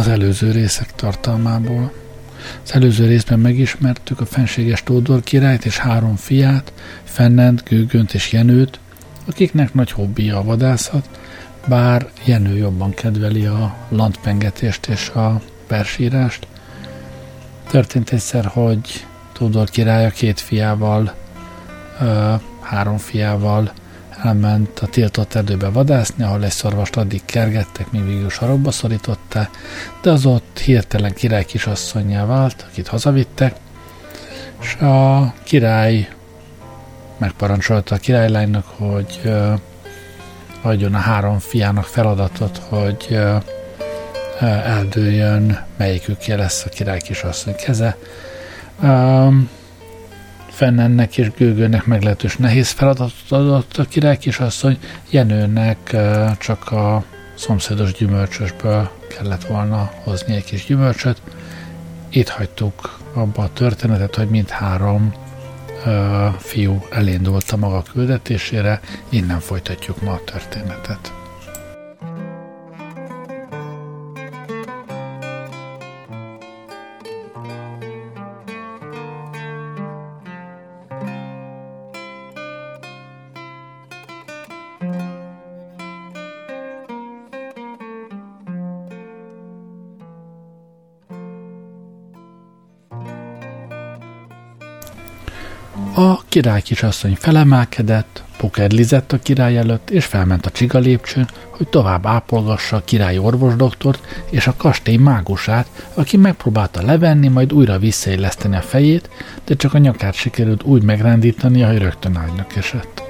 az 0.00 0.08
előző 0.08 0.50
részek 0.50 0.94
tartalmából. 0.94 1.92
Az 2.64 2.74
előző 2.74 3.06
részben 3.06 3.38
megismertük 3.38 4.20
a 4.20 4.26
fenséges 4.26 4.82
Tódor 4.82 5.22
királyt 5.22 5.64
és 5.64 5.78
három 5.78 6.16
fiát, 6.16 6.72
Fennent, 7.04 7.64
Gőgönt 7.64 8.14
és 8.14 8.32
Jenőt, 8.32 8.78
akiknek 9.28 9.74
nagy 9.74 9.90
hobbija 9.90 10.36
a 10.36 10.44
vadászat, 10.44 11.08
bár 11.66 12.08
Jenő 12.24 12.56
jobban 12.56 12.90
kedveli 12.90 13.46
a 13.46 13.76
landpengetést 13.88 14.86
és 14.86 15.08
a 15.08 15.40
persírást. 15.66 16.46
Történt 17.70 18.10
egyszer, 18.10 18.44
hogy 18.44 19.06
Tódor 19.32 19.68
király 19.68 20.06
a 20.06 20.10
két 20.10 20.40
fiával, 20.40 21.14
három 22.60 22.96
fiával 22.96 23.72
elment 24.22 24.78
a 24.78 24.86
tiltott 24.86 25.34
erdőbe 25.34 25.68
vadászni, 25.68 26.24
ahol 26.24 26.44
egy 26.44 26.50
szarvast 26.50 26.96
addig 26.96 27.24
kergettek, 27.24 27.90
míg 27.90 28.06
végül 28.06 28.30
sarokba 28.30 28.70
szorította, 28.70 29.48
de 30.02 30.10
az 30.10 30.26
ott 30.26 30.58
hirtelen 30.58 31.14
király 31.14 31.44
kisasszonyjá 31.44 32.26
vált, 32.26 32.66
akit 32.70 32.88
hazavittek, 32.88 33.54
és 34.60 34.74
a 34.74 35.32
király 35.42 36.08
megparancsolta 37.18 37.94
a 37.94 37.98
királylánynak, 37.98 38.66
hogy 38.76 39.20
uh, 39.24 39.52
adjon 40.62 40.94
a 40.94 40.98
három 40.98 41.38
fiának 41.38 41.84
feladatot, 41.84 42.60
hogy 42.68 43.06
uh, 43.10 43.42
eldőjön, 44.66 45.66
melyikükje 45.76 46.36
lesz 46.36 46.64
a 46.64 46.68
király 46.68 47.00
kisasszony 47.00 47.54
keze. 47.54 47.96
Um, 48.82 49.50
Fennennek 50.60 51.18
és 51.18 51.30
Gőgőnek 51.30 51.84
meglehetős 51.84 52.36
nehéz 52.36 52.70
feladatot 52.70 53.12
adott 53.28 53.76
a 53.76 53.84
király 53.84 54.16
kisasszony, 54.16 54.78
Jenőnek 55.10 55.96
csak 56.38 56.70
a 56.70 57.04
szomszédos 57.34 57.92
gyümölcsösből 57.92 58.90
kellett 59.08 59.44
volna 59.44 59.90
hozni 60.02 60.34
egy 60.34 60.44
kis 60.44 60.64
gyümölcsöt. 60.66 61.22
Itt 62.08 62.28
hagytuk 62.28 62.98
abba 63.14 63.42
a 63.42 63.52
történetet, 63.52 64.14
hogy 64.14 64.28
mindhárom 64.28 65.14
ö, 65.84 66.26
fiú 66.38 66.86
elindult 66.90 67.50
a 67.50 67.56
maga 67.56 67.82
küldetésére, 67.92 68.80
innen 69.08 69.40
folytatjuk 69.40 70.02
ma 70.02 70.12
a 70.12 70.24
történetet. 70.24 71.19
Király 96.30 96.62
kisasszony 96.62 97.16
felemelkedett, 97.18 98.22
pokerlizett 98.36 99.12
a 99.12 99.18
király 99.18 99.56
előtt, 99.56 99.90
és 99.90 100.04
felment 100.04 100.46
a 100.46 100.50
csiga 100.50 100.78
lépcsőn, 100.78 101.28
hogy 101.50 101.68
tovább 101.68 102.06
ápolgassa 102.06 102.76
a 102.76 102.84
király 102.84 103.18
orvosdoktort 103.18 104.24
és 104.30 104.46
a 104.46 104.54
kastély 104.56 104.96
mágusát, 104.96 105.88
aki 105.94 106.16
megpróbálta 106.16 106.82
levenni, 106.82 107.28
majd 107.28 107.52
újra 107.52 107.78
visszailleszteni 107.78 108.56
a 108.56 108.60
fejét, 108.60 109.10
de 109.44 109.54
csak 109.54 109.74
a 109.74 109.78
nyakát 109.78 110.14
sikerült 110.14 110.62
úgy 110.62 110.82
megrendítani, 110.82 111.60
hogy 111.60 111.78
rögtön 111.78 112.16
ágynak 112.16 112.56
esett. 112.56 113.02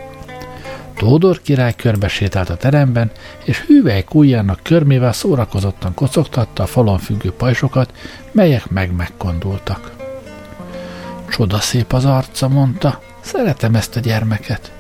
Tódor 0.97 1.42
király 1.42 1.75
körbesétált 1.76 2.50
a 2.50 2.56
teremben, 2.56 3.10
és 3.44 3.60
hüvelyk 3.60 4.14
ujjának 4.14 4.60
körmével 4.62 5.12
szórakozottan 5.12 5.94
kocogtatta 5.94 6.62
a 6.62 6.66
falon 6.66 6.98
függő 6.98 7.32
pajsokat, 7.32 7.92
melyek 8.32 8.70
meg-megkondultak. 8.70 9.92
Csoda 11.28 11.58
szép 11.58 11.92
az 11.92 12.04
arca, 12.04 12.48
mondta, 12.48 13.00
Szeretem 13.32 13.74
ezt 13.74 13.96
a 13.96 14.00
gyermeket. 14.00 14.72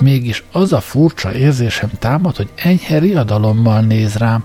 Mégis 0.00 0.44
az 0.52 0.72
a 0.72 0.80
furcsa 0.80 1.34
érzésem 1.34 1.90
támad, 1.98 2.36
hogy 2.36 2.48
enyhe 2.54 2.98
riadalommal 2.98 3.80
néz 3.80 4.14
rám, 4.14 4.44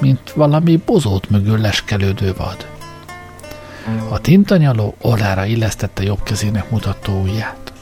mint 0.00 0.30
valami 0.30 0.76
bozót 0.76 1.30
mögül 1.30 1.58
leskelődő 1.58 2.34
vad. 2.36 2.66
A 4.08 4.18
tintanyaló 4.18 4.94
orrára 5.00 5.44
illesztette 5.44 6.02
jobb 6.02 6.22
kezének 6.22 6.70
mutató 6.70 7.20
ujját. 7.20 7.72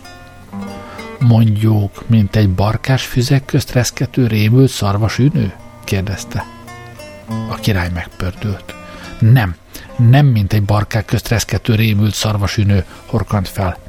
Mondjuk, 1.18 2.08
mint 2.08 2.36
egy 2.36 2.50
barkás 2.50 3.04
füzek 3.06 3.44
közt 3.44 3.72
reszkető 3.72 4.26
rémült 4.26 4.70
szarvas 4.70 5.18
ünő? 5.18 5.52
kérdezte. 5.84 6.44
A 7.48 7.54
király 7.54 7.90
megpördült. 7.94 8.74
Nem, 9.18 9.54
nem 9.96 10.26
mint 10.26 10.52
egy 10.52 10.62
barkák 10.62 11.04
közt 11.04 11.28
reszkető 11.28 11.74
rémült 11.74 12.14
szarvas 12.14 12.56
ünő, 12.56 12.84
horkant 13.06 13.48
fel. 13.48 13.85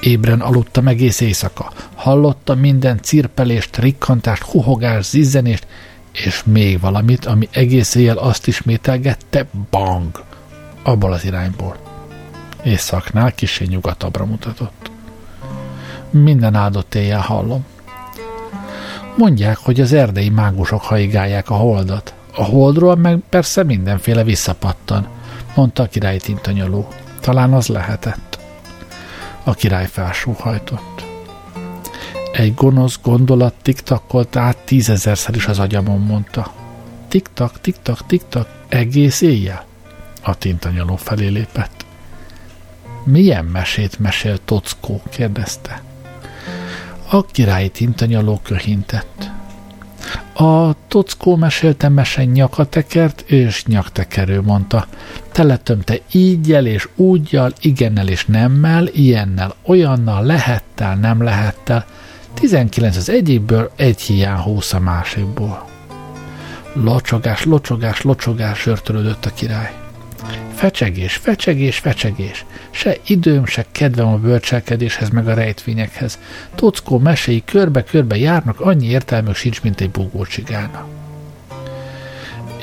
Ébren 0.00 0.40
aludtam 0.40 0.88
egész 0.88 1.20
éjszaka. 1.20 1.72
Hallottam 1.94 2.58
minden 2.58 3.02
cirpelést, 3.02 3.76
rikkantást, 3.76 4.42
huhogást, 4.42 5.10
zizzenést, 5.10 5.66
és 6.12 6.42
még 6.44 6.80
valamit, 6.80 7.26
ami 7.26 7.48
egész 7.52 7.94
éjjel 7.94 8.16
azt 8.16 8.46
ismételgette, 8.46 9.46
bang, 9.70 10.24
abból 10.82 11.12
az 11.12 11.24
irányból. 11.24 11.76
Északnál 12.64 13.34
kisé 13.34 13.64
nyugatabbra 13.64 14.24
mutatott. 14.24 14.90
Minden 16.10 16.54
áldott 16.54 16.94
éjjel 16.94 17.20
hallom. 17.20 17.64
Mondják, 19.16 19.56
hogy 19.56 19.80
az 19.80 19.92
erdei 19.92 20.28
mágusok 20.28 20.82
haigálják 20.82 21.50
a 21.50 21.54
holdat. 21.54 22.14
A 22.34 22.42
holdról 22.44 22.96
meg 22.96 23.18
persze 23.28 23.62
mindenféle 23.62 24.24
visszapattan, 24.24 25.06
mondta 25.54 25.82
a 25.82 25.86
király 25.86 26.18
tintanyoló. 26.18 26.88
Talán 27.20 27.52
az 27.52 27.66
lehetett. 27.66 28.29
A 29.44 29.54
király 29.54 29.86
felsóhajtott. 29.86 31.04
Egy 32.32 32.54
gonosz 32.54 32.98
gondolat 33.02 33.54
tiktakolt 33.62 34.36
át 34.36 34.56
tízezerszer 34.56 35.34
is 35.34 35.46
az 35.46 35.58
agyamon, 35.58 36.00
mondta. 36.00 36.52
Tiktak, 37.08 37.60
tiktak, 37.60 38.06
tiktak, 38.06 38.48
egész 38.68 39.20
éjjel? 39.20 39.64
A 40.22 40.34
tintanyaló 40.38 40.96
felé 40.96 41.26
lépett. 41.26 41.84
Milyen 43.04 43.44
mesét 43.44 43.98
mesél 43.98 44.38
Tockó? 44.44 45.02
kérdezte. 45.10 45.82
A 47.10 47.24
királyi 47.24 47.68
tintanyaló 47.68 48.40
köhintett. 48.42 49.29
A 50.32 50.72
tockó 50.88 51.36
mesélte 51.36 51.88
mese 51.88 52.24
nyakatekert 52.24 53.20
és 53.20 53.64
nyaktekerő, 53.64 54.40
mondta. 54.40 54.86
Teletömte 55.32 55.98
ígyel 56.12 56.66
és 56.66 56.88
úgyjal, 56.96 57.52
igennel 57.60 58.08
és 58.08 58.26
nemmel, 58.26 58.86
ilyennel, 58.86 59.54
olyannal, 59.62 60.24
lehettel, 60.24 60.96
nem 60.96 61.22
lehettel. 61.22 61.86
19 62.34 62.96
az 62.96 63.08
egyikből, 63.08 63.72
egy 63.76 64.00
hiány 64.00 64.38
húsz 64.38 64.72
a 64.72 64.80
másikból. 64.80 65.68
Locsogás, 66.72 67.44
locsogás, 67.44 68.02
locsogás, 68.02 68.58
sörtölődött 68.58 69.24
a 69.24 69.30
király. 69.34 69.79
Fecsegés, 70.60 71.16
fecsegés, 71.16 71.78
fecsegés. 71.78 72.44
Se 72.70 72.96
időm, 73.06 73.44
se 73.44 73.66
kedvem 73.72 74.06
a 74.06 74.16
bölcselkedéshez, 74.16 75.08
meg 75.08 75.28
a 75.28 75.34
rejtvényekhez. 75.34 76.18
Tockó 76.54 76.98
meséi 76.98 77.44
körbe-körbe 77.44 78.16
járnak, 78.16 78.60
annyi 78.60 78.86
értelmük 78.86 79.34
sincs, 79.34 79.62
mint 79.62 79.80
egy 79.80 79.90
bugócsigána. 79.90 80.86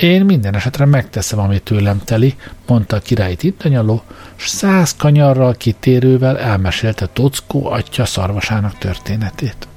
Én 0.00 0.24
minden 0.24 0.54
esetre 0.54 0.84
megteszem, 0.84 1.38
amit 1.38 1.62
tőlem 1.62 2.00
teli, 2.04 2.34
mondta 2.66 2.96
a 2.96 3.00
király 3.00 3.34
tintanyaló, 3.34 4.02
s 4.36 4.48
száz 4.48 4.94
kanyarral 4.96 5.54
kitérővel 5.54 6.38
elmesélte 6.38 7.06
Tockó 7.06 7.66
atya 7.66 8.04
szarvasának 8.04 8.78
történetét. 8.78 9.68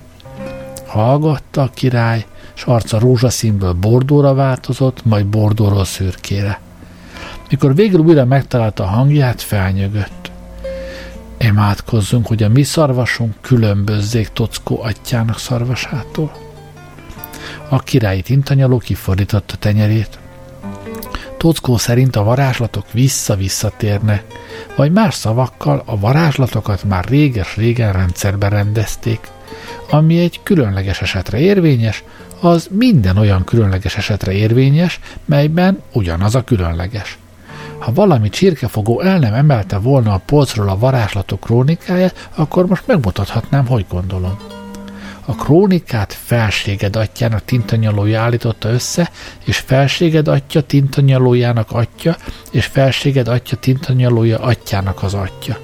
Hallgatta 0.86 1.62
a 1.62 1.70
király, 1.74 2.26
s 2.54 2.64
arca 2.64 3.00
rózsaszínből 3.00 3.74
bordóra 3.74 4.34
változott, 4.34 5.06
majd 5.06 5.26
bordóról 5.26 5.86
szürkére. 5.86 6.60
Mikor 7.52 7.76
végül 7.76 8.00
újra 8.00 8.26
megtalálta 8.26 8.84
a 8.84 8.88
hangját, 8.88 9.42
felnyögött. 9.42 10.32
Imádkozzunk, 11.38 12.28
hogy 12.28 12.44
a 12.44 12.50
mi 12.50 12.64
szarvasunk 12.64 13.34
különbözzék 13.42 14.28
Tockó 14.28 14.82
atyának 14.84 15.40
szarvasától. 15.40 16.32
A 17.70 17.80
királyi 17.80 18.22
tintanyaló 18.22 18.78
kifordította 18.78 19.56
tenyerét. 19.56 20.20
Tockó 21.38 21.78
szerint 21.78 22.16
a 22.16 22.24
varázslatok 22.24 22.92
vissza-visszatérnek, 22.92 24.24
vagy 24.76 24.92
más 24.92 25.14
szavakkal 25.16 25.84
a 25.86 26.00
varázslatokat 26.00 26.84
már 26.84 27.06
réges-régen 27.06 27.94
rendszerbe 27.94 28.48
rendezték. 28.48 29.20
Ami 29.90 30.20
egy 30.20 30.40
különleges 30.44 31.02
esetre 31.02 31.40
érvényes, 31.40 32.04
az 32.40 32.68
minden 32.72 33.18
olyan 33.18 33.44
különleges 33.44 33.98
esetre 33.98 34.32
érvényes, 34.32 35.00
melyben 35.26 35.82
ugyanaz 35.94 36.36
a 36.36 36.44
különleges. 36.44 37.18
Ha 37.82 37.94
valami 37.94 38.30
csirkefogó 38.30 39.02
el 39.02 39.20
nem 39.20 39.34
emelte 39.34 39.78
volna 39.78 40.14
a 40.14 40.22
polcról 40.26 40.70
a 40.70 40.78
varázslatok 40.78 41.40
krónikáját, 41.40 42.30
akkor 42.36 42.66
most 42.68 42.88
megmutathatnám, 42.88 43.68
hogy 43.68 43.86
gondolom. 43.90 44.38
A 45.26 45.36
krónikát 45.36 46.14
felséged 46.14 46.96
atyának 46.96 47.46
tintanyalója 47.46 48.22
állította 48.22 48.70
össze, 48.70 49.12
és 49.46 49.58
felséged 49.58 50.28
atya 50.28 50.62
tintanyalójának 50.62 51.72
atya, 51.72 52.18
és 52.52 52.66
felséged 52.66 53.28
atya 53.28 53.56
tintanyalója 53.56 54.40
atyának 54.40 55.04
az 55.04 55.14
atya. 55.14 55.58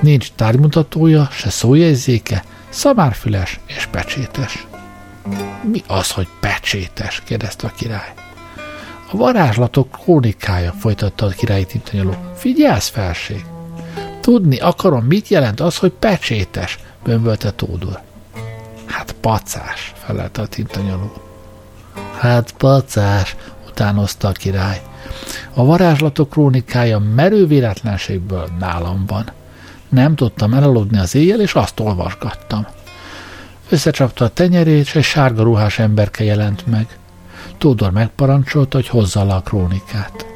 Nincs 0.00 0.30
tárgymutatója, 0.34 1.28
se 1.30 1.50
szójegyzéke, 1.50 2.44
szamárfüles 2.68 3.60
és 3.66 3.86
pecsétes. 3.86 4.66
Mi 5.70 5.82
az, 5.86 6.10
hogy 6.10 6.28
pecsétes? 6.40 7.22
kérdezte 7.24 7.66
a 7.66 7.72
király. 7.76 8.27
A 9.10 9.16
varázslatok 9.16 9.90
krónikája, 9.90 10.72
folytatta 10.72 11.26
a 11.26 11.28
királyi 11.28 11.64
tintanyaló. 11.64 12.14
Figyelsz, 12.34 12.88
felség! 12.88 13.44
Tudni 14.20 14.58
akarom, 14.58 15.04
mit 15.04 15.28
jelent 15.28 15.60
az, 15.60 15.76
hogy 15.76 15.92
pecsétes, 15.92 16.78
bömbölte 17.04 17.50
Tódor. 17.50 18.00
Hát 18.86 19.14
pacás, 19.20 19.92
felelte 20.04 20.42
a 20.42 20.46
tintanyaló. 20.46 21.12
Hát 22.18 22.52
pacás, 22.52 23.36
utánozta 23.68 24.28
a 24.28 24.32
király. 24.32 24.82
A 25.54 25.64
varázslatok 25.64 26.30
krónikája 26.30 26.98
merő 26.98 27.46
véletlenségből 27.46 28.48
nálam 28.58 29.04
van. 29.06 29.30
Nem 29.88 30.14
tudtam 30.14 30.54
elaludni 30.54 30.98
az 30.98 31.14
éjjel, 31.14 31.40
és 31.40 31.54
azt 31.54 31.80
olvasgattam. 31.80 32.66
Összecsapta 33.68 34.24
a 34.24 34.28
tenyerét, 34.28 34.80
és 34.80 34.94
egy 34.94 35.02
sárga 35.02 35.42
ruhás 35.42 35.78
emberke 35.78 36.24
jelent 36.24 36.66
meg. 36.66 36.98
Tódor 37.58 37.90
megparancsolta, 37.90 38.76
hogy 38.76 38.88
hozza 38.88 39.24
le 39.24 39.34
a 39.34 39.40
krónikát. 39.40 40.26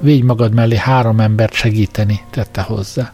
Végy 0.00 0.22
magad 0.22 0.54
mellé 0.54 0.76
három 0.76 1.20
embert 1.20 1.52
segíteni, 1.52 2.20
tette 2.30 2.60
hozzá. 2.60 3.12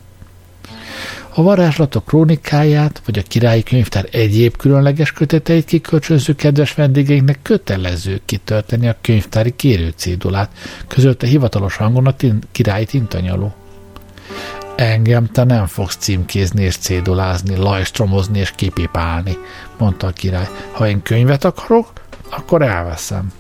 A 1.35 1.43
varázslatok 1.43 2.05
krónikáját, 2.05 3.03
vagy 3.05 3.19
a 3.19 3.23
királyi 3.23 3.63
könyvtár 3.63 4.09
egyéb 4.11 4.57
különleges 4.57 5.13
köteteit 5.13 5.65
kikölcsönző 5.65 6.35
kedves 6.35 6.75
vendégeinknek 6.75 7.39
kötelező 7.43 8.21
kitölteni 8.25 8.89
a 8.89 8.97
könyvtári 9.01 9.57
kérőcédulát, 9.57 10.51
közölte 10.87 11.27
hivatalos 11.27 11.77
hangon 11.77 12.07
a 12.07 12.17
tin- 12.17 12.47
királyi 12.53 12.85
tintanyaló. 12.85 13.55
Engem 14.77 15.27
te 15.27 15.45
nem 15.45 15.67
fogsz 15.67 15.97
címkézni 15.97 16.63
és 16.63 16.77
cédulázni, 16.77 17.57
lajstromozni 17.57 18.39
és 18.39 18.53
kipipálni, 18.55 19.37
mondta 19.79 20.07
a 20.07 20.11
király. 20.11 20.49
Ha 20.73 20.89
én 20.89 21.03
könyvet 21.03 21.45
akarok, 21.45 21.93
akkor 22.31 22.63
elveszem. 22.63 23.33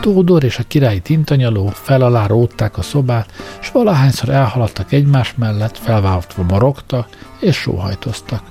Tódor 0.00 0.44
és 0.44 0.58
a 0.58 0.62
királyi 0.68 1.00
tintanyaló 1.00 1.66
fel 1.66 2.02
alá 2.02 2.26
rótták 2.26 2.78
a 2.78 2.82
szobát, 2.82 3.32
s 3.60 3.70
valahányszor 3.70 4.28
elhaladtak 4.28 4.92
egymás 4.92 5.34
mellett, 5.36 5.78
felváltva 5.78 6.42
morogtak 6.42 7.08
és 7.40 7.56
sóhajtoztak. 7.56 8.42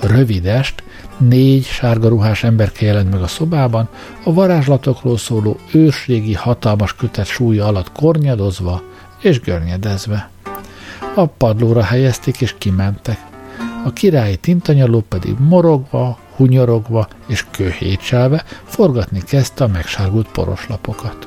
Rövidest, 0.00 0.82
négy 1.16 1.64
sárga 1.64 2.08
ruhás 2.08 2.44
emberke 2.44 2.86
jelent 2.86 3.10
meg 3.10 3.22
a 3.22 3.26
szobában, 3.26 3.88
a 4.24 4.32
varázslatokról 4.32 5.18
szóló 5.18 5.56
ősrégi 5.72 6.34
hatalmas 6.34 6.94
kötet 6.94 7.26
súlya 7.26 7.66
alatt 7.66 7.92
kornyadozva 7.92 8.82
és 9.20 9.40
görnyedezve. 9.40 10.30
A 11.14 11.26
padlóra 11.26 11.82
helyezték 11.82 12.40
és 12.40 12.54
kimentek. 12.58 13.26
A 13.84 13.92
királyi 13.92 14.36
tintanyaló 14.36 15.04
pedig 15.08 15.36
morogva, 15.38 16.18
hunyorogva 16.38 17.08
és 17.26 17.44
köhétselve 17.50 18.44
forgatni 18.64 19.22
kezdte 19.22 19.64
a 19.64 19.68
megsárgult 19.68 20.28
poroslapokat. 20.28 21.26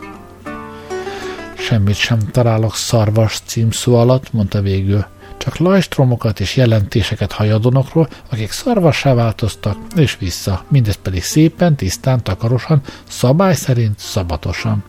Semmit 1.57 1.95
sem 1.95 2.19
találok 2.19 2.75
szarvas 2.75 3.39
címszó 3.45 3.95
alatt, 3.95 4.33
mondta 4.33 4.61
végül. 4.61 5.05
Csak 5.37 5.57
lajstromokat 5.57 6.39
és 6.39 6.55
jelentéseket 6.55 7.31
hajadonokról, 7.31 8.09
akik 8.29 8.51
szarvassá 8.51 9.13
változtak, 9.13 9.77
és 9.95 10.17
vissza, 10.17 10.65
mindez 10.67 10.95
pedig 10.95 11.23
szépen, 11.23 11.75
tisztán, 11.75 12.23
takarosan, 12.23 12.81
szabály 13.07 13.55
szerint, 13.55 13.99
szabatosan. 13.99 14.83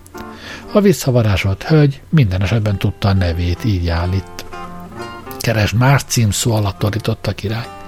A 0.73 0.81
visszavarázsolt 0.81 1.63
hölgy 1.63 2.01
minden 2.09 2.43
esetben 2.43 2.79
tudta 2.79 3.09
a 3.09 3.13
nevét, 3.13 3.65
így 3.65 3.89
állít. 3.89 4.45
Keresd 5.39 5.75
más 5.75 6.03
címszó 6.03 6.53
alatt 6.53 6.83
a 7.23 7.33
király. 7.33 7.82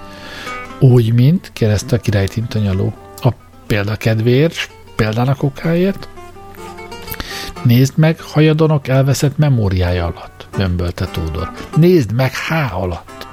Úgy, 0.79 1.13
mint, 1.13 1.49
kérdezte 1.53 1.95
a 1.95 1.99
király 1.99 2.27
tintanyaló. 2.27 2.93
A 3.21 3.29
példa 3.67 3.95
kedvéért, 3.95 4.69
példának 4.95 5.43
okáért? 5.43 6.07
Nézd 7.63 7.97
meg 7.97 8.21
hajadonok 8.21 8.87
elveszett 8.87 9.37
memóriája 9.37 10.05
alatt, 10.05 10.47
bömbölte 10.57 11.05
Tódor. 11.05 11.51
Nézd 11.75 12.11
meg 12.11 12.31
H 12.35 12.75
alatt. 12.81 13.27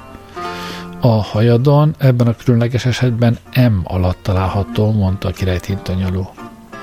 A 1.01 1.07
hajadon 1.07 1.95
ebben 1.97 2.27
a 2.27 2.35
különleges 2.35 2.85
esetben 2.85 3.37
M 3.55 3.79
alatt 3.83 4.17
található, 4.21 4.91
mondta 4.91 5.27
a 5.27 5.31
király 5.31 5.59
tintanyaló. 5.59 6.33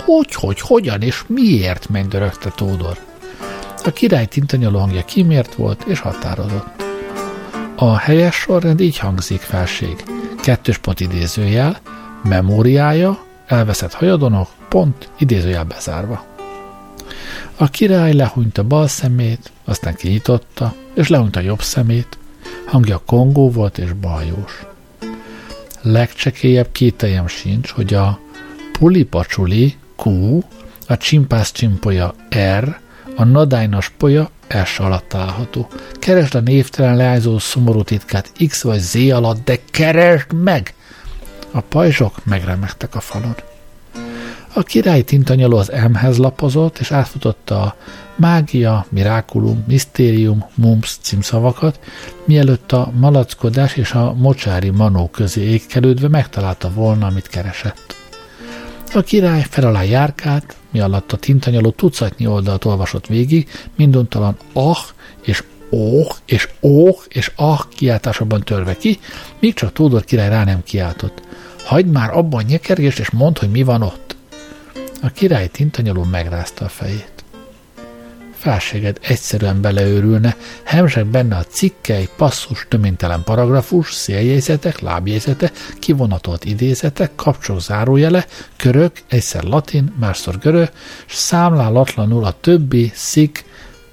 Hogy, 0.04 0.34
hogy, 0.34 0.60
hogyan 0.60 1.02
és 1.02 1.24
miért, 1.26 1.88
mennydörögte 1.88 2.50
Tódor. 2.50 2.98
A 3.84 3.90
király 3.90 4.26
tintanyaló 4.26 4.78
hangja 4.78 5.04
kimért 5.04 5.54
volt 5.54 5.84
és 5.86 6.00
határozott. 6.00 6.82
A 7.76 7.96
helyes 7.96 8.34
sorrend 8.34 8.80
így 8.80 8.98
hangzik 8.98 9.40
felség 9.40 10.04
kettős 10.40 10.78
pont 10.78 11.00
idézőjel, 11.00 11.80
memóriája, 12.22 13.24
elveszett 13.46 13.92
hajadonok, 13.92 14.48
pont 14.68 15.08
idézőjel 15.18 15.64
bezárva. 15.64 16.24
A 17.56 17.68
király 17.68 18.12
lehúnyta 18.12 18.62
bal 18.62 18.88
szemét, 18.88 19.52
aztán 19.64 19.94
kinyitotta, 19.94 20.74
és 20.94 21.08
lehúnyta 21.08 21.40
jobb 21.40 21.62
szemét, 21.62 22.18
hangja 22.66 23.02
kongó 23.06 23.50
volt 23.50 23.78
és 23.78 23.92
bajós. 23.92 24.66
Legcsekélyebb 25.82 26.72
kételjem 26.72 27.26
sincs, 27.26 27.70
hogy 27.70 27.94
a 27.94 28.18
pulipacsuli 28.72 29.76
Q, 30.04 30.38
a 30.86 30.96
csimpász 30.96 31.52
csimpolya 31.52 32.14
R, 32.58 32.80
a 33.20 33.24
nadájnas 33.24 33.88
polya 33.88 34.30
S 34.64 34.78
alatt 34.78 35.08
található. 35.08 35.68
Keresd 35.98 36.34
a 36.34 36.40
névtelen 36.40 36.96
leányzó 36.96 37.38
szomorú 37.38 37.82
titkát 37.82 38.32
X 38.48 38.62
vagy 38.62 38.80
Z 38.80 38.94
alatt, 38.94 39.44
de 39.44 39.58
keresd 39.70 40.32
meg! 40.32 40.74
A 41.50 41.60
pajzsok 41.60 42.24
megremegtek 42.24 42.94
a 42.94 43.00
falon. 43.00 43.34
A 44.52 44.62
király 44.62 45.02
tintanyaló 45.02 45.56
az 45.56 45.72
M-hez 45.90 46.16
lapozott, 46.16 46.78
és 46.78 46.90
átfutotta 46.90 47.62
a 47.62 47.76
mágia, 48.16 48.86
mirákulum, 48.88 49.64
misztérium, 49.66 50.44
mumps 50.54 50.96
címszavakat, 51.02 51.80
mielőtt 52.24 52.72
a 52.72 52.92
malackodás 52.94 53.76
és 53.76 53.92
a 53.92 54.12
mocsári 54.12 54.70
manó 54.70 55.08
közé 55.08 55.40
ékkelődve 55.40 56.08
megtalálta 56.08 56.70
volna, 56.72 57.06
amit 57.06 57.28
keresett. 57.28 57.89
A 58.92 59.02
király 59.02 59.46
fel 59.50 59.66
alá 59.66 59.82
járkált, 59.82 60.56
mi 60.70 60.80
alatt 60.80 61.12
a 61.12 61.16
tintanyaló 61.16 61.70
tucatnyi 61.70 62.26
oldalt 62.26 62.64
olvasott 62.64 63.06
végig, 63.06 63.48
minduntalan 63.76 64.36
ah 64.52 64.78
és 65.22 65.44
óh 65.70 66.08
és 66.24 66.48
óh 66.62 66.96
és 67.08 67.32
ah 67.36 67.60
kiáltásában 67.68 68.40
törve 68.40 68.76
ki, 68.76 68.98
míg 69.40 69.54
csak 69.54 69.72
Tódor 69.72 70.04
király 70.04 70.28
rá 70.28 70.44
nem 70.44 70.62
kiáltott. 70.62 71.22
Hagyd 71.64 71.90
már 71.90 72.16
abban 72.16 72.44
nyekergést, 72.44 72.98
és 72.98 73.10
mondd, 73.10 73.38
hogy 73.38 73.50
mi 73.50 73.62
van 73.62 73.82
ott. 73.82 74.16
A 75.02 75.08
király 75.08 75.48
tintanyaló 75.48 76.02
megrázta 76.02 76.64
a 76.64 76.68
fejét 76.68 77.09
felséged 78.40 78.98
egyszerűen 79.00 79.60
beleőrülne, 79.60 80.36
hemzsek 80.62 81.06
benne 81.06 81.36
a 81.36 81.44
cikkely, 81.44 82.08
passzus, 82.16 82.66
töménytelen 82.68 83.22
paragrafus, 83.24 83.92
széljegyzetek, 83.92 84.80
lábjegyzetek, 84.80 85.52
kivonatolt 85.78 86.44
idézetek, 86.44 87.10
kapcsok 87.14 87.60
zárójele, 87.60 88.26
körök, 88.56 88.92
egyszer 89.08 89.42
latin, 89.42 89.94
másszor 89.98 90.38
görög, 90.38 90.70
és 91.06 91.14
számlálatlanul 91.14 92.24
a 92.24 92.36
többi, 92.40 92.90
szik, 92.94 93.44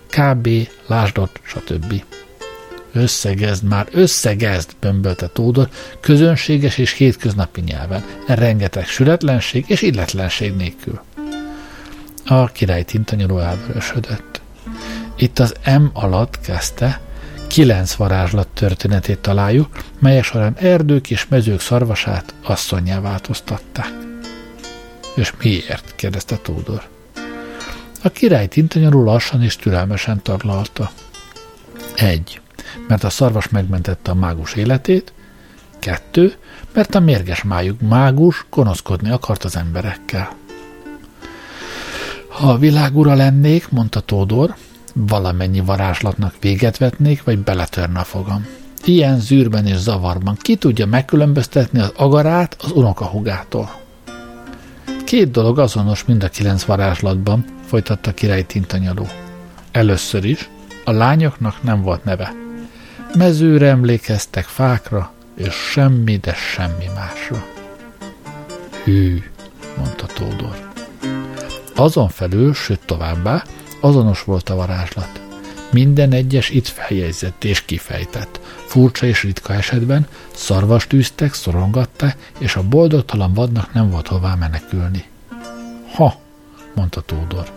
kb, 0.09 0.49
lásdot, 0.87 1.39
stb. 1.43 2.03
Összegezd 2.93 3.63
már, 3.63 3.87
összegezd, 3.91 4.69
bömbölte 4.79 5.27
Tódor, 5.27 5.69
közönséges 5.99 6.77
és 6.77 6.91
hétköznapi 6.91 7.61
nyelven, 7.61 8.05
rengeteg 8.27 8.85
sületlenség 8.85 9.65
és 9.67 9.81
illetlenség 9.81 10.55
nélkül. 10.55 11.01
A 12.25 12.45
király 12.45 12.83
tintanyoló 12.83 13.39
elvörösödött. 13.39 14.36
Itt 15.15 15.39
az 15.39 15.55
M 15.79 15.85
alatt 15.93 16.39
kezdte, 16.39 16.99
kilenc 17.47 17.93
varázslat 17.93 18.47
történetét 18.47 19.19
találjuk, 19.19 19.69
melyek 19.99 20.23
során 20.23 20.55
erdők 20.57 21.09
és 21.09 21.27
mezők 21.27 21.59
szarvasát 21.59 22.33
asszonyjá 22.43 22.99
változtatták. 22.99 23.91
És 25.15 25.33
miért? 25.41 25.95
kérdezte 25.95 26.37
Tódor. 26.37 26.87
A 28.03 28.09
király 28.09 28.47
tintanyarú 28.47 29.03
lassan 29.03 29.43
és 29.43 29.55
türelmesen 29.55 30.21
taglalta. 30.21 30.91
Egy, 31.95 32.41
mert 32.87 33.03
a 33.03 33.09
szarvas 33.09 33.49
megmentette 33.49 34.11
a 34.11 34.15
mágus 34.15 34.53
életét, 34.53 35.13
kettő, 35.79 36.35
mert 36.73 36.95
a 36.95 36.99
mérges 36.99 37.43
májuk 37.43 37.81
mágus 37.81 38.45
gonoszkodni 38.49 39.09
akart 39.09 39.43
az 39.43 39.55
emberekkel. 39.55 40.35
Ha 42.37 42.51
a 42.51 42.57
világ 42.57 42.95
lennék, 42.95 43.69
mondta 43.69 43.99
Tódor, 43.99 44.55
valamennyi 44.93 45.59
varázslatnak 45.59 46.33
véget 46.39 46.77
vetnék, 46.77 47.23
vagy 47.23 47.39
beletörne 47.39 47.99
a 47.99 48.03
fogam. 48.03 48.45
Ilyen 48.85 49.19
zűrben 49.19 49.65
és 49.65 49.77
zavarban 49.77 50.37
ki 50.41 50.55
tudja 50.55 50.85
megkülönböztetni 50.85 51.79
az 51.79 51.91
agarát 51.95 52.55
az 52.63 52.71
unokahugától. 52.71 53.69
Két 55.05 55.31
dolog 55.31 55.59
azonos 55.59 56.05
mind 56.05 56.23
a 56.23 56.29
kilenc 56.29 56.63
varázslatban, 56.63 57.45
folytatta 57.65 58.13
király 58.13 58.45
tintanyaló. 58.45 59.07
Először 59.71 60.25
is, 60.25 60.49
a 60.85 60.91
lányoknak 60.91 61.63
nem 61.63 61.81
volt 61.81 62.03
neve. 62.03 62.33
Mezőre 63.13 63.67
emlékeztek 63.67 64.45
fákra, 64.45 65.11
és 65.35 65.53
semmi, 65.53 66.17
de 66.17 66.33
semmi 66.33 66.85
másra. 66.95 67.45
Hű, 68.83 69.23
mondta 69.77 70.05
Tódor. 70.05 70.66
Azon 71.77 72.09
felül, 72.09 72.53
sőt 72.53 72.79
továbbá, 72.85 73.43
azonos 73.79 74.23
volt 74.23 74.49
a 74.49 74.55
varázslat. 74.55 75.21
Minden 75.71 76.11
egyes 76.11 76.49
itt 76.49 76.67
feljegyzett 76.67 77.43
és 77.43 77.65
kifejtett. 77.65 78.39
Furcsa 78.65 79.05
és 79.05 79.23
ritka 79.23 79.53
esetben 79.53 80.07
szarvast 80.33 80.89
tűztek, 80.89 81.33
szorongatta, 81.33 82.13
és 82.39 82.55
a 82.55 82.67
boldogtalan 82.67 83.33
vadnak 83.33 83.73
nem 83.73 83.89
volt 83.89 84.07
hová 84.07 84.35
menekülni. 84.35 85.03
Ha, 85.93 86.19
mondta 86.75 87.01
Tódor. 87.01 87.51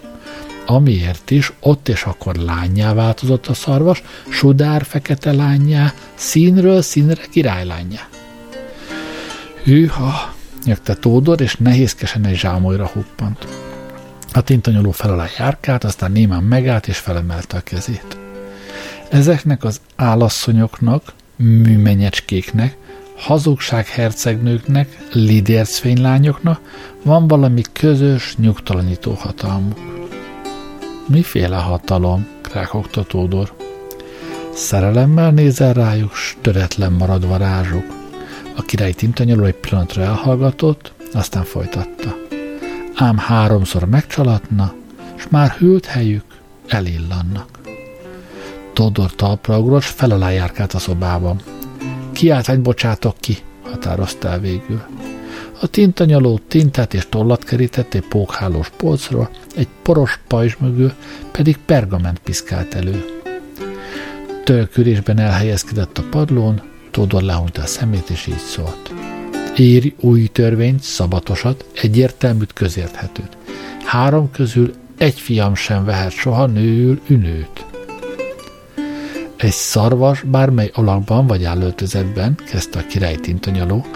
Amiért 0.66 1.30
is 1.30 1.52
ott 1.60 1.88
és 1.88 2.02
akkor 2.02 2.34
lányá 2.34 2.92
változott 2.94 3.46
a 3.46 3.54
szarvas, 3.54 4.02
sudár 4.28 4.84
fekete 4.84 5.32
lányá, 5.32 5.92
színről 6.14 6.82
színre 6.82 7.22
királylányá. 7.30 8.08
Hűha, 9.64 10.34
nyögte 10.64 10.94
Tódor, 10.94 11.40
és 11.40 11.56
nehézkesen 11.56 12.24
egy 12.24 12.36
zsámolyra 12.36 12.86
huppant. 12.86 13.69
A 14.32 14.40
tintanyoló 14.40 14.90
fel 14.90 15.12
alá 15.12 15.26
járkált, 15.38 15.84
aztán 15.84 16.12
némán 16.12 16.42
megállt 16.42 16.88
és 16.88 16.98
felemelte 16.98 17.56
a 17.56 17.60
kezét. 17.60 18.18
Ezeknek 19.08 19.64
az 19.64 19.80
állasszonyoknak, 19.96 21.12
műmenyecskéknek, 21.36 22.76
hazugság 23.16 23.86
hercegnőknek, 23.86 24.98
lidércfénylányoknak 25.12 26.60
van 27.02 27.28
valami 27.28 27.62
közös, 27.72 28.36
nyugtalanító 28.36 29.12
hatalmuk. 29.12 29.78
Miféle 31.06 31.56
hatalom? 31.56 32.26
krákogta 32.42 33.02
Tódor. 33.02 33.52
Szerelemmel 34.54 35.30
nézel 35.30 35.72
rájuk, 35.72 36.14
s 36.14 36.36
töretlen 36.40 36.92
marad 36.92 37.26
varázsuk. 37.26 37.84
A 38.56 38.62
király 38.62 38.92
tintanyoló 38.92 39.44
egy 39.44 39.54
pillanatra 39.54 40.02
elhallgatott, 40.02 40.92
aztán 41.12 41.44
folytatta 41.44 42.19
ám 43.00 43.18
háromszor 43.18 43.84
megcsalatna, 43.84 44.74
s 45.16 45.28
már 45.28 45.50
hűlt 45.50 45.86
helyük 45.86 46.24
elillannak. 46.66 47.48
Todor 48.72 49.14
talpra 49.14 49.58
ugrott, 49.58 49.82
fel 49.82 50.10
alá 50.10 50.30
járkált 50.30 50.72
a 50.72 50.78
szobában. 50.78 51.40
egy 52.46 52.60
bocsátok 52.60 53.16
ki, 53.20 53.36
határozta 53.62 54.28
el 54.28 54.40
végül. 54.40 54.82
A 55.60 55.66
tintanyaló 55.66 56.40
tintát 56.48 56.94
és 56.94 57.06
tollat 57.08 57.44
kerített 57.44 57.94
egy 57.94 58.08
pókhálós 58.08 58.70
polcról, 58.76 59.30
egy 59.56 59.68
poros 59.82 60.20
pajzs 60.28 60.56
mögül 60.58 60.92
pedig 61.30 61.56
pergament 61.56 62.18
piszkált 62.18 62.74
elő. 62.74 63.04
Tölkülésben 64.44 65.18
elhelyezkedett 65.18 65.98
a 65.98 66.04
padlón, 66.10 66.62
Tódor 66.90 67.22
lehunta 67.22 67.62
a 67.62 67.66
szemét, 67.66 68.10
és 68.10 68.26
így 68.26 68.38
szólt. 68.38 68.92
Írj 69.56 69.94
új 70.00 70.26
törvényt, 70.26 70.82
szabatosat, 70.82 71.64
egyértelműt, 71.82 72.52
közérthetőt. 72.52 73.36
Három 73.84 74.30
közül 74.30 74.74
egy 74.98 75.20
fiam 75.20 75.54
sem 75.54 75.84
vehet 75.84 76.10
soha 76.10 76.46
nőül 76.46 77.00
ünőt. 77.08 77.64
Egy 79.36 79.52
szarvas 79.52 80.22
bármely 80.22 80.70
alakban 80.74 81.26
vagy 81.26 81.44
állöltözetben, 81.44 82.34
kezdte 82.50 82.78
a 82.78 82.86
király 82.86 83.16
tintanyaló, 83.16 83.86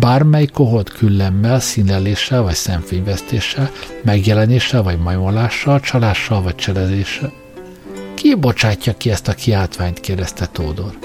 bármely 0.00 0.46
koholt 0.46 0.92
küllemmel, 0.92 1.60
színeléssel 1.60 2.42
vagy 2.42 2.54
szemfényvesztéssel, 2.54 3.70
megjelenéssel 4.02 4.82
vagy 4.82 4.98
majmolással, 4.98 5.80
csalással 5.80 6.42
vagy 6.42 6.54
cselezéssel. 6.54 7.32
Ki 8.14 8.34
bocsátja 8.34 8.96
ki 8.96 9.10
ezt 9.10 9.28
a 9.28 9.34
kiáltványt, 9.34 10.00
kérdezte 10.00 10.46
Tódor. 10.46 10.98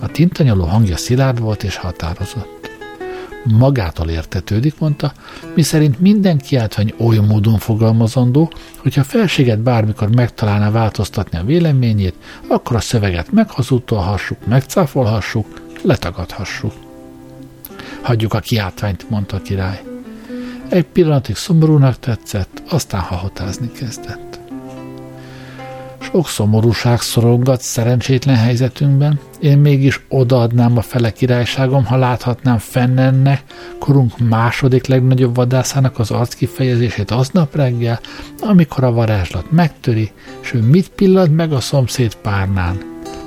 A 0.00 0.06
tintanyaló 0.06 0.64
hangja 0.64 0.96
szilárd 0.96 1.40
volt 1.40 1.62
és 1.62 1.76
határozott 1.76 2.67
magától 3.44 4.08
értetődik, 4.08 4.78
mondta, 4.78 5.12
miszerint 5.54 6.00
minden 6.00 6.38
kiáltvány 6.38 6.94
oly 6.98 7.18
módon 7.18 7.58
fogalmazandó, 7.58 8.52
hogyha 8.76 9.00
a 9.00 9.04
felséget 9.04 9.58
bármikor 9.58 10.14
megtalálná 10.14 10.70
változtatni 10.70 11.38
a 11.38 11.44
véleményét, 11.44 12.14
akkor 12.48 12.76
a 12.76 12.80
szöveget 12.80 13.32
meghazudtolhassuk, 13.32 14.46
megcáfolhassuk, 14.46 15.60
letagadhassuk. 15.82 16.72
Hagyjuk 18.02 18.34
a 18.34 18.40
kiáltványt, 18.40 19.10
mondta 19.10 19.36
a 19.36 19.42
király. 19.42 19.82
Egy 20.68 20.84
pillanatig 20.84 21.36
szomorúnak 21.36 21.98
tetszett, 21.98 22.62
aztán 22.68 23.00
hahotázni 23.00 23.72
kezdett. 23.72 24.27
Sok 26.12 26.28
szomorúság 26.28 27.00
szorongat 27.00 27.60
szerencsétlen 27.62 28.36
helyzetünkben, 28.36 29.18
én 29.40 29.58
mégis 29.58 30.00
odaadnám 30.08 30.76
a 30.76 30.80
fele 30.80 31.12
királyságom, 31.12 31.84
ha 31.84 31.96
láthatnám 31.96 32.58
fennennek, 32.58 33.42
korunk 33.78 34.18
második 34.18 34.86
legnagyobb 34.86 35.34
vadászának 35.34 35.98
az 35.98 36.10
arckifejezését 36.10 37.10
aznap 37.10 37.56
reggel, 37.56 38.00
amikor 38.40 38.84
a 38.84 38.92
varázslat 38.92 39.50
megtöri, 39.50 40.10
és 40.40 40.52
ő 40.52 40.60
mit 40.60 40.88
pillant 40.88 41.36
meg 41.36 41.52
a 41.52 41.60
szomszéd 41.60 42.14
párnán. 42.14 42.78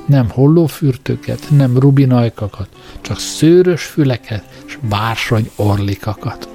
Nem 0.06 0.30
hollófürtőket, 0.30 1.48
nem 1.50 1.78
rubinajkakat, 1.78 2.68
csak 3.02 3.20
szőrös 3.20 3.84
füleket 3.84 4.44
és 4.68 4.78
bársony 4.90 5.50
orlikakat. 5.56 6.51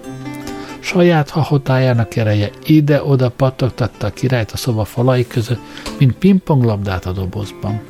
Saját 0.87 1.31
hahotájának 1.31 2.17
ereje 2.17 2.51
ide-oda 2.67 3.31
pattogtatta 3.31 4.07
a 4.07 4.11
királyt 4.11 4.51
a 4.51 4.57
szoba 4.57 4.85
falai 4.85 5.27
között, 5.27 5.61
mint 5.99 6.13
pingponglabdát 6.13 7.07
a 7.07 7.13
dobozban. 7.13 7.81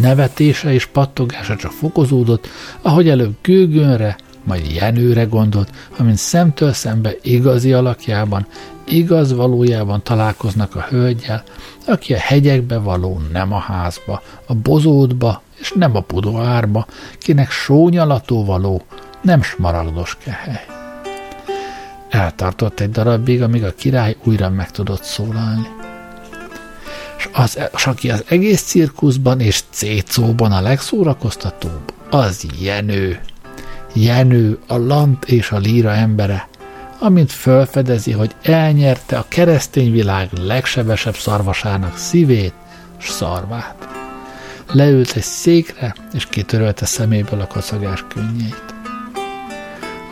Nevetése 0.00 0.72
és 0.72 0.86
pattogása 0.86 1.56
csak 1.56 1.70
fokozódott, 1.70 2.48
ahogy 2.82 3.08
előbb 3.08 3.34
gőgönre, 3.40 4.16
majd 4.44 4.70
Jenőre 4.74 5.24
gondolt, 5.24 5.70
amint 5.98 6.16
szemtől 6.16 6.72
szembe 6.72 7.12
igazi 7.22 7.72
alakjában, 7.72 8.46
igaz 8.84 9.32
valójában 9.32 10.02
találkoznak 10.02 10.74
a 10.74 10.86
hölgyel, 10.88 11.42
aki 11.86 12.14
a 12.14 12.18
hegyekbe 12.18 12.78
való, 12.78 13.20
nem 13.32 13.52
a 13.52 13.58
házba, 13.58 14.22
a 14.46 14.54
bozótba 14.54 15.42
és 15.60 15.72
nem 15.76 15.96
a 15.96 16.00
pudoárba, 16.00 16.86
kinek 17.18 17.50
sónyalató 17.50 18.44
való, 18.44 18.82
nem 19.22 19.42
smaragdos 19.42 20.16
kehely. 20.24 20.81
Eltartott 22.12 22.80
egy 22.80 22.90
darabig, 22.90 23.42
amíg 23.42 23.64
a 23.64 23.74
király 23.74 24.16
újra 24.24 24.50
meg 24.50 24.70
tudott 24.70 25.02
szólalni. 25.02 25.66
És, 27.18 27.28
az, 27.32 27.58
és 27.74 27.86
aki 27.86 28.10
az 28.10 28.24
egész 28.28 28.62
cirkuszban 28.62 29.40
és 29.40 29.62
cécóban 29.70 30.52
a 30.52 30.60
legszórakoztatóbb, 30.60 31.92
az 32.10 32.46
Jenő. 32.60 33.20
Jenő, 33.94 34.58
a 34.66 34.76
lant 34.76 35.24
és 35.24 35.50
a 35.50 35.58
líra 35.58 35.90
embere, 35.90 36.48
amint 36.98 37.32
felfedezi, 37.32 38.12
hogy 38.12 38.34
elnyerte 38.42 39.18
a 39.18 39.24
keresztény 39.28 39.92
világ 39.92 40.28
legsebesebb 40.32 41.16
szarvasának 41.16 41.96
szívét 41.96 42.54
s 42.98 43.08
szarvát. 43.08 43.88
Leült 44.72 45.12
egy 45.16 45.22
székre, 45.22 45.94
és 46.12 46.26
kitörölte 46.26 46.86
szeméből 46.86 47.40
a 47.40 47.46
kacagás 47.46 48.04
könnyeit. 48.08 48.71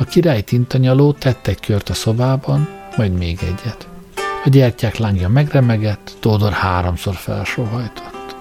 A 0.00 0.04
király 0.04 0.42
tintanyaló 0.42 1.12
tett 1.12 1.46
egy 1.46 1.60
kört 1.60 1.88
a 1.88 1.94
szobában, 1.94 2.68
majd 2.96 3.12
még 3.12 3.38
egyet. 3.42 3.88
A 4.44 4.48
gyertyák 4.48 4.96
lángja 4.96 5.28
megremegett, 5.28 6.16
Tódor 6.20 6.52
háromszor 6.52 7.14
felsóhajtott. 7.14 8.36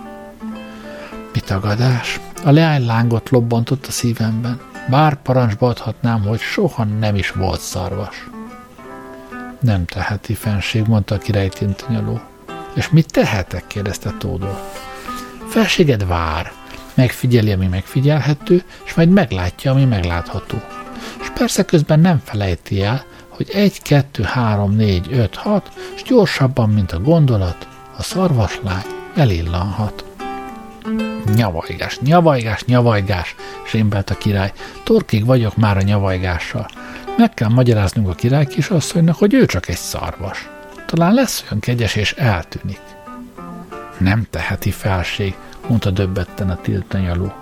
Mi 1.33 1.39
tagadás? 1.39 2.19
A 2.43 2.51
leány 2.51 2.85
lángot 2.85 3.29
lobbantott 3.29 3.85
a 3.85 3.91
szívemben. 3.91 4.59
Bár 4.89 5.21
parancsba 5.21 5.67
adhatnám, 5.67 6.21
hogy 6.21 6.39
soha 6.39 6.83
nem 6.83 7.15
is 7.15 7.31
volt 7.31 7.59
szarvas. 7.59 8.29
Nem 9.59 9.85
teheti 9.85 10.33
fenség, 10.33 10.87
mondta 10.87 11.15
a 11.15 11.17
király 11.17 11.49
tintanyaló. 11.49 12.21
És 12.73 12.89
mit 12.89 13.11
tehetek? 13.11 13.67
kérdezte 13.67 14.13
Tódor. 14.19 14.71
Felséged 15.47 16.07
vár, 16.07 16.51
megfigyeli, 16.93 17.51
ami 17.51 17.67
megfigyelhető, 17.67 18.63
és 18.85 18.93
majd 18.93 19.09
meglátja, 19.09 19.71
ami 19.71 19.85
meglátható 19.85 20.57
és 21.21 21.29
persze 21.33 21.63
közben 21.63 21.99
nem 21.99 22.21
felejti 22.25 22.83
el, 22.83 23.05
hogy 23.29 23.49
1, 23.53 23.81
2, 23.81 24.23
3, 24.23 24.75
4, 24.75 25.07
5, 25.11 25.35
6, 25.35 25.71
és 25.95 26.03
gyorsabban, 26.03 26.69
mint 26.69 26.91
a 26.91 26.99
gondolat, 26.99 27.67
a 27.97 28.03
szarvaslány 28.03 28.83
elillanhat. 29.15 30.03
Nyavajgás, 31.35 31.99
nyavajgás, 31.99 32.63
nyavajgás, 32.63 33.35
sémbelt 33.65 34.09
a 34.09 34.17
király. 34.17 34.53
Torkig 34.83 35.25
vagyok 35.25 35.55
már 35.55 35.77
a 35.77 35.81
nyavajgással. 35.81 36.67
Meg 37.17 37.33
kell 37.33 37.49
magyaráznunk 37.49 38.09
a 38.09 38.13
király 38.13 38.45
kisasszonynak, 38.45 39.15
hogy 39.15 39.33
ő 39.33 39.45
csak 39.45 39.67
egy 39.67 39.77
szarvas. 39.77 40.49
Talán 40.85 41.13
lesz 41.13 41.43
olyan 41.43 41.59
kegyes, 41.59 41.95
és 41.95 42.13
eltűnik. 42.13 42.79
Nem 43.97 44.27
teheti 44.29 44.71
felség, 44.71 45.35
mondta 45.67 45.89
döbbetten 45.89 46.49
a 46.49 46.61
tiltanyaló. 46.61 47.33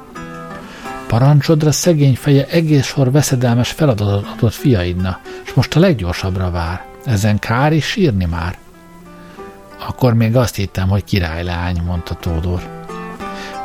Parancsodra 1.07 1.71
szegény 1.71 2.15
feje 2.15 2.47
egész 2.47 2.85
sor 2.85 3.11
veszedelmes 3.11 3.71
feladatot 3.71 4.27
adott 4.37 4.53
fiaidna, 4.53 5.19
és 5.45 5.53
most 5.53 5.75
a 5.75 5.79
leggyorsabbra 5.79 6.51
vár. 6.51 6.85
Ezen 7.05 7.39
kár 7.39 7.73
is 7.73 7.85
sírni 7.85 8.25
már. 8.25 8.57
Akkor 9.87 10.13
még 10.13 10.35
azt 10.35 10.55
hittem, 10.55 10.89
hogy 10.89 11.03
királylány, 11.03 11.81
mondta 11.85 12.15
Tódor. 12.15 12.85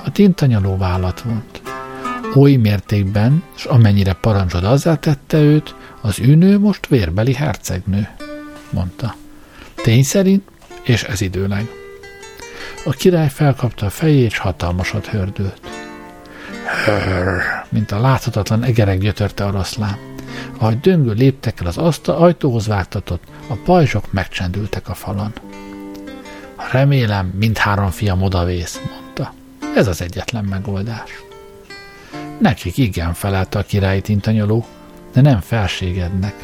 A 0.04 0.10
tintanyaló 0.12 0.76
vállat 0.76 1.20
vont. 1.20 1.62
Oly 2.34 2.54
mértékben, 2.54 3.42
és 3.56 3.64
amennyire 3.64 4.12
parancsod 4.12 4.64
azzá 4.64 4.94
tette 4.94 5.38
őt, 5.38 5.74
az 6.00 6.18
űnő 6.18 6.58
most 6.58 6.86
vérbeli 6.86 7.34
hercegnő, 7.34 8.08
mondta. 8.70 9.14
Tény 9.74 10.02
szerint, 10.02 10.42
és 10.82 11.02
ez 11.02 11.20
időleg. 11.20 11.68
A 12.84 12.90
király 12.90 13.28
felkapta 13.28 13.86
a 13.86 13.90
fejét, 13.90 14.26
és 14.26 14.38
hatalmasat 14.38 15.06
hördült. 15.06 15.71
Mint 17.68 17.90
a 17.90 18.00
láthatatlan 18.00 18.62
egerek 18.64 18.98
gyötörte 18.98 19.44
oroszlán. 19.44 19.96
Ahogy 20.58 20.80
döngő 20.80 21.12
léptekkel 21.12 21.66
az 21.66 21.78
asztal 21.78 22.16
ajtóhoz 22.16 22.66
vágtatott, 22.66 23.22
a 23.48 23.54
pajzsok 23.64 24.12
megcsendültek 24.12 24.88
a 24.88 24.94
falon. 24.94 25.32
Remélem, 26.72 27.26
mindhárom 27.26 27.90
fiam 27.90 28.22
odavész, 28.22 28.80
mondta. 28.90 29.32
Ez 29.74 29.86
az 29.86 30.02
egyetlen 30.02 30.44
megoldás. 30.44 31.10
Nekik 32.38 32.78
igen, 32.78 33.14
felelte 33.14 33.58
a 33.58 33.62
királyi 33.62 34.00
tintanyoló, 34.00 34.66
de 35.12 35.20
nem 35.20 35.40
felségednek. 35.40 36.34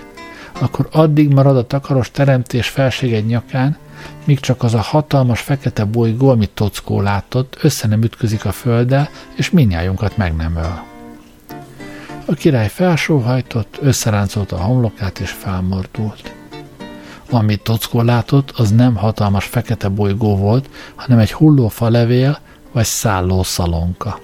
Akkor 0.53 0.89
addig 0.93 1.33
marad 1.33 1.57
a 1.57 1.67
takaros 1.67 2.11
teremtés 2.11 2.69
felséged 2.69 3.27
nyakán, 3.27 3.77
míg 4.25 4.41
csak 4.41 4.63
az 4.63 4.75
a 4.75 4.81
hatalmas 4.81 5.41
fekete 5.41 5.85
bolygó, 5.85 6.29
amit 6.29 6.51
Tockó 6.51 7.01
látott, 7.01 7.59
össze 7.63 7.89
nem 7.89 8.03
ütközik 8.03 8.45
a 8.45 8.53
földdel, 8.53 9.09
és 9.35 9.51
minnyájunkat 9.51 10.17
meg 10.17 10.37
nem 10.37 10.57
öl. 10.57 10.83
A 12.25 12.35
király 12.35 12.69
felsóhajtott, 12.69 13.79
összeráncolta 13.81 14.57
a 14.57 14.63
homlokát, 14.63 15.19
és 15.19 15.31
felmordult. 15.31 16.35
Amit 17.31 17.63
Tockó 17.63 18.03
látott, 18.03 18.51
az 18.51 18.71
nem 18.71 18.97
hatalmas 18.97 19.45
fekete 19.45 19.89
bolygó 19.89 20.37
volt, 20.37 20.69
hanem 20.95 21.19
egy 21.19 21.33
hulló 21.33 21.69
falevél, 21.69 22.39
vagy 22.73 22.85
szálló 22.85 23.43
szalonka. 23.43 24.21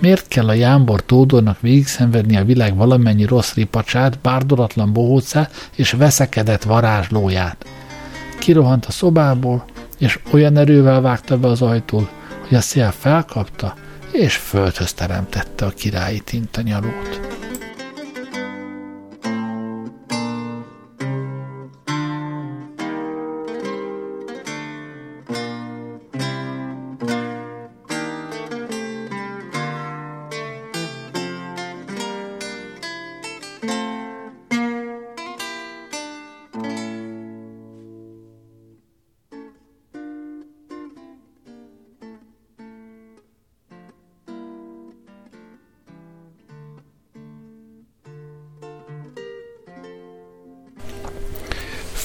Miért 0.00 0.28
kell 0.28 0.48
a 0.48 0.52
jámbor 0.52 1.04
Tódornak 1.04 1.60
végigszenvedni 1.60 2.36
a 2.36 2.44
világ 2.44 2.76
valamennyi 2.76 3.24
rossz 3.24 3.54
ripacsát, 3.54 4.18
bárdolatlan 4.18 4.92
bohócát 4.92 5.70
és 5.74 5.92
veszekedett 5.92 6.62
varázslóját? 6.62 7.66
Kirohant 8.38 8.86
a 8.86 8.90
szobából, 8.90 9.64
és 9.98 10.18
olyan 10.32 10.56
erővel 10.56 11.00
vágta 11.00 11.38
be 11.38 11.48
az 11.48 11.62
ajtót, 11.62 12.10
hogy 12.48 12.56
a 12.56 12.60
szél 12.60 12.90
felkapta, 12.98 13.74
és 14.12 14.36
földhöz 14.36 14.92
teremtette 14.92 15.64
a 15.64 15.70
királyi 15.70 16.20
tintanyalót. 16.20 17.37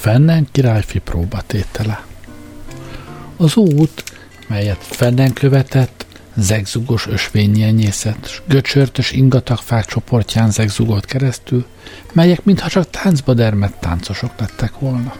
Fennen 0.03 0.47
királyfi 0.51 0.99
próbatétele. 0.99 2.05
Az 3.37 3.55
út, 3.55 4.03
melyet 4.47 4.77
Fennen 4.79 5.33
követett, 5.33 6.05
zegzugos 6.35 7.07
ösvényjenyészet, 7.07 8.27
s 8.27 8.41
göcsörtös 8.47 9.11
ingatagfák 9.11 9.85
csoportján 9.85 10.51
zegzugolt 10.51 11.05
keresztül, 11.05 11.65
melyek 12.13 12.43
mintha 12.43 12.69
csak 12.69 12.89
táncba 12.89 13.33
dermedt 13.33 13.79
táncosok 13.79 14.31
lettek 14.39 14.79
volna. 14.79 15.13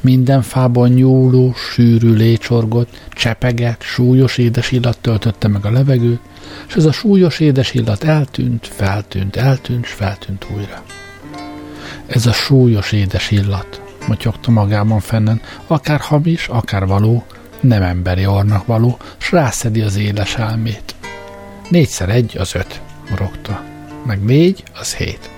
Minden 0.00 0.42
fában 0.42 0.88
nyúló, 0.88 1.54
sűrű 1.54 2.12
lécsorgott, 2.12 3.00
csepeget, 3.10 3.82
súlyos 3.82 4.38
édes 4.38 4.72
illat 4.72 4.98
töltötte 4.98 5.48
meg 5.48 5.64
a 5.64 5.70
levegőt, 5.70 6.20
és 6.68 6.74
ez 6.74 6.84
a 6.84 6.92
súlyos 6.92 7.40
édes 7.40 7.74
illat 7.74 8.04
eltűnt, 8.04 8.66
feltűnt, 8.66 9.36
eltűnt, 9.36 9.86
s 9.86 9.92
feltűnt 9.92 10.46
újra. 10.56 10.82
Ez 12.06 12.26
a 12.26 12.32
súlyos 12.32 12.92
édes 12.92 13.30
illat, 13.30 13.88
motyogta 14.06 14.50
magában 14.50 15.00
fennen, 15.00 15.40
akár 15.66 16.00
hamis, 16.00 16.48
akár 16.48 16.86
való, 16.86 17.24
nem 17.60 17.82
emberi 17.82 18.26
ornak 18.26 18.66
való, 18.66 18.98
s 19.18 19.32
rászedi 19.32 19.80
az 19.80 19.96
éles 19.96 20.36
elmét. 20.36 20.94
Négyszer 21.68 22.08
egy 22.08 22.36
az 22.38 22.54
öt, 22.54 22.80
morogta. 23.10 23.62
Meg 24.06 24.24
négy 24.24 24.62
az 24.74 24.94
hét. 24.94 25.30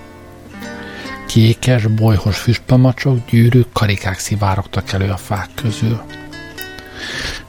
Kékes, 1.26 1.86
bolyhos 1.86 2.38
füstpamacsok, 2.38 3.18
gyűrűk, 3.30 3.72
karikák 3.72 4.18
szivárogtak 4.18 4.92
elő 4.92 5.10
a 5.10 5.16
fák 5.16 5.48
közül. 5.54 6.00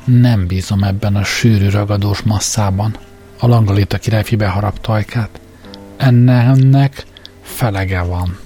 Nem 0.06 0.48
bízom 0.48 0.84
ebben 0.84 1.16
a 1.16 1.24
sűrű 1.24 1.70
ragadós 1.70 2.22
masszában. 2.22 2.96
A 3.40 3.48
langolita 3.48 3.98
királyfi 3.98 4.36
beharapta 4.36 4.94
ajkát. 4.94 5.40
Ennek 5.98 7.06
felege 7.42 8.02
van. 8.02 8.43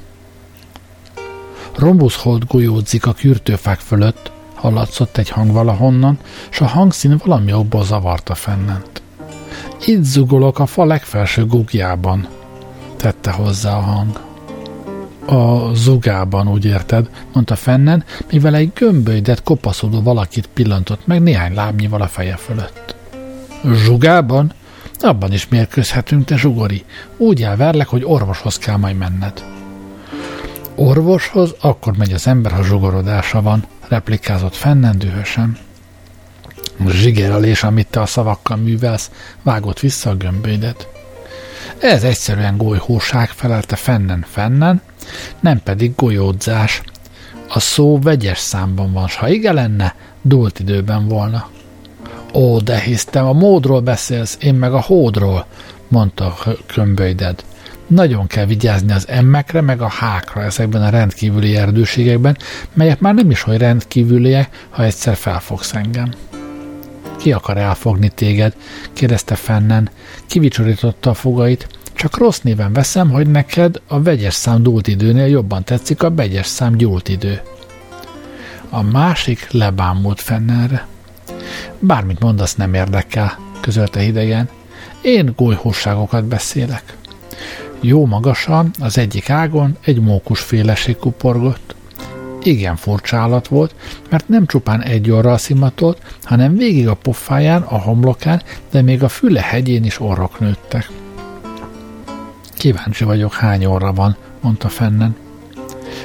Rombuszhold 1.78 2.44
golyódzik 2.48 3.06
a 3.06 3.14
kürtőfák 3.14 3.80
fölött, 3.80 4.32
hallatszott 4.56 5.18
egy 5.18 5.30
hang 5.30 5.52
valahonnan, 5.52 6.18
s 6.50 6.62
a 6.62 6.66
hangszín 6.66 7.22
valami 7.26 7.50
jobból 7.50 7.84
zavarta 7.84 8.36
fennent. 8.36 9.02
Itt 9.86 10.04
zugolok 10.04 10.60
a 10.60 10.66
fa 10.66 10.86
legfelső 10.86 11.46
gugjában, 11.46 12.28
tette 12.96 13.32
hozzá 13.32 13.78
a 13.78 13.82
hang. 13.82 14.20
A 15.26 15.74
zugában, 15.74 16.48
úgy 16.48 16.66
érted, 16.66 17.10
mondta 17.34 17.56
fennen, 17.56 18.04
mivel 18.32 18.56
egy 18.56 18.72
gömbölydet 18.74 19.44
kopaszodó 19.44 20.02
valakit 20.02 20.50
pillantott 20.54 21.08
meg 21.08 21.22
néhány 21.22 21.54
lábnyival 21.54 22.02
a 22.02 22.08
feje 22.08 22.36
fölött. 22.36 22.96
Zsugában? 23.74 24.54
Abban 25.00 25.34
is 25.34 25.48
mérkőzhetünk, 25.48 26.26
te 26.26 26.38
zsugori. 26.38 26.86
Úgy 27.18 27.44
elverlek, 27.44 27.88
hogy 27.88 28.04
orvoshoz 28.04 28.58
kell 28.58 28.78
majd 28.78 28.98
menned. 28.98 29.57
Orvoshoz 30.80 31.56
akkor 31.62 31.98
megy 31.98 32.14
az 32.14 32.28
ember, 32.28 32.52
ha 32.52 32.64
zsugorodása 32.64 33.42
van, 33.42 33.66
replikázott 33.88 34.56
fennen 34.56 34.98
dühösen. 34.98 35.58
Zsigerelés, 36.90 37.64
amit 37.64 37.88
te 37.88 38.02
a 38.02 38.06
szavakkal 38.06 38.58
művelsz, 38.58 39.12
vágott 39.44 39.80
vissza 39.80 40.10
a 40.10 40.16
gömbédet. 40.16 40.88
Ez 41.80 42.04
egyszerűen 42.04 42.58
golyhóság, 42.58 43.30
felelte 43.30 43.76
fennen 43.76 44.26
fennen, 44.30 44.82
nem 45.40 45.62
pedig 45.64 45.96
golyódzás. 45.96 46.82
A 47.50 47.60
szó 47.60 48.00
vegyes 48.00 48.40
számban 48.40 48.94
van, 48.94 49.08
s 49.08 49.16
ha 49.16 49.30
igen 49.30 49.54
lenne, 49.54 49.96
dúlt 50.22 50.60
időben 50.60 51.08
volna. 51.08 51.50
Ó, 52.34 52.60
de 52.60 52.80
hisztem, 52.80 53.26
a 53.26 53.34
módról 53.34 53.82
beszélsz, 53.82 54.38
én 54.42 54.56
meg 54.56 54.74
a 54.74 54.82
hódról, 54.82 55.46
mondta 55.88 56.26
a 56.26 56.52
kömböjded. 56.66 57.44
Nagyon 57.88 58.28
kell 58.28 58.46
vigyázni 58.46 58.92
az 58.92 59.08
emmekre, 59.08 59.62
meg 59.62 59.82
a 59.82 59.88
hákra 59.88 60.44
ezekben 60.44 60.82
a 60.82 60.90
rendkívüli 60.90 61.56
erdőségekben, 61.56 62.38
melyek 62.74 63.00
már 63.00 63.14
nem 63.14 63.32
is 63.32 63.48
olyan 63.48 63.60
rendkívüliek, 63.60 64.66
ha 64.70 64.84
egyszer 64.84 65.16
felfogsz 65.16 65.74
engem. 65.74 66.14
Ki 67.18 67.32
akar 67.32 67.58
elfogni 67.58 68.10
téged? 68.10 68.56
kérdezte 68.94 69.36
Fennen. 69.36 69.90
Kivicsorította 70.26 71.10
a 71.10 71.14
fogait. 71.14 71.68
Csak 71.94 72.18
rossz 72.18 72.40
néven 72.40 72.74
veszem, 72.74 73.10
hogy 73.10 73.28
neked 73.28 73.82
a 73.88 74.02
vegyes 74.02 74.34
szám 74.34 74.64
dúlt 74.64 74.88
időnél 74.88 75.28
jobban 75.28 75.64
tetszik 75.64 76.04
a 76.04 76.14
vegyes 76.14 76.46
szám 76.46 76.76
gyúlt 76.76 77.10
idő. 77.10 77.42
A 78.70 78.82
másik 78.82 79.52
lebámult 79.52 80.22
Fennenre. 80.22 80.88
Bármit 81.80 82.20
mondasz, 82.20 82.56
nem 82.56 82.74
érdekel, 82.74 83.40
közölte 83.62 84.00
hidegen. 84.00 84.50
Én 85.02 85.34
golyhóságokat 85.36 86.26
beszélek. 86.26 86.97
Jó 87.82 88.06
magasan, 88.06 88.72
az 88.80 88.98
egyik 88.98 89.30
ágon 89.30 89.78
egy 89.82 90.02
mókus 90.02 90.40
féleség 90.40 90.98
kuporgott. 90.98 91.76
Igen 92.44 92.76
furcsa 92.76 93.18
állat 93.18 93.48
volt, 93.48 93.76
mert 94.10 94.28
nem 94.28 94.46
csupán 94.46 94.82
egy 94.84 95.12
orra 95.12 95.38
szimatolt, 95.38 96.02
hanem 96.24 96.56
végig 96.56 96.88
a 96.88 96.94
pofáján, 96.94 97.62
a 97.62 97.78
homlokán, 97.78 98.42
de 98.72 98.82
még 98.82 99.04
a 99.04 99.08
füle 99.08 99.42
hegyén 99.42 99.84
is 99.84 100.00
orrok 100.00 100.40
nőttek. 100.40 100.90
Kíváncsi 102.54 103.04
vagyok, 103.04 103.34
hány 103.34 103.66
orra 103.66 103.94
van, 103.94 104.16
mondta 104.42 104.70
fennen. 104.70 105.16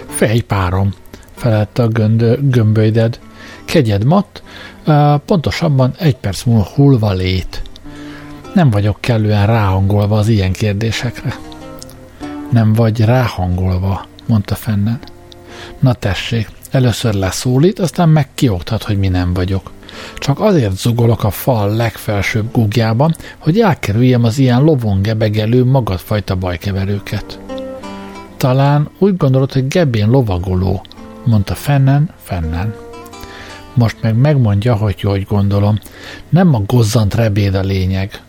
Fej 0.07 0.41
párom, 0.41 0.95
felelte 1.35 1.83
a 1.83 1.89
göndö, 1.89 2.37
gömbölyded. 2.41 3.19
Kegyed 3.65 4.05
mat, 4.05 4.43
pontosabban 5.25 5.95
egy 5.99 6.17
perc 6.17 6.43
múlva 6.43 6.69
hullva 6.75 7.13
lét. 7.13 7.63
Nem 8.55 8.71
vagyok 8.71 8.97
kellően 9.01 9.47
ráhangolva 9.47 10.19
az 10.19 10.29
ilyen 10.29 10.53
kérdésekre. 10.53 11.37
Nem 12.53 12.73
vagy 12.73 13.01
ráhangolva, 13.01 14.07
mondta 14.27 14.55
Fennen. 14.55 14.99
Na 15.79 15.93
tessék, 15.93 16.49
először 16.71 17.15
leszólít, 17.15 17.79
aztán 17.79 18.09
meg 18.09 18.29
kioktat, 18.35 18.83
hogy 18.83 18.99
mi 18.99 19.09
nem 19.09 19.33
vagyok. 19.33 19.71
Csak 20.19 20.41
azért 20.41 20.77
zugolok 20.77 21.25
a 21.25 21.31
fal 21.31 21.75
legfelsőbb 21.75 22.53
gugjában, 22.53 23.15
hogy 23.39 23.61
elkerüljem 23.61 24.25
az 24.25 24.39
ilyen 24.39 24.63
lovongebegelő 24.63 25.65
magadfajta 25.65 26.35
bajkeverőket. 26.35 27.39
Talán 28.37 28.89
úgy 28.99 29.17
gondolod, 29.17 29.53
hogy 29.53 29.69
Gebén 29.69 30.09
lovagoló, 30.09 30.85
mondta 31.25 31.55
Fennen, 31.55 32.11
Fennen. 32.23 32.75
Most 33.75 33.97
meg 34.01 34.17
megmondja, 34.17 34.75
hogy 34.75 35.01
hogy 35.01 35.27
gondolom. 35.29 35.79
Nem 36.29 36.55
a 36.55 36.63
gozzant 36.67 37.15
rebéd 37.15 37.55
a 37.55 37.61
lényeg. 37.61 38.23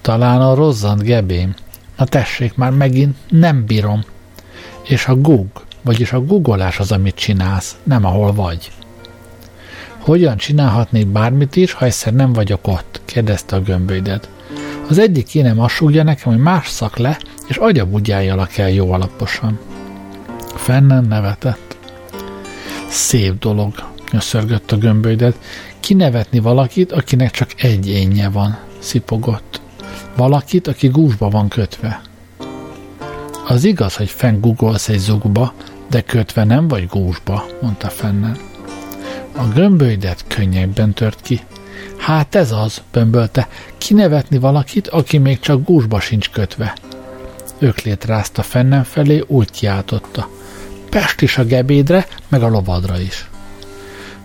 Talán 0.00 0.40
a 0.40 0.54
rozzant 0.54 1.02
gebém. 1.02 1.54
Na 1.96 2.04
tessék, 2.04 2.54
már 2.54 2.70
megint 2.70 3.16
nem 3.28 3.64
bírom. 3.66 4.04
És 4.82 5.06
a 5.06 5.14
gug, 5.14 5.46
vagyis 5.82 6.12
a 6.12 6.24
googolás 6.24 6.78
az, 6.78 6.92
amit 6.92 7.14
csinálsz, 7.14 7.76
nem 7.82 8.04
ahol 8.04 8.32
vagy. 8.32 8.72
Hogyan 9.98 10.36
csinálhatnék 10.36 11.06
bármit 11.06 11.56
is, 11.56 11.72
ha 11.72 11.84
egyszer 11.84 12.12
nem 12.12 12.32
vagyok 12.32 12.66
ott? 12.66 13.00
kérdezte 13.04 13.56
a 13.56 13.60
gömbölydet. 13.60 14.28
Az 14.88 14.98
egyik 14.98 15.26
kéne 15.26 15.52
masugja 15.52 16.02
nekem, 16.02 16.32
hogy 16.32 16.42
más 16.42 16.68
szak 16.68 16.96
le, 16.96 17.18
és 17.48 17.56
agyabudjájalak 17.56 18.56
el 18.56 18.70
jó 18.70 18.92
alaposan. 18.92 19.58
Fennen 20.54 21.04
nevetett. 21.04 21.76
Szép 22.88 23.38
dolog, 23.38 23.74
nyöszörgött 24.10 24.72
a 24.72 24.76
gömbölydet. 24.76 25.38
Kinevetni 25.80 26.38
valakit, 26.38 26.92
akinek 26.92 27.30
csak 27.30 27.62
egy 27.62 27.88
énje 27.88 28.28
van, 28.28 28.58
szipogott. 28.78 29.61
Valakit, 30.16 30.66
aki 30.66 30.88
gúzsba 30.88 31.28
van 31.28 31.48
kötve. 31.48 32.00
Az 33.46 33.64
igaz, 33.64 33.96
hogy 33.96 34.10
fenn 34.10 34.40
googolsz 34.40 34.88
egy 34.88 34.98
zugba, 34.98 35.52
de 35.90 36.00
kötve 36.00 36.44
nem 36.44 36.68
vagy 36.68 36.86
gúzsba, 36.86 37.44
mondta 37.60 37.88
Fennen. 37.88 38.36
A 39.36 39.44
gömbölydet 39.54 40.24
könnyebben 40.28 40.92
tört 40.92 41.20
ki. 41.20 41.40
Hát 41.98 42.34
ez 42.34 42.52
az, 42.52 42.82
bömbölte, 42.92 43.48
kinevetni 43.78 44.38
valakit, 44.38 44.88
aki 44.88 45.18
még 45.18 45.40
csak 45.40 45.64
gúzsba 45.64 46.00
sincs 46.00 46.30
kötve. 46.30 46.74
Öklét 47.58 48.04
rázta 48.04 48.42
Fennen 48.42 48.84
felé, 48.84 49.24
úgy 49.26 49.50
kiáltotta. 49.50 50.28
Pest 50.90 51.20
is 51.20 51.38
a 51.38 51.44
gebédre, 51.44 52.06
meg 52.28 52.42
a 52.42 52.48
lovadra 52.48 53.00
is. 53.00 53.30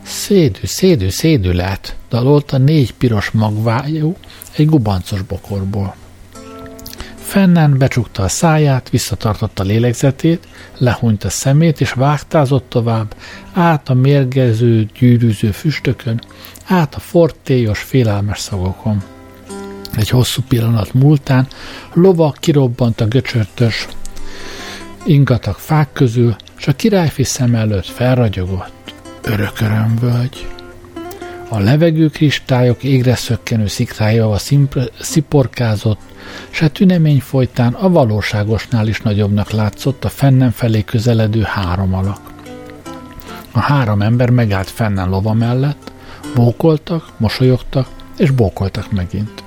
Szédű, 0.07 1.07
szédű, 1.09 1.51
lett, 1.51 1.95
dalolta 2.09 2.57
négy 2.57 2.93
piros 2.93 3.29
magvájú 3.29 4.15
egy 4.55 4.65
gubancos 4.65 5.21
bokorból. 5.21 5.95
Fennen 7.15 7.77
becsukta 7.77 8.23
a 8.23 8.27
száját, 8.27 8.89
visszatartotta 8.89 9.63
a 9.63 9.65
lélegzetét, 9.65 10.47
lehúnyt 10.77 11.23
a 11.23 11.29
szemét, 11.29 11.81
és 11.81 11.91
vágtázott 11.91 12.69
tovább, 12.69 13.15
át 13.53 13.89
a 13.89 13.93
mérgező, 13.93 14.89
gyűrűző 14.99 15.51
füstökön, 15.51 16.21
át 16.65 16.95
a 16.95 16.99
fortélyos, 16.99 17.79
félelmes 17.79 18.39
szagokon. 18.39 19.03
Egy 19.95 20.09
hosszú 20.09 20.41
pillanat 20.47 20.93
múltán 20.93 21.47
lova 21.93 22.33
kirobbant 22.39 23.01
a 23.01 23.05
göcsörtös 23.05 23.87
ingatag 25.05 25.55
fák 25.55 25.93
közül, 25.93 26.35
és 26.57 26.67
a 26.67 26.75
királyfi 26.75 27.23
szem 27.23 27.55
előtt 27.55 27.85
felragyogott 27.85 28.75
örökörömvölgy. 29.23 30.47
A 31.49 31.59
levegő 31.59 32.07
kristályok 32.07 32.83
égre 32.83 33.15
szökkenő 33.15 33.67
szikrájával 33.67 34.39
sziporkázott, 34.99 35.99
se 36.49 36.67
tünemény 36.67 37.19
folytán 37.19 37.73
a 37.73 37.89
valóságosnál 37.89 38.87
is 38.87 39.01
nagyobbnak 39.01 39.51
látszott 39.51 40.05
a 40.05 40.09
fennen 40.09 40.51
felé 40.51 40.83
közeledő 40.83 41.41
három 41.41 41.93
alak. 41.93 42.19
A 43.51 43.59
három 43.59 44.01
ember 44.01 44.29
megállt 44.29 44.69
fennen 44.69 45.09
lova 45.09 45.33
mellett, 45.33 45.91
bókoltak, 46.35 47.05
mosolyogtak, 47.17 47.87
és 48.17 48.31
bókoltak 48.31 48.91
megint. 48.91 49.43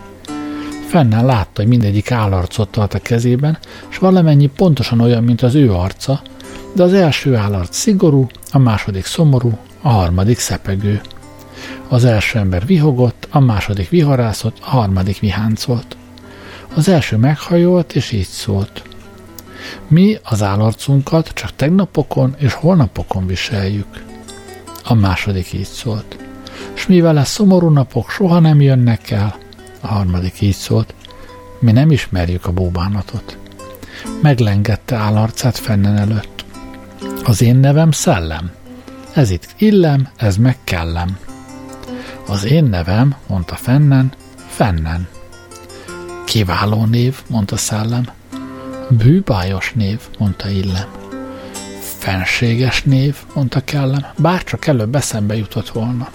Fennen 0.89 1.25
látta, 1.25 1.61
hogy 1.61 1.67
mindegyik 1.67 2.11
állarcot 2.11 2.69
tart 2.69 2.95
a 2.95 2.99
kezében, 2.99 3.59
és 3.91 3.99
valamennyi 3.99 4.47
pontosan 4.47 5.01
olyan, 5.01 5.25
mint 5.25 5.43
az 5.43 5.55
ő 5.55 5.73
arca, 5.73 6.23
de 6.75 6.83
az 6.83 6.93
első 6.93 7.37
állarc 7.37 7.77
szigorú, 7.77 8.27
a 8.53 8.59
második 8.59 9.05
szomorú, 9.05 9.59
a 9.83 9.89
harmadik 9.89 10.39
szepegő. 10.39 11.01
Az 11.89 12.05
első 12.05 12.39
ember 12.39 12.67
vihogott, 12.67 13.29
a 13.31 13.41
második 13.41 13.89
viharászott, 13.89 14.57
a 14.61 14.67
harmadik 14.67 15.19
viháncolt. 15.19 15.97
Az 16.75 16.89
első 16.89 17.17
meghajolt, 17.17 17.93
és 17.93 18.13
így 18.13 18.27
szólt. 18.27 18.83
Mi 19.89 20.19
az 20.23 20.43
állarcunkat 20.43 21.29
csak 21.29 21.57
tegnapokon 21.57 22.35
és 22.39 22.53
holnapokon 22.53 23.27
viseljük. 23.27 24.05
A 24.85 24.95
második 24.95 25.53
így 25.53 25.67
szólt. 25.67 26.17
S 26.75 26.87
mivel 26.87 27.17
a 27.17 27.25
szomorú 27.25 27.69
napok 27.69 28.11
soha 28.11 28.39
nem 28.39 28.61
jönnek 28.61 29.11
el, 29.11 29.37
a 29.81 29.87
harmadik 29.87 30.41
így 30.41 30.55
szólt, 30.55 30.95
mi 31.59 31.73
nem 31.73 31.91
ismerjük 31.91 32.47
a 32.47 32.53
bóbánatot. 32.53 33.39
Meglengette 34.23 34.97
állarcát 34.97 35.59
fennen 35.59 35.97
előtt. 35.97 36.40
Az 37.25 37.43
én 37.43 37.57
nevem 37.57 37.91
Szellem. 37.91 38.51
Ez 39.15 39.31
itt 39.31 39.55
illem, 39.59 40.09
ez 40.17 40.37
meg 40.37 40.57
kellem. 40.65 41.19
Az 42.27 42.45
én 42.45 42.65
nevem, 42.65 43.15
mondta 43.27 43.55
fennen, 43.55 44.13
fennen. 44.47 45.09
Kiváló 46.25 46.85
név, 46.85 47.23
mondta 47.29 47.57
szellem. 47.57 48.05
Bűbájos 48.89 49.73
név, 49.73 50.01
mondta 50.19 50.49
illem. 50.49 50.89
Fenséges 51.99 52.83
név, 52.83 53.17
mondta 53.35 53.65
kellem, 53.65 54.07
bárcsak 54.19 54.67
előbb 54.67 54.95
eszembe 54.95 55.37
jutott 55.37 55.69
volna. 55.69 56.09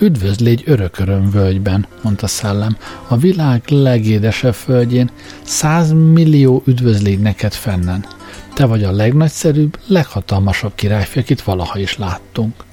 Üdvözlégy 0.00 0.62
örököröm 0.66 1.30
völgyben, 1.30 1.86
mondta 2.02 2.26
szellem, 2.26 2.76
a 3.08 3.16
világ 3.16 3.62
legédesebb 3.68 4.54
földjén, 4.54 5.10
százmillió 5.42 6.62
üdvözlégy 6.66 7.20
neked 7.20 7.52
fennen. 7.52 8.04
Te 8.54 8.64
vagy 8.64 8.84
a 8.84 8.92
legnagyszerűbb, 8.92 9.78
leghatalmasabb 9.86 10.74
királyfi, 10.74 11.18
akit 11.18 11.42
valaha 11.42 11.78
is 11.78 11.98
láttunk. 11.98 12.64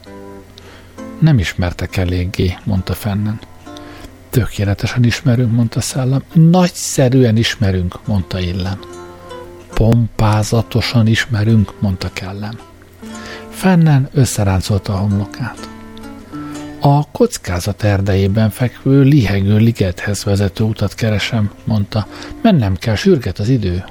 Nem 1.19 1.39
ismertek 1.39 1.97
eléggé, 1.97 2.57
mondta 2.63 2.93
fennen. 2.93 3.39
Tökéletesen 4.29 5.03
ismerünk, 5.03 5.51
mondta 5.51 5.81
Szellem. 5.81 6.23
Nagyszerűen 6.33 7.37
ismerünk, 7.37 7.99
mondta 8.05 8.39
Illem. 8.39 8.79
Pompázatosan 9.73 11.07
ismerünk, 11.07 11.73
mondta 11.79 12.09
Kellem. 12.13 12.59
Fennen 13.49 14.09
összeráncolta 14.13 14.93
a 14.93 14.97
homlokát. 14.97 15.69
A 16.79 17.11
kockázat 17.11 17.83
erdejében 17.83 18.49
fekvő, 18.49 19.01
lihegő 19.01 19.57
ligethez 19.57 20.23
vezető 20.23 20.63
utat 20.63 20.95
keresem, 20.95 21.51
mondta. 21.63 22.07
Mennem 22.41 22.75
kell, 22.75 22.95
sürget 22.95 23.39
az 23.39 23.49
idő. 23.49 23.83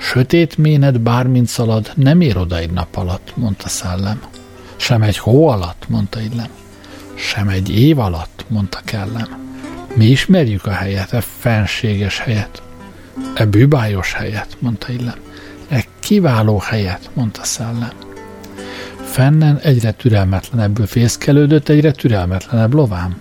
Sötét 0.00 0.56
ménet 0.56 1.00
bármint 1.00 1.46
szalad, 1.46 1.92
nem 1.94 2.20
ér 2.20 2.36
oda 2.36 2.56
egy 2.56 2.70
nap 2.70 2.96
alatt, 2.96 3.32
mondta 3.36 3.68
Szellem. 3.68 4.20
Sem 4.76 5.02
egy 5.02 5.18
hó 5.18 5.48
alatt, 5.48 5.84
mondta 5.88 6.20
Illem. 6.20 6.48
Sem 7.14 7.48
egy 7.48 7.78
év 7.78 7.98
alatt, 7.98 8.44
mondta 8.48 8.80
Kellem. 8.84 9.48
Mi 9.94 10.04
ismerjük 10.04 10.66
a 10.66 10.70
helyet, 10.70 11.12
e 11.12 11.20
fenséges 11.20 12.18
helyet. 12.18 12.62
E 13.34 13.46
bűbájos 13.46 14.12
helyet, 14.12 14.56
mondta 14.58 14.92
Illem. 14.92 15.18
E 15.68 15.84
kiváló 16.00 16.58
helyet, 16.58 17.10
mondta 17.14 17.44
Szellem. 17.44 17.92
Fennen 19.04 19.58
egyre 19.58 19.90
türelmetlenebbül 19.90 20.86
fészkelődött, 20.86 21.68
egyre 21.68 21.90
türelmetlenebb 21.90 22.74
lovám. 22.74 23.20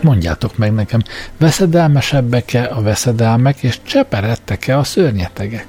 Mondjátok 0.00 0.56
meg 0.56 0.72
nekem, 0.72 1.02
veszedelmesebbek-e 1.38 2.70
a 2.74 2.82
veszedelmek, 2.82 3.62
és 3.62 3.78
cseperedtek-e 3.82 4.78
a 4.78 4.84
szörnyetegek? 4.84 5.66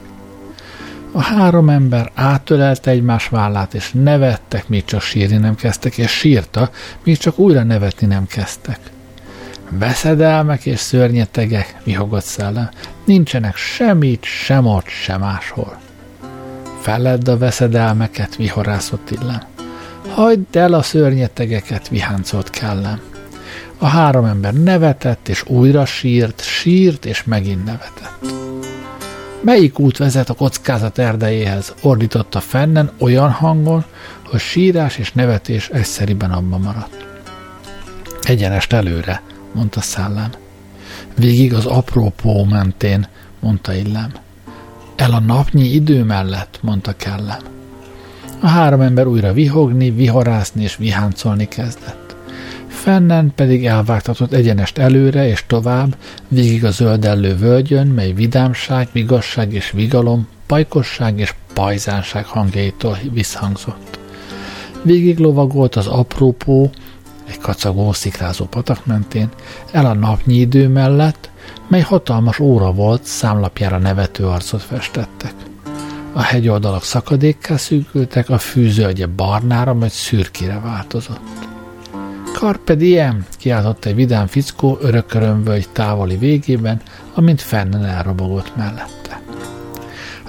A 1.15 1.21
három 1.21 1.69
ember 1.69 2.11
átölelte 2.15 2.91
egymás 2.91 3.27
vállát, 3.27 3.73
és 3.73 3.91
nevettek, 3.91 4.67
még 4.67 4.85
csak 4.85 5.01
sírni 5.01 5.37
nem 5.37 5.55
kezdtek, 5.55 5.97
és 5.97 6.11
sírta, 6.11 6.69
még 7.03 7.17
csak 7.17 7.39
újra 7.39 7.63
nevetni 7.63 8.07
nem 8.07 8.27
kezdtek. 8.27 8.79
Veszedelmek 9.69 10.65
és 10.65 10.79
szörnyetegek, 10.79 11.75
vihogott 11.83 12.23
szellem, 12.23 12.69
nincsenek 13.05 13.55
semmit, 13.55 14.23
sem 14.23 14.65
ott, 14.65 14.87
sem 14.87 15.19
máshol. 15.19 15.77
Feledd 16.81 17.29
a 17.29 17.37
veszedelmeket, 17.37 18.35
vihorászott 18.35 19.11
illem. 19.11 19.41
Hagyd 20.09 20.55
el 20.55 20.73
a 20.73 20.81
szörnyetegeket, 20.81 21.87
viháncolt 21.87 22.49
kellem. 22.49 22.99
A 23.77 23.85
három 23.85 24.25
ember 24.25 24.53
nevetett, 24.53 25.27
és 25.27 25.43
újra 25.47 25.85
sírt, 25.85 26.41
sírt, 26.41 27.05
és 27.05 27.23
megint 27.23 27.65
nevetett. 27.65 28.52
Melyik 29.43 29.79
út 29.79 29.97
vezet 29.97 30.29
a 30.29 30.33
kockázat 30.33 30.97
erdejéhez? 30.97 31.73
ordította 31.81 32.39
fennen 32.39 32.91
olyan 32.97 33.31
hangon, 33.31 33.83
hogy 34.25 34.39
sírás 34.39 34.97
és 34.97 35.11
nevetés 35.11 35.69
egyszeriben 35.69 36.31
abban 36.31 36.61
maradt. 36.61 37.05
Egyenest 38.21 38.73
előre, 38.73 39.21
mondta 39.53 39.81
szállán. 39.81 40.29
Végig 41.15 41.53
az 41.53 41.65
aprópó 41.65 42.43
mentén, 42.43 43.07
mondta 43.39 43.73
Illem. 43.73 44.11
El 44.95 45.11
a 45.11 45.19
napnyi 45.19 45.73
idő 45.73 46.03
mellett, 46.03 46.59
mondta 46.61 46.95
Kellem. 46.97 47.41
A 48.39 48.47
három 48.47 48.81
ember 48.81 49.07
újra 49.07 49.33
vihogni, 49.33 49.91
vihorászni 49.91 50.63
és 50.63 50.75
viháncolni 50.75 51.47
kezdett. 51.47 52.02
Fennen 52.83 53.31
pedig 53.35 53.65
elvágtatott 53.65 54.33
egyenest 54.33 54.77
előre 54.77 55.27
és 55.27 55.43
tovább, 55.47 55.95
végig 56.27 56.65
a 56.65 56.71
zöldellő 56.71 57.35
völgyön, 57.35 57.87
mely 57.87 58.11
vidámság, 58.11 58.87
vigasság 58.91 59.53
és 59.53 59.71
vigalom, 59.71 60.27
pajkosság 60.45 61.19
és 61.19 61.33
pajzánság 61.53 62.25
hangjaitól 62.25 62.97
visszhangzott. 63.11 63.99
Végig 64.81 65.17
lovagolt 65.17 65.75
az 65.75 65.87
aprópó, 65.87 66.71
egy 67.29 67.37
kacagó, 67.37 67.93
szikrázó 67.93 68.45
patak 68.45 68.85
mentén, 68.85 69.29
el 69.71 69.85
a 69.85 69.93
napnyi 69.93 70.35
idő 70.35 70.67
mellett, 70.67 71.29
mely 71.67 71.81
hatalmas 71.81 72.39
óra 72.39 72.71
volt, 72.71 73.03
számlapjára 73.03 73.77
nevető 73.77 74.25
arcot 74.25 74.61
festettek. 74.61 75.33
A 76.13 76.21
hegyoldalak 76.21 76.83
szakadékká 76.83 77.57
szűkültek, 77.57 78.29
a 78.29 78.37
fűzölgye 78.37 79.05
barnára, 79.05 79.73
majd 79.73 79.91
szürkére 79.91 80.59
változott. 80.59 81.51
Carpe 82.33 82.75
diem, 82.75 83.25
kiáltott 83.37 83.85
egy 83.85 83.95
vidám 83.95 84.27
fickó 84.27 84.77
örökörömvölgy 84.81 85.69
távoli 85.69 86.17
végében, 86.17 86.81
amint 87.13 87.41
fennen 87.41 87.85
elrobogott 87.85 88.55
mellette. 88.55 89.21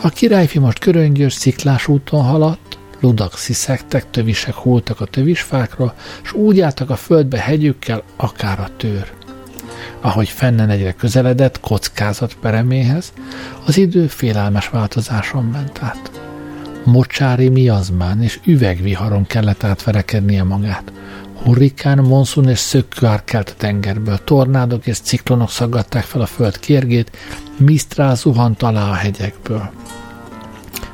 A 0.02 0.08
királyfi 0.08 0.58
most 0.58 0.78
köröngyös, 0.78 1.32
sziklás 1.32 1.88
úton 1.88 2.22
haladt, 2.22 2.78
ludak 3.00 3.36
sziszegtek, 3.36 4.10
tövisek 4.10 4.54
hultak 4.54 5.00
a 5.00 5.04
tövisfákra, 5.04 5.94
s 6.22 6.32
úgy 6.32 6.60
álltak 6.60 6.90
a 6.90 6.96
földbe 6.96 7.38
hegyükkel, 7.38 8.02
akár 8.16 8.60
a 8.60 8.68
tőr. 8.76 9.12
Ahogy 10.00 10.28
fennen 10.28 10.70
egyre 10.70 10.92
közeledett 10.92 11.60
kockázat 11.60 12.36
pereméhez, 12.40 13.12
az 13.66 13.76
idő 13.76 14.06
félelmes 14.06 14.68
változáson 14.68 15.44
ment 15.44 15.78
át. 15.82 16.23
Mocsári 16.84 17.48
miazmán 17.48 18.22
és 18.22 18.40
üvegviharon 18.44 19.26
kellett 19.26 19.64
átverekednie 19.64 20.42
magát. 20.42 20.92
Hurrikán, 21.42 21.98
monszun 21.98 22.48
és 22.48 22.58
szökkőár 22.58 23.24
kelt 23.24 23.48
a 23.48 23.54
tengerből, 23.56 24.18
tornádok 24.24 24.86
és 24.86 24.98
ciklonok 24.98 25.50
szaggatták 25.50 26.02
fel 26.02 26.20
a 26.20 26.26
föld 26.26 26.58
kérgét, 26.58 27.16
misztrál 27.56 28.16
zuhant 28.16 28.62
alá 28.62 28.90
a 28.90 28.94
hegyekből. 28.94 29.70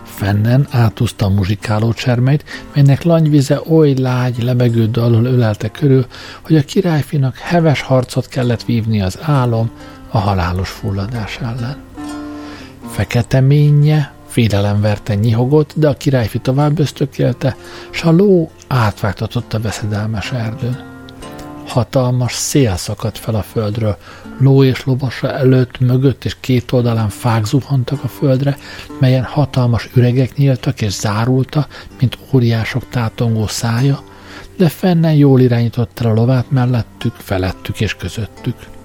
Fennen 0.02 0.66
átúzta 0.70 1.26
a 1.26 1.28
muzsikáló 1.28 1.92
csermeit, 1.92 2.44
melynek 2.74 3.02
langyvize 3.02 3.60
oly 3.68 3.94
lágy, 3.94 4.42
lebegő 4.42 4.86
dalul 4.86 5.24
ölelte 5.24 5.68
körül, 5.68 6.06
hogy 6.42 6.56
a 6.56 6.62
királyfinak 6.62 7.36
heves 7.36 7.80
harcot 7.80 8.28
kellett 8.28 8.64
vívni 8.64 9.00
az 9.00 9.18
álom 9.22 9.70
a 10.10 10.18
halálos 10.18 10.68
fulladás 10.68 11.38
ellen. 11.42 11.76
Fekete 12.90 13.40
ménye, 13.40 14.12
félelem 14.30 14.80
verte 14.80 15.14
nyihogott, 15.14 15.72
de 15.74 15.88
a 15.88 15.94
királyfi 15.94 16.38
tovább 16.38 16.78
ösztökélte, 16.78 17.56
s 17.90 18.02
a 18.02 18.10
ló 18.10 18.50
átvágtatott 18.68 19.54
a 19.54 19.60
veszedelmes 19.60 20.32
erdőn. 20.32 20.88
Hatalmas 21.66 22.34
szél 22.34 22.76
szakadt 22.76 23.18
fel 23.18 23.34
a 23.34 23.42
földről, 23.42 23.96
ló 24.38 24.64
és 24.64 24.84
lovasa 24.84 25.32
előtt, 25.32 25.80
mögött 25.80 26.24
és 26.24 26.36
két 26.40 26.72
oldalán 26.72 27.08
fák 27.08 27.44
zuhantak 27.44 28.04
a 28.04 28.08
földre, 28.08 28.56
melyen 29.00 29.24
hatalmas 29.24 29.88
üregek 29.94 30.36
nyíltak 30.36 30.80
és 30.80 30.92
zárulta, 30.92 31.66
mint 32.00 32.18
óriások 32.32 32.88
tátongó 32.88 33.46
szája, 33.46 34.02
de 34.56 34.68
fennen 34.68 35.14
jól 35.14 35.40
irányított 35.40 36.00
el 36.00 36.10
a 36.10 36.14
lovát 36.14 36.50
mellettük, 36.50 37.14
felettük 37.14 37.80
és 37.80 37.94
közöttük. 37.94 38.79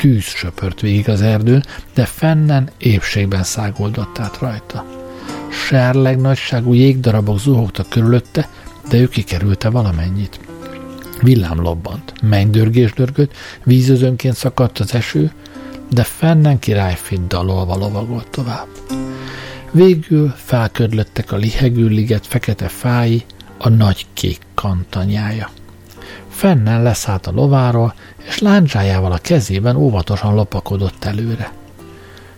Tűz 0.00 0.24
söpört 0.24 0.80
végig 0.80 1.08
az 1.08 1.20
erdőn, 1.22 1.64
de 1.94 2.04
fennen 2.04 2.70
épségben 2.78 3.42
szágoldott 3.42 4.18
át 4.18 4.38
rajta. 4.38 4.86
Serleg 5.50 6.20
nagyságú 6.20 6.72
jégdarabok 6.72 7.38
zuhogtak 7.38 7.88
körülötte, 7.88 8.48
de 8.88 8.96
ő 8.98 9.08
kikerülte 9.08 9.68
valamennyit. 9.68 10.40
Villám 11.20 11.60
lobbant, 11.60 12.12
mennydörgés 12.22 12.92
dörgött, 12.92 13.32
vízözönként 13.64 14.34
szakadt 14.34 14.78
az 14.78 14.94
eső, 14.94 15.32
de 15.90 16.04
fennen 16.04 16.58
királyfit 16.58 17.26
dalolva 17.26 17.76
lovagolt 17.76 18.28
tovább. 18.30 18.68
Végül 19.70 20.34
felködlöttek 20.36 21.32
a 21.32 21.36
lihegő 21.36 21.86
liget 21.86 22.26
fekete 22.26 22.68
fái, 22.68 23.24
a 23.58 23.68
nagy 23.68 24.06
kék 24.12 24.40
kantanyája. 24.54 25.50
Fennen 26.28 26.82
leszállt 26.82 27.26
a 27.26 27.32
lováról, 27.32 27.94
és 28.26 28.38
láncsájával 28.38 29.12
a 29.12 29.18
kezében 29.18 29.76
óvatosan 29.76 30.34
lopakodott 30.34 31.04
előre. 31.04 31.52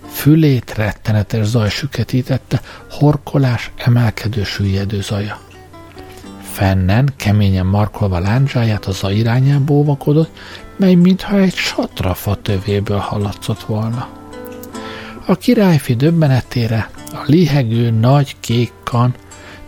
Fülét 0.06 0.74
rettenetes 0.74 1.46
zaj 1.46 1.68
süketítette, 1.68 2.60
horkolás 2.90 3.70
emelkedő 3.76 4.44
süllyedő 4.44 5.00
zaja. 5.00 5.38
Fennen, 6.52 7.12
keményen 7.16 7.66
markolva 7.66 8.18
láncsáját 8.18 8.84
az 8.84 9.04
a 9.04 9.10
irányába 9.10 9.74
óvakodott, 9.74 10.38
mely 10.76 10.94
mintha 10.94 11.38
egy 11.38 11.54
satrafa 11.54 12.34
tövéből 12.34 12.98
hallatszott 12.98 13.62
volna. 13.62 14.08
A 15.26 15.36
királyfi 15.36 15.94
döbbenetére 15.94 16.90
a 17.12 17.22
lihegő 17.26 17.90
nagy 17.90 18.36
kék 18.40 18.72
kan, 18.84 19.14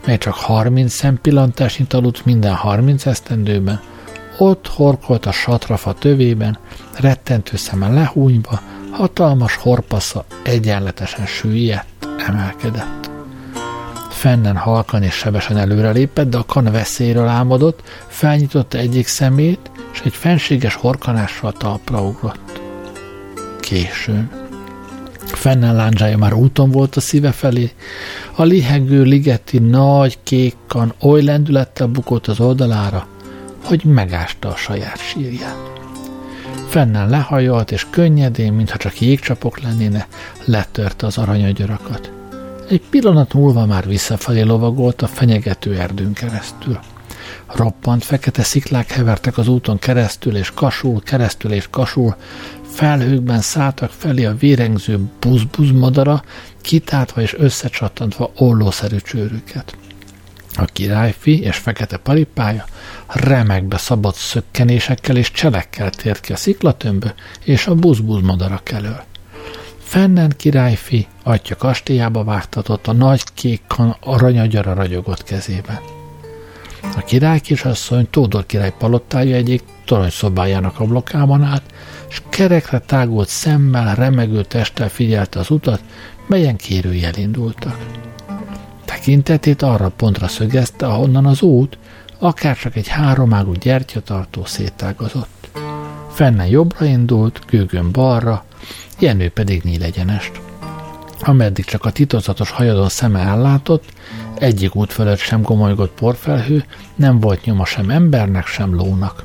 mely 0.06 0.18
csak 0.18 0.34
30 0.34 0.92
szempillantásnyit 0.94 1.92
aludt 1.92 2.24
minden 2.24 2.54
30 2.54 3.06
esztendőben, 3.06 3.80
ott 4.38 4.66
horkolt 4.66 5.26
a 5.26 5.32
satrafa 5.32 5.92
tövében, 5.92 6.58
rettentő 6.98 7.56
szeme 7.56 7.88
lehúnyva, 7.88 8.60
hatalmas 8.90 9.56
horpasza 9.56 10.24
egyenletesen 10.42 11.26
süllyedt, 11.26 12.08
emelkedett 12.26 13.04
fennen 14.24 14.56
halkan 14.56 15.02
és 15.02 15.14
sebesen 15.14 15.56
előrelépett, 15.56 16.28
de 16.28 16.36
a 16.36 16.44
kan 16.44 16.64
veszélyről 16.64 17.26
álmodott, 17.26 17.82
felnyitotta 18.06 18.78
egyik 18.78 19.06
szemét, 19.06 19.70
és 19.92 20.00
egy 20.04 20.12
fenséges 20.12 20.74
horkanással 20.74 21.52
talpra 21.52 22.02
ugrott. 22.02 22.60
Későn. 23.60 24.30
Fennen 25.24 25.74
lándzsája 25.74 26.16
már 26.16 26.32
úton 26.32 26.70
volt 26.70 26.96
a 26.96 27.00
szíve 27.00 27.32
felé, 27.32 27.70
a 28.34 28.42
lihegő 28.42 29.02
ligeti 29.02 29.58
nagy 29.58 30.18
kék 30.22 30.56
kan 30.66 30.94
oly 31.00 31.22
lendülettel 31.22 31.86
bukott 31.86 32.26
az 32.26 32.40
oldalára, 32.40 33.06
hogy 33.64 33.84
megásta 33.84 34.48
a 34.48 34.56
saját 34.56 34.98
sírját. 34.98 35.72
Fennen 36.68 37.08
lehajolt, 37.08 37.70
és 37.70 37.86
könnyedén, 37.90 38.52
mintha 38.52 38.76
csak 38.76 39.00
jégcsapok 39.00 39.60
lennéne, 39.60 40.06
letörte 40.44 41.06
az 41.06 41.18
aranyagyarakat. 41.18 42.12
Egy 42.68 42.82
pillanat 42.90 43.34
múlva 43.34 43.66
már 43.66 43.86
visszafelé 43.86 44.40
lovagolt 44.40 45.02
a 45.02 45.06
fenyegető 45.06 45.78
erdőn 45.78 46.12
keresztül. 46.12 46.78
Roppant 47.46 48.04
fekete 48.04 48.42
sziklák 48.42 48.90
hevertek 48.90 49.38
az 49.38 49.48
úton 49.48 49.78
keresztül 49.78 50.36
és 50.36 50.50
kasul, 50.54 51.02
keresztül 51.02 51.52
és 51.52 51.66
kasul, 51.70 52.16
felhőkben 52.62 53.40
szálltak 53.40 53.90
felé 53.90 54.24
a 54.24 54.34
vérengző 54.34 55.00
buzbuz 55.20 55.70
madara, 55.70 56.22
kitáltva 56.60 57.20
és 57.20 57.34
összecsattantva 57.38 58.30
ollószerű 58.36 58.96
csőrüket. 58.96 59.76
A 60.56 60.64
királyfi 60.64 61.40
és 61.42 61.56
fekete 61.56 61.96
paripája 61.96 62.64
remekbe 63.06 63.76
szabad 63.76 64.14
szökkenésekkel 64.14 65.16
és 65.16 65.30
cselekkel 65.30 65.90
tért 65.90 66.20
ki 66.20 66.32
a 66.32 66.36
sziklatömbö 66.36 67.08
és 67.44 67.66
a 67.66 67.74
buzbuz 67.74 68.22
madarak 68.22 68.70
elől. 68.70 69.02
Fennen 69.78 70.32
királyfi 70.36 71.06
atya 71.22 71.56
kastélyába 71.56 72.24
vágtatott 72.24 72.86
a 72.86 72.92
nagy 72.92 73.22
kék 73.34 73.62
aranyagyara 74.00 74.74
ragyogott 74.74 75.22
kezében. 75.24 75.78
A 76.96 77.00
király 77.00 77.40
kisasszony 77.40 78.06
Tódor 78.10 78.46
király 78.46 78.74
palottája 78.78 79.36
egyik 79.36 79.62
toronyszobájának 79.84 80.80
ablakában 80.80 81.42
állt, 81.42 81.62
és 82.08 82.22
kerekre 82.28 82.78
tágult 82.78 83.28
szemmel, 83.28 83.94
remegő 83.94 84.42
testtel 84.42 84.88
figyelte 84.88 85.38
az 85.38 85.50
utat, 85.50 85.80
melyen 86.26 86.56
kérői 86.56 87.04
elindultak. 87.04 87.76
Tekintetét 88.94 89.62
arra 89.62 89.88
pontra 89.88 90.28
szögezte, 90.28 90.86
ahonnan 90.86 91.26
az 91.26 91.42
út, 91.42 91.78
akár 92.18 92.56
csak 92.56 92.76
egy 92.76 92.88
háromágú 92.88 93.52
gyertyatartó 93.52 94.44
szétágazott. 94.44 95.48
Fenne 96.10 96.48
jobbra 96.48 96.86
indult, 96.86 97.40
gőgön 97.46 97.90
balra, 97.92 98.44
Jenő 98.98 99.28
pedig 99.30 99.62
nyílegyenest. 99.62 100.40
Ameddig 101.20 101.64
csak 101.64 101.84
a 101.84 101.90
titokzatos 101.90 102.50
hajadon 102.50 102.88
szeme 102.88 103.20
ellátott, 103.20 103.84
egyik 104.38 104.74
út 104.74 104.92
fölött 104.92 105.18
sem 105.18 105.42
gomolygott 105.42 105.94
porfelhő, 105.94 106.64
nem 106.94 107.20
volt 107.20 107.44
nyoma 107.44 107.64
sem 107.64 107.90
embernek, 107.90 108.46
sem 108.46 108.74
lónak. 108.74 109.24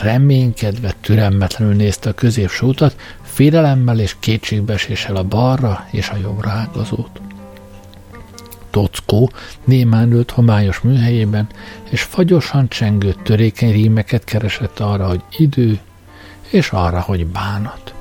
Reménykedve, 0.00 0.94
türelmetlenül 1.00 1.74
nézte 1.74 2.08
a 2.08 2.14
középső 2.14 2.66
utat, 2.66 2.96
félelemmel 3.22 3.98
és 3.98 4.16
kétségbeeséssel 4.18 5.16
a 5.16 5.24
balra 5.24 5.86
és 5.90 6.08
a 6.08 6.16
jobbra 6.16 6.50
ágazót. 6.50 7.20
Tockó 8.74 9.30
némán 9.64 10.12
ült 10.12 10.30
homályos 10.30 10.80
műhelyében, 10.80 11.46
és 11.90 12.02
fagyosan 12.02 12.68
csengő 12.68 13.14
törékeny 13.22 13.72
rímeket 13.72 14.24
keresett 14.24 14.78
arra, 14.78 15.06
hogy 15.06 15.22
idő, 15.36 15.78
és 16.50 16.70
arra, 16.70 17.00
hogy 17.00 17.26
bánat. 17.26 17.94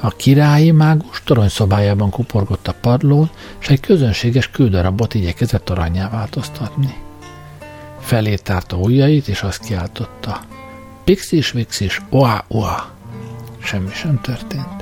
A 0.00 0.08
királyi 0.08 0.70
mágus 0.70 1.22
toronyszobájában 1.24 2.10
kuporgott 2.10 2.68
a 2.68 2.74
padlón, 2.80 3.30
és 3.60 3.68
egy 3.68 3.80
közönséges 3.80 4.50
kődarabot 4.50 5.14
igyekezett 5.14 5.70
aranyá 5.70 6.08
változtatni. 6.10 6.94
Felé 8.00 8.34
tárta 8.34 8.76
ujjait, 8.76 9.28
és 9.28 9.42
azt 9.42 9.64
kiáltotta. 9.64 10.40
Pixis, 11.04 11.50
vixis, 11.50 12.00
oá, 12.08 12.44
oá. 12.48 12.90
Semmi 13.58 13.90
sem 13.92 14.20
történt. 14.20 14.81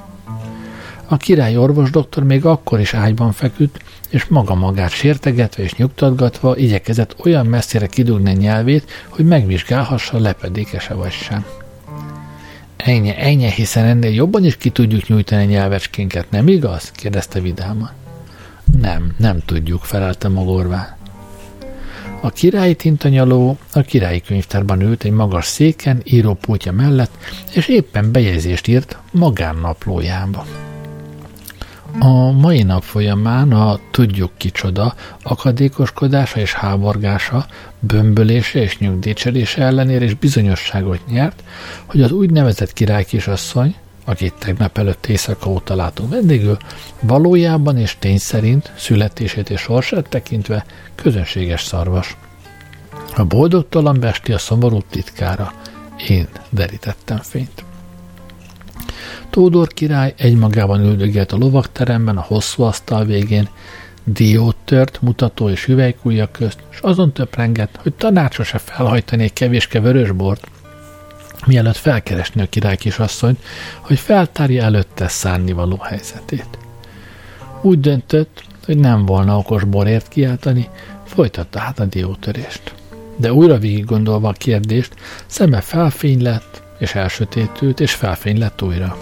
A 1.12 1.16
király 1.16 1.56
orvos 1.56 1.90
doktor 1.90 2.22
még 2.22 2.44
akkor 2.44 2.80
is 2.80 2.94
ágyban 2.94 3.32
feküdt, 3.32 3.82
és 4.10 4.24
maga 4.24 4.54
magát 4.54 4.90
sértegetve 4.90 5.62
és 5.62 5.74
nyugtatgatva 5.74 6.56
igyekezett 6.56 7.16
olyan 7.24 7.46
messzire 7.46 7.86
kidugni 7.86 8.32
nyelvét, 8.32 8.90
hogy 9.08 9.24
megvizsgálhassa 9.24 10.18
lepedékese 10.18 10.94
vagy 10.94 11.10
sem. 11.10 11.44
Ennyi, 12.76 13.14
ennyi, 13.16 13.50
hiszen 13.50 13.84
ennél 13.84 14.10
jobban 14.12 14.44
is 14.44 14.56
ki 14.56 14.70
tudjuk 14.70 15.08
nyújtani 15.08 15.44
nyelvecskénket, 15.44 16.30
nem 16.30 16.48
igaz? 16.48 16.90
kérdezte 16.90 17.40
vidáman. 17.40 17.90
Nem, 18.80 19.12
nem 19.16 19.38
tudjuk, 19.44 19.82
felelte 19.82 20.28
magorván. 20.28 20.96
A 22.20 22.30
királyi 22.30 22.74
tintanyaló 22.74 23.58
a 23.72 23.80
királyi 23.80 24.20
könyvtárban 24.20 24.80
ült 24.80 25.04
egy 25.04 25.12
magas 25.12 25.46
széken, 25.46 26.00
írópultja 26.04 26.72
mellett, 26.72 27.12
és 27.54 27.68
éppen 27.68 28.12
bejegyzést 28.12 28.68
írt 28.68 28.98
magánnaplójába. 29.12 30.69
A 31.98 32.30
mai 32.30 32.62
nap 32.62 32.82
folyamán 32.82 33.52
a 33.52 33.78
tudjuk 33.90 34.30
kicsoda 34.36 34.94
akadékoskodása 35.22 36.40
és 36.40 36.52
háborgása, 36.52 37.46
bömbölése 37.78 38.60
és 38.60 38.78
nyugdíjcserése 38.78 39.62
ellenére 39.62 40.04
is 40.04 40.14
bizonyosságot 40.14 41.06
nyert, 41.06 41.42
hogy 41.86 42.02
az 42.02 42.10
úgynevezett 42.10 42.72
királykisasszony, 42.72 43.74
akit 44.04 44.34
tegnap 44.38 44.78
előtt 44.78 45.06
éjszaka 45.06 45.50
óta 45.50 45.74
látunk 45.74 46.10
vendégül, 46.10 46.56
valójában 47.00 47.76
és 47.76 47.96
tény 47.98 48.18
szerint 48.18 48.72
születését 48.76 49.50
és 49.50 49.60
sorsát 49.60 50.08
tekintve 50.08 50.64
közönséges 50.94 51.62
szarvas. 51.62 52.16
A 53.16 53.24
boldogtalan 53.24 54.00
besti 54.00 54.32
a 54.32 54.38
szomorú 54.38 54.78
titkára. 54.90 55.52
Én 56.08 56.28
derítettem 56.50 57.18
fényt. 57.18 57.69
Tódor 59.30 59.68
király 59.68 60.14
egymagában 60.16 60.80
üldögélt 60.80 61.32
a 61.32 61.36
lovakteremben 61.36 62.16
a 62.16 62.24
hosszú 62.26 62.62
asztal 62.62 63.04
végén, 63.04 63.48
diót 64.04 64.56
tört, 64.64 65.02
mutató 65.02 65.48
és 65.48 65.64
hüvelykújja 65.64 66.30
közt, 66.30 66.58
és 66.70 66.78
azon 66.80 67.12
töprengett, 67.12 67.78
hogy 67.82 67.92
tanácsos-e 67.92 68.58
felhajtani 68.58 69.22
egy 69.22 69.32
kevéske 69.32 69.80
vörösbort, 69.80 70.46
mielőtt 71.46 71.76
felkeresni 71.76 72.42
a 72.42 72.48
király 72.48 72.76
kisasszonyt, 72.76 73.38
hogy 73.80 73.98
feltárja 73.98 74.62
előtte 74.62 75.08
szárnivaló 75.08 75.76
helyzetét. 75.76 76.58
Úgy 77.62 77.80
döntött, 77.80 78.42
hogy 78.64 78.78
nem 78.78 79.06
volna 79.06 79.36
okos 79.36 79.64
borért 79.64 80.08
kiáltani, 80.08 80.68
folytatta 81.04 81.58
hát 81.58 81.78
a 81.78 81.84
diótörést. 81.84 82.74
De 83.16 83.32
újra 83.32 83.58
végig 83.58 83.84
gondolva 83.84 84.28
a 84.28 84.32
kérdést, 84.32 84.94
szeme 85.26 85.60
felfény 85.60 86.22
lett, 86.22 86.59
és 86.80 86.94
elsötétült, 86.94 87.80
és 87.80 87.94
felfény 87.94 88.38
lett 88.38 88.62
újra. 88.62 88.96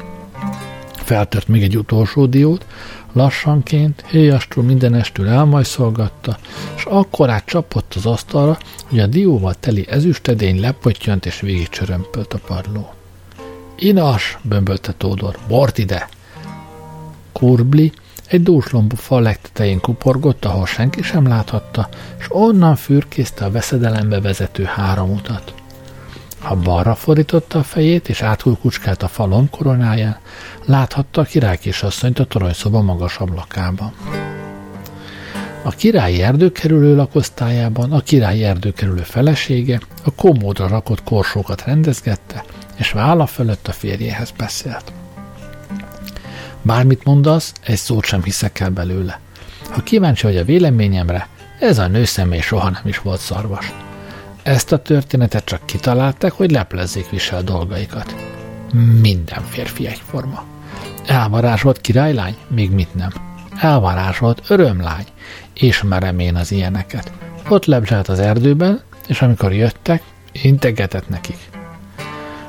Feltört 0.92 1.48
még 1.48 1.62
egy 1.62 1.76
utolsó 1.76 2.26
diót, 2.26 2.66
lassanként, 3.12 4.04
héjastól 4.06 4.64
mindenestül 4.64 5.28
elmajszolgatta, 5.28 6.38
és 6.76 6.84
akkorát 6.84 7.44
csapott 7.44 7.92
az 7.96 8.06
asztalra, 8.06 8.58
hogy 8.88 8.98
a 8.98 9.06
dióval 9.06 9.54
teli 9.54 9.86
ezüstedény 9.88 10.60
lepottyant 10.60 11.26
és 11.26 11.40
végigcsörömpölt 11.40 12.34
a 12.34 12.38
padló. 12.46 12.94
Inas, 13.78 14.38
bömbölte 14.42 14.92
Tódor, 14.92 15.38
bort 15.48 15.78
ide! 15.78 16.08
Kurbli 17.32 17.92
egy 18.28 18.42
dúslombú 18.42 18.96
fal 18.96 19.22
legtetején 19.22 19.80
kuporgott, 19.80 20.44
ahol 20.44 20.66
senki 20.66 21.02
sem 21.02 21.26
láthatta, 21.26 21.88
és 22.18 22.26
onnan 22.28 22.76
fürkészte 22.76 23.44
a 23.44 23.50
veszedelembe 23.50 24.20
vezető 24.20 24.64
három 24.64 25.10
utat. 25.10 25.57
Ha 26.48 26.56
balra 26.56 26.94
fordította 26.94 27.58
a 27.58 27.62
fejét, 27.62 28.08
és 28.08 28.22
átkulkucskált 28.22 29.02
a 29.02 29.08
falon 29.08 29.50
koronáján, 29.50 30.18
láthatta 30.64 31.20
a 31.20 31.24
király 31.24 31.58
kisasszonyt 31.58 32.18
a 32.18 32.24
toronyszoba 32.24 32.82
magas 32.82 33.16
ablakában. 33.16 33.92
A 35.62 35.70
királyi 35.70 36.22
erdőkerülő 36.22 36.96
lakosztályában 36.96 37.92
a 37.92 38.00
királyi 38.00 38.44
erdőkerülő 38.44 39.02
felesége 39.02 39.80
a 40.04 40.10
komódra 40.14 40.68
rakott 40.68 41.02
korsókat 41.02 41.64
rendezgette, 41.64 42.44
és 42.76 42.92
válla 42.92 43.26
fölött 43.26 43.68
a 43.68 43.72
férjéhez 43.72 44.30
beszélt. 44.36 44.92
Bármit 46.62 47.04
mondasz, 47.04 47.52
egy 47.64 47.76
szót 47.76 48.04
sem 48.04 48.22
hiszek 48.22 48.60
el 48.60 48.70
belőle. 48.70 49.20
Ha 49.70 49.82
kíváncsi 49.82 50.26
vagy 50.26 50.36
a 50.36 50.44
véleményemre, 50.44 51.28
ez 51.60 51.78
a 51.78 51.86
nőszemély 51.86 52.40
soha 52.40 52.70
nem 52.70 52.82
is 52.84 52.98
volt 52.98 53.20
szarvas. 53.20 53.72
Ezt 54.48 54.72
a 54.72 54.78
történetet 54.78 55.44
csak 55.44 55.66
kitalálták, 55.66 56.32
hogy 56.32 56.50
leplezzék 56.50 57.10
visel 57.10 57.42
dolgaikat. 57.42 58.14
Minden 59.00 59.42
férfi 59.42 59.86
egyforma. 59.86 60.44
Elvarázsolt 61.06 61.80
királylány? 61.80 62.36
Még 62.46 62.70
mit 62.70 62.94
nem. 62.94 63.10
Elvarázsolt 63.60 64.42
örömlány? 64.48 65.04
És 65.54 65.82
merem 65.82 66.18
én 66.18 66.34
az 66.36 66.52
ilyeneket. 66.52 67.12
Ott 67.48 67.64
lebzselt 67.64 68.08
az 68.08 68.18
erdőben, 68.18 68.80
és 69.06 69.22
amikor 69.22 69.52
jöttek, 69.52 70.02
integetett 70.32 71.08
nekik. 71.08 71.38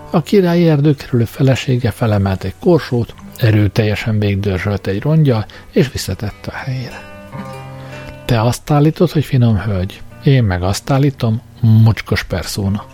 A 0.10 0.22
királyi 0.22 0.70
erdő 0.70 0.96
kerülő 0.96 1.26
felesége 1.26 1.92
felemelt 1.92 2.44
egy 2.44 2.56
korsót, 2.60 3.14
erőteljesen 3.38 4.20
végdörzsölt 4.20 4.88
egy 4.88 5.02
rongyal, 5.02 5.46
és 5.72 5.92
visszatette 5.92 6.52
a 6.52 6.56
helyére. 6.56 7.02
Te 8.26 8.42
azt 8.42 8.72
állítod, 8.72 9.12
hogy 9.12 9.26
finom 9.26 9.58
hölgy, 9.58 10.02
én 10.24 10.44
meg 10.44 10.64
azt 10.64 10.90
állítom, 10.90 11.42
mocskos 11.60 12.24
perszóna. 12.24 12.86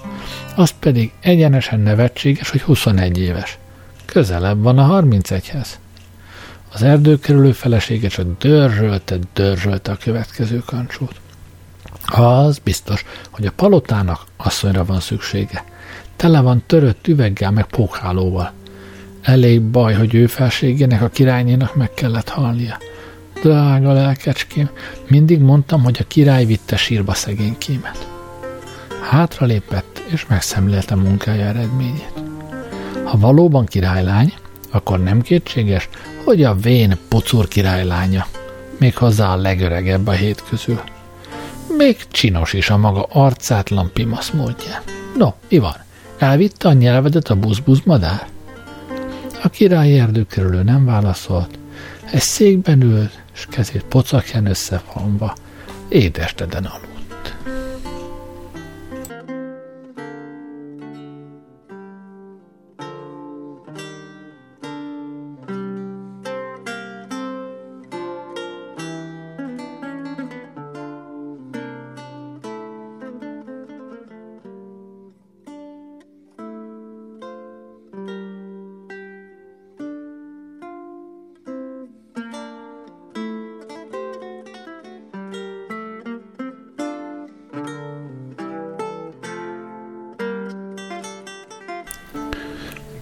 Az 0.56 0.74
pedig 0.80 1.12
egyenesen 1.20 1.80
nevetséges, 1.80 2.50
hogy 2.50 2.62
21 2.62 3.18
éves. 3.18 3.58
Közelebb 4.06 4.62
van 4.62 4.78
a 4.78 5.02
31-hez. 5.02 5.68
Az 6.74 6.82
erdőkerülő 6.82 7.52
felesége 7.52 8.08
csak 8.08 8.38
dörzsölte, 8.38 9.18
dörzsölte 9.34 9.92
a 9.92 9.98
következő 9.98 10.64
kancsót. 10.66 11.16
Az 12.06 12.58
biztos, 12.58 13.06
hogy 13.30 13.46
a 13.46 13.52
palotának 13.52 14.24
asszonyra 14.38 14.86
van 14.86 15.00
szüksége. 15.00 15.64
Tele 16.16 16.42
van 16.42 16.64
törött 16.66 17.08
üveggel 17.08 17.52
meg 17.52 17.66
pókhálóval. 17.66 18.52
Elég 19.22 19.62
baj, 19.62 19.94
hogy 19.94 20.14
ő 20.14 20.28
felségének 20.28 21.02
a 21.02 21.10
királynénak 21.10 21.76
meg 21.76 21.94
kellett 21.94 22.30
halnia. 22.30 22.78
Drága 23.46 23.94
lelkecském, 23.94 24.70
mindig 25.08 25.40
mondtam, 25.40 25.84
hogy 25.84 25.98
a 26.00 26.08
király 26.08 26.46
vitte 26.46 26.78
sírba 26.78 27.14
szegénykémet. 27.14 28.08
Hátra 29.10 29.46
lépett, 29.46 30.02
és 30.12 30.26
megszemlélte 30.28 30.96
munkája 30.96 31.46
eredményét. 31.46 32.14
Ha 33.04 33.18
valóban 33.18 33.66
királylány, 33.66 34.34
akkor 34.72 35.04
nem 35.04 35.22
kétséges, 35.22 35.90
hogy 36.24 36.44
a 36.44 36.56
vén 36.56 36.98
pocur 37.08 37.48
királylánya, 37.48 38.28
méghozzá 38.80 39.34
a 39.34 39.36
legöregebb 39.36 40.08
a 40.08 40.12
hét 40.12 40.44
közül. 40.50 40.82
Még 41.78 41.98
csinos 42.12 42.54
is 42.54 42.70
a 42.70 42.78
maga 42.78 43.08
arcátlan 43.10 43.90
pimasz 43.94 44.30
módja. 44.30 44.82
No, 45.18 45.30
mi 45.50 45.58
van? 45.58 45.76
Elvitte 46.18 46.68
a 46.68 46.74
nyelvedet 46.74 47.30
a 47.30 47.36
buszbusz 47.36 47.82
madár? 47.84 48.28
A 49.44 49.50
király 49.50 50.00
erdőkerülő 50.00 50.64
nem 50.64 50.86
válaszolt, 50.86 51.58
egy 52.12 52.22
székben 52.22 52.82
ült, 52.82 53.24
és 53.36 53.46
kezét 53.50 53.84
pocakján 53.84 54.46
összefonva, 54.46 55.36
édesteden 55.88 56.66
aludt. 56.66 57.36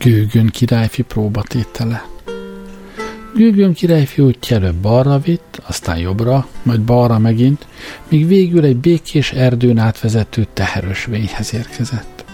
Gőgön 0.03 0.47
királyfi 0.47 1.01
próbatétele. 1.01 2.05
Gőgön 3.35 3.73
királyfi 3.73 4.21
útja 4.21 4.55
előbb 4.55 4.75
balra 4.75 5.19
vitt, 5.19 5.61
aztán 5.65 5.97
jobbra, 5.97 6.47
majd 6.63 6.81
balra 6.81 7.17
megint, 7.17 7.67
míg 8.09 8.27
végül 8.27 8.65
egy 8.65 8.77
békés 8.77 9.31
erdőn 9.31 9.77
átvezető 9.77 10.47
teherösvényhez 10.53 11.53
érkezett. 11.53 12.25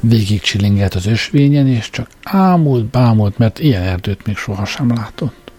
Végig 0.00 0.40
csilingelt 0.40 0.94
az 0.94 1.06
ösvényen, 1.06 1.66
és 1.66 1.90
csak 1.90 2.08
ámult, 2.22 2.84
bámult, 2.84 3.38
mert 3.38 3.58
ilyen 3.58 3.82
erdőt 3.82 4.26
még 4.26 4.36
sohasem 4.36 4.92
látott. 4.94 5.52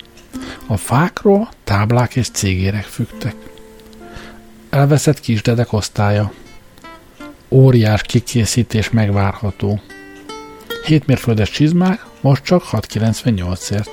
A 0.68 0.78
fákról 0.78 1.50
táblák 1.64 2.16
és 2.16 2.30
cégérek 2.30 2.86
fügtek. 2.86 3.36
Elveszett 4.70 5.20
kisdedek 5.20 5.74
osztálya. 5.74 6.32
Óriás 7.50 8.02
kikészítés 8.02 8.90
megvárható. 8.90 9.82
7 10.86 11.06
mérföldes 11.06 11.50
csizmák, 11.50 12.06
most 12.22 12.44
csak 12.44 12.64
6,98-ért. 12.72 13.90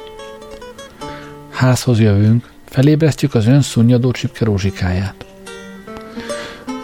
Házhoz 1.50 2.00
jövünk, 2.00 2.50
felébresztjük 2.64 3.34
az 3.34 3.46
ön 3.46 3.60
szunnyadó 3.60 4.10
csipke 4.10 4.44
rózsikáját. 4.44 5.26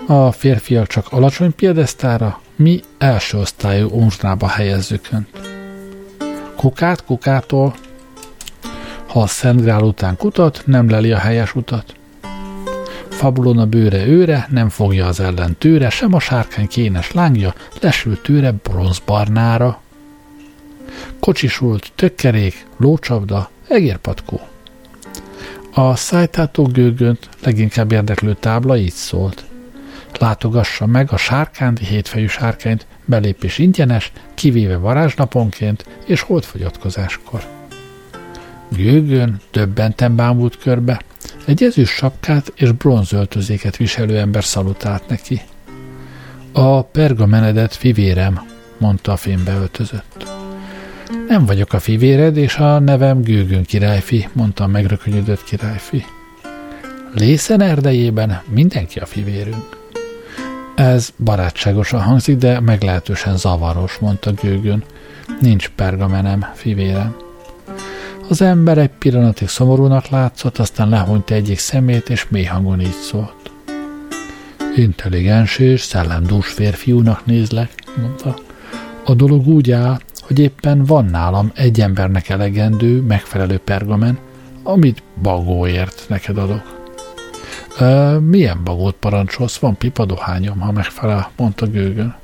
A 0.07 0.33
férfiak 0.33 0.87
csak 0.87 1.13
alacsony 1.13 1.55
piedesztára, 1.55 2.41
mi 2.57 2.81
első 2.99 3.39
osztályú 3.39 3.89
onzsnába 3.91 4.49
helyezzük 4.49 5.09
önt. 5.13 5.29
Kukát 6.57 7.05
kukától, 7.05 7.75
ha 9.07 9.21
a 9.21 9.27
Szent 9.27 9.61
Grál 9.61 9.83
után 9.83 10.17
kutat, 10.17 10.63
nem 10.67 10.89
leli 10.89 11.13
a 11.13 11.19
helyes 11.19 11.55
utat. 11.55 11.95
Fabulona 13.09 13.67
bőre 13.67 14.07
őre, 14.07 14.47
nem 14.51 14.69
fogja 14.69 15.07
az 15.07 15.21
ellen 15.21 15.57
tőre, 15.59 15.91
sem 15.91 16.15
a 16.15 16.21
sárkány 16.21 16.69
kénes 16.69 17.13
lángja, 17.13 17.55
lesült 17.81 18.23
tőre 18.23 18.53
bronzbarnára. 18.53 19.81
Kocsisult, 21.25 21.93
tökkerék, 21.95 22.67
lócsapda, 22.77 23.51
egérpatkó. 23.69 24.41
A 25.75 25.97
szájtátó 25.97 26.65
gőgönt 26.65 27.29
leginkább 27.43 27.93
érdeklő 27.93 28.37
tábla 28.41 28.77
így 28.77 28.93
szólt. 28.93 29.45
Látogassa 30.19 30.87
meg 30.87 31.13
a 31.13 31.17
sárkándi 31.17 31.85
hétfejű 31.85 32.27
sárkányt, 32.27 32.87
belépés 33.05 33.59
ingyenes, 33.59 34.13
kivéve 34.35 34.77
varázsnaponként 34.77 35.87
és 36.07 36.21
holdfogyatkozáskor. 36.21 37.45
Gőgön 38.69 39.41
többenten 39.51 40.17
bámult 40.17 40.59
körbe, 40.59 41.01
egy 41.45 41.63
ezüst 41.63 41.95
sapkát 41.95 42.53
és 42.55 42.73
bronzöltözéket 42.73 43.77
viselő 43.77 44.19
ember 44.19 44.45
szalutált 44.45 45.09
neki. 45.09 45.41
A 46.53 46.83
pergamenedet 46.83 47.75
fivérem, 47.75 48.47
mondta 48.79 49.13
a 49.13 49.17
fénybe 49.17 49.53
öltözött. 49.53 50.34
Nem 51.29 51.47
vagyok 51.47 51.73
a 51.73 51.79
fivéred, 51.79 52.37
és 52.37 52.57
a 52.57 52.79
nevem 52.79 53.23
Gőgön 53.23 53.63
királyfi, 53.63 54.29
mondta 54.33 54.65
a 54.65 54.67
megrökönyödött 54.67 55.45
királyfi. 55.45 56.05
Lészen 57.15 57.61
erdejében 57.61 58.43
mindenki 58.49 58.99
a 58.99 59.07
fivérünk. 59.07 59.83
Ez 60.75 61.11
barátságosan 61.19 62.01
hangzik, 62.01 62.37
de 62.37 62.61
meglehetősen 62.61 63.37
zavaros, 63.37 63.99
mondta 63.99 64.33
Gőgön. 64.33 64.85
Nincs 65.41 65.69
pergamenem, 65.69 66.45
fivérem. 66.55 67.17
Az 68.29 68.43
ember 68.43 68.79
egy 68.79 68.91
pillanatig 68.99 69.49
szomorúnak 69.49 70.09
látszott, 70.09 70.59
aztán 70.59 70.89
lehúnyta 70.89 71.35
egyik 71.35 71.59
szemét, 71.59 72.09
és 72.09 72.29
mély 72.29 72.45
hangon 72.45 72.81
így 72.81 72.99
szólt. 73.11 73.51
Intelligens 74.77 75.59
és 75.59 75.81
szellemdús 75.81 76.47
férfiúnak 76.47 77.27
nézlek, 77.27 77.71
mondta. 78.01 78.35
A 79.05 79.15
dolog 79.15 79.47
úgy 79.47 79.71
áll, 79.71 79.99
hogy 80.27 80.39
éppen 80.39 80.85
van 80.85 81.05
nálam 81.05 81.51
egy 81.55 81.81
embernek 81.81 82.29
elegendő, 82.29 83.01
megfelelő 83.01 83.59
pergamen, 83.59 84.19
amit 84.63 85.03
bagóért 85.23 86.05
neked 86.09 86.39
adok. 86.39 86.83
E, 87.79 88.19
milyen 88.19 88.65
bagót 88.65 88.95
parancsolsz? 88.95 89.59
Van 89.59 89.77
pipadohányom, 89.77 90.61
ha 90.61 90.73
megfelel, 90.73 91.31
mondta 91.37 91.67
Gőgön. 91.67 92.15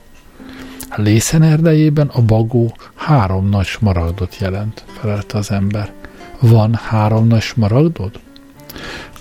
Lészen 0.97 1.43
erdejében 1.43 2.09
a 2.09 2.23
bagó 2.23 2.75
három 2.95 3.49
nagy 3.49 3.67
smaragdot 3.67 4.37
jelent, 4.39 4.85
felelte 5.01 5.39
az 5.39 5.51
ember. 5.51 5.93
Van 6.41 6.75
három 6.75 7.27
nagy 7.27 7.41
smaragdod? 7.41 8.21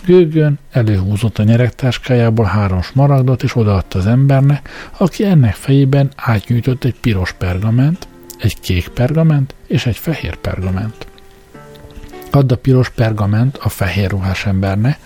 Gőgön 0.06 0.60
előhúzott 0.72 1.38
a 1.38 1.44
nyeregtáskájából 1.44 2.46
három 2.46 2.82
smaragdot, 2.82 3.44
és 3.44 3.56
odaadta 3.56 4.00
az 4.00 4.06
embernek, 4.06 4.70
aki 4.98 5.26
ennek 5.26 5.54
fejében 5.54 6.12
átnyújtott 6.16 6.84
egy 6.84 7.00
piros 7.00 7.34
pergament, 7.34 8.08
egy 8.40 8.60
kék 8.60 8.88
pergament 8.88 9.56
és 9.68 9.86
egy 9.86 9.98
fehér 9.98 10.36
pergament. 10.36 11.08
Add 12.32 12.52
a 12.52 12.56
piros 12.56 12.90
pergament 12.90 13.58
a 13.58 13.70
fehér 13.70 14.10
ruhás 14.10 14.46
embernek, 14.46 15.00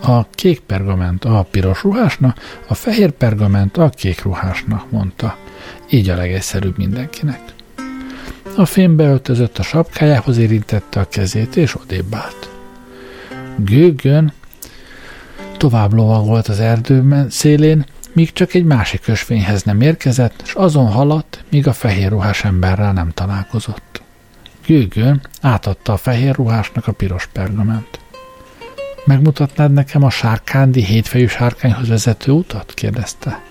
a 0.00 0.28
kék 0.30 0.60
pergament 0.60 1.24
a 1.24 1.46
piros 1.50 1.82
ruhásnak, 1.82 2.38
a 2.68 2.74
fehér 2.74 3.10
pergament 3.10 3.76
a 3.76 3.88
kék 3.88 4.22
ruhásnak, 4.22 4.90
mondta. 4.90 5.36
Így 5.90 6.08
a 6.08 6.16
legegyszerűbb 6.16 6.76
mindenkinek. 6.76 7.40
A 8.56 8.64
fénybe 8.64 9.04
öltözött 9.04 9.58
a 9.58 9.62
sapkájához, 9.62 10.36
érintette 10.36 11.00
a 11.00 11.08
kezét, 11.08 11.56
és 11.56 11.76
odébb 11.76 12.14
állt. 12.14 12.50
Gőgön 13.56 14.32
tovább 15.56 15.92
lovagolt 15.92 16.48
az 16.48 16.60
erdőben 16.60 17.30
szélén, 17.30 17.86
míg 18.12 18.32
csak 18.32 18.54
egy 18.54 18.64
másik 18.64 19.08
ösvényhez 19.08 19.62
nem 19.62 19.80
érkezett, 19.80 20.42
és 20.44 20.52
azon 20.52 20.86
haladt, 20.86 21.44
míg 21.50 21.66
a 21.66 21.72
fehér 21.72 22.08
ruhás 22.08 22.44
emberrel 22.44 22.92
nem 22.92 23.10
találkozott. 23.14 24.02
Gőgön 24.66 25.20
átadta 25.40 25.92
a 25.92 25.96
fehér 25.96 26.34
ruhásnak 26.34 26.86
a 26.86 26.92
piros 26.92 27.28
pergament. 27.32 28.00
Megmutatnád 29.04 29.72
nekem 29.72 30.02
a 30.02 30.10
sárkándi 30.10 30.84
hétfejű 30.84 31.26
sárkányhoz 31.26 31.88
vezető 31.88 32.32
utat? 32.32 32.74
kérdezte. 32.74 33.42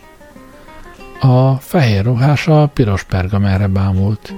A 1.19 1.55
fehér 1.55 2.03
ruhás 2.03 2.47
a 2.47 2.67
piros 2.67 3.03
pergamenre 3.03 3.67
bámult. 3.67 4.33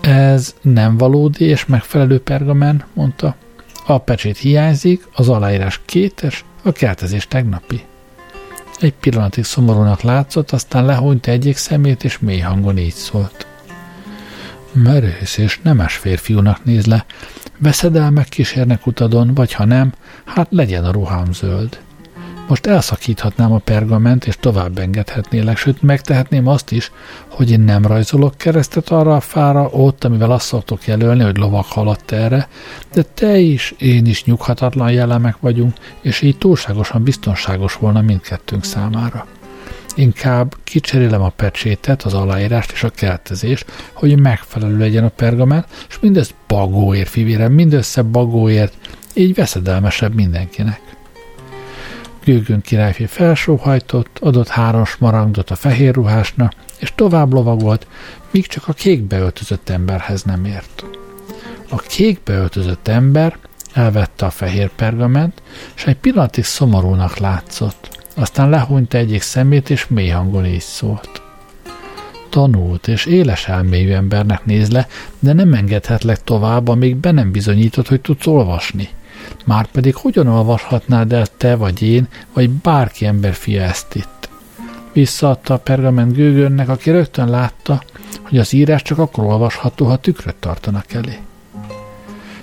Ez 0.00 0.54
nem 0.60 0.96
valódi 0.96 1.44
és 1.44 1.66
megfelelő 1.66 2.20
pergamen, 2.20 2.84
mondta. 2.92 3.34
A 3.86 3.98
pecsét 3.98 4.36
hiányzik, 4.36 5.08
az 5.14 5.28
aláírás 5.28 5.80
kétes, 5.84 6.44
a 6.62 6.72
kertezés 6.72 7.26
tegnapi. 7.26 7.84
Egy 8.82 8.94
pillanatig 8.94 9.44
szomorúnak 9.44 10.00
látszott, 10.00 10.50
aztán 10.50 10.84
lehúnyta 10.84 11.30
egyik 11.30 11.56
szemét, 11.56 12.04
és 12.04 12.18
mély 12.18 12.38
hangon 12.38 12.78
így 12.78 12.94
szólt. 12.94 13.46
Merész 14.72 15.36
és 15.36 15.60
nemes 15.62 15.96
férfiúnak 15.96 16.64
néz 16.64 16.86
le. 16.86 17.04
Veszedelmek 17.58 18.28
kísérnek 18.28 18.86
utadon, 18.86 19.34
vagy 19.34 19.52
ha 19.52 19.64
nem, 19.64 19.92
hát 20.24 20.46
legyen 20.50 20.84
a 20.84 20.90
ruhám 20.90 21.32
zöld. 21.32 21.80
Most 22.52 22.66
elszakíthatnám 22.66 23.52
a 23.52 23.58
pergament, 23.58 24.26
és 24.26 24.36
tovább 24.40 24.78
engedhetnélek, 24.78 25.56
sőt 25.56 25.82
megtehetném 25.82 26.46
azt 26.46 26.70
is, 26.70 26.92
hogy 27.28 27.50
én 27.50 27.60
nem 27.60 27.86
rajzolok 27.86 28.36
keresztet 28.36 28.88
arra 28.88 29.16
a 29.16 29.20
fára 29.20 29.68
ott, 29.68 30.04
amivel 30.04 30.30
azt 30.30 30.46
szoktok 30.46 30.86
jelölni, 30.86 31.22
hogy 31.22 31.36
lovak 31.36 31.66
haladt 31.66 32.12
erre, 32.12 32.48
de 32.92 33.02
te 33.02 33.38
is, 33.38 33.74
én 33.78 34.06
is 34.06 34.24
nyughatatlan 34.24 34.92
jellemek 34.92 35.36
vagyunk, 35.40 35.76
és 36.00 36.20
így 36.20 36.38
túlságosan 36.38 37.02
biztonságos 37.02 37.74
volna 37.74 38.00
mindkettőnk 38.00 38.64
számára. 38.64 39.26
Inkább 39.94 40.56
kicserélem 40.64 41.22
a 41.22 41.28
pecsétet, 41.28 42.02
az 42.02 42.14
aláírást 42.14 42.72
és 42.72 42.82
a 42.82 42.90
keltezést, 42.90 43.64
hogy 43.92 44.20
megfelelő 44.20 44.78
legyen 44.78 45.04
a 45.04 45.08
pergament, 45.08 45.66
és 45.88 45.98
mindez 46.00 46.34
bagóért, 46.46 47.08
fivérem, 47.08 47.52
mindössze 47.52 48.02
bagóért, 48.02 48.74
így 49.14 49.34
veszedelmesebb 49.34 50.14
mindenkinek. 50.14 50.91
Gőgön 52.24 52.60
királyfi 52.60 53.06
felsóhajtott, 53.06 54.18
adott 54.20 54.48
három 54.48 54.84
smaragdot 54.84 55.50
a 55.50 55.54
fehér 55.54 55.94
ruhásnak, 55.94 56.52
és 56.78 56.92
tovább 56.94 57.32
lovagolt, 57.32 57.86
míg 58.30 58.46
csak 58.46 58.68
a 58.68 58.72
kékbe 58.72 59.18
öltözött 59.18 59.68
emberhez 59.68 60.22
nem 60.22 60.44
ért. 60.44 60.84
A 61.68 61.76
kékbe 61.76 62.32
öltözött 62.32 62.88
ember 62.88 63.36
elvette 63.72 64.26
a 64.26 64.30
fehér 64.30 64.70
pergament, 64.76 65.42
és 65.74 65.84
egy 65.84 65.96
pillanatig 65.96 66.44
szomorúnak 66.44 67.16
látszott. 67.16 67.98
Aztán 68.16 68.50
lehúnyta 68.50 68.98
egyik 68.98 69.22
szemét, 69.22 69.70
és 69.70 69.88
mély 69.88 70.08
hangon 70.08 70.46
így 70.46 70.60
szólt. 70.60 71.22
Tanult 72.30 72.88
és 72.88 73.06
éles 73.06 73.48
elmélyű 73.48 73.92
embernek 73.92 74.44
néz 74.44 74.70
le, 74.70 74.86
de 75.18 75.32
nem 75.32 75.54
engedhetlek 75.54 76.24
tovább, 76.24 76.68
amíg 76.68 76.96
be 76.96 77.10
nem 77.10 77.32
bizonyított, 77.32 77.88
hogy 77.88 78.00
tudsz 78.00 78.26
olvasni– 78.26 78.88
Márpedig 79.44 79.94
hogyan 79.94 80.26
olvashatnád 80.26 81.12
el 81.12 81.26
te 81.36 81.56
vagy 81.56 81.82
én, 81.82 82.08
vagy 82.32 82.50
bárki 82.50 83.06
ember 83.06 83.34
fia 83.34 83.62
ezt 83.62 83.94
itt? 83.94 84.28
Visszaadta 84.92 85.54
a 85.54 85.58
pergament 85.58 86.14
gőgönnek, 86.14 86.68
aki 86.68 86.90
rögtön 86.90 87.28
látta, 87.28 87.82
hogy 88.22 88.38
az 88.38 88.52
írás 88.52 88.82
csak 88.82 88.98
akkor 88.98 89.24
olvasható, 89.24 89.86
ha 89.86 89.96
tükröt 89.96 90.34
tartanak 90.34 90.92
elé. 90.92 91.18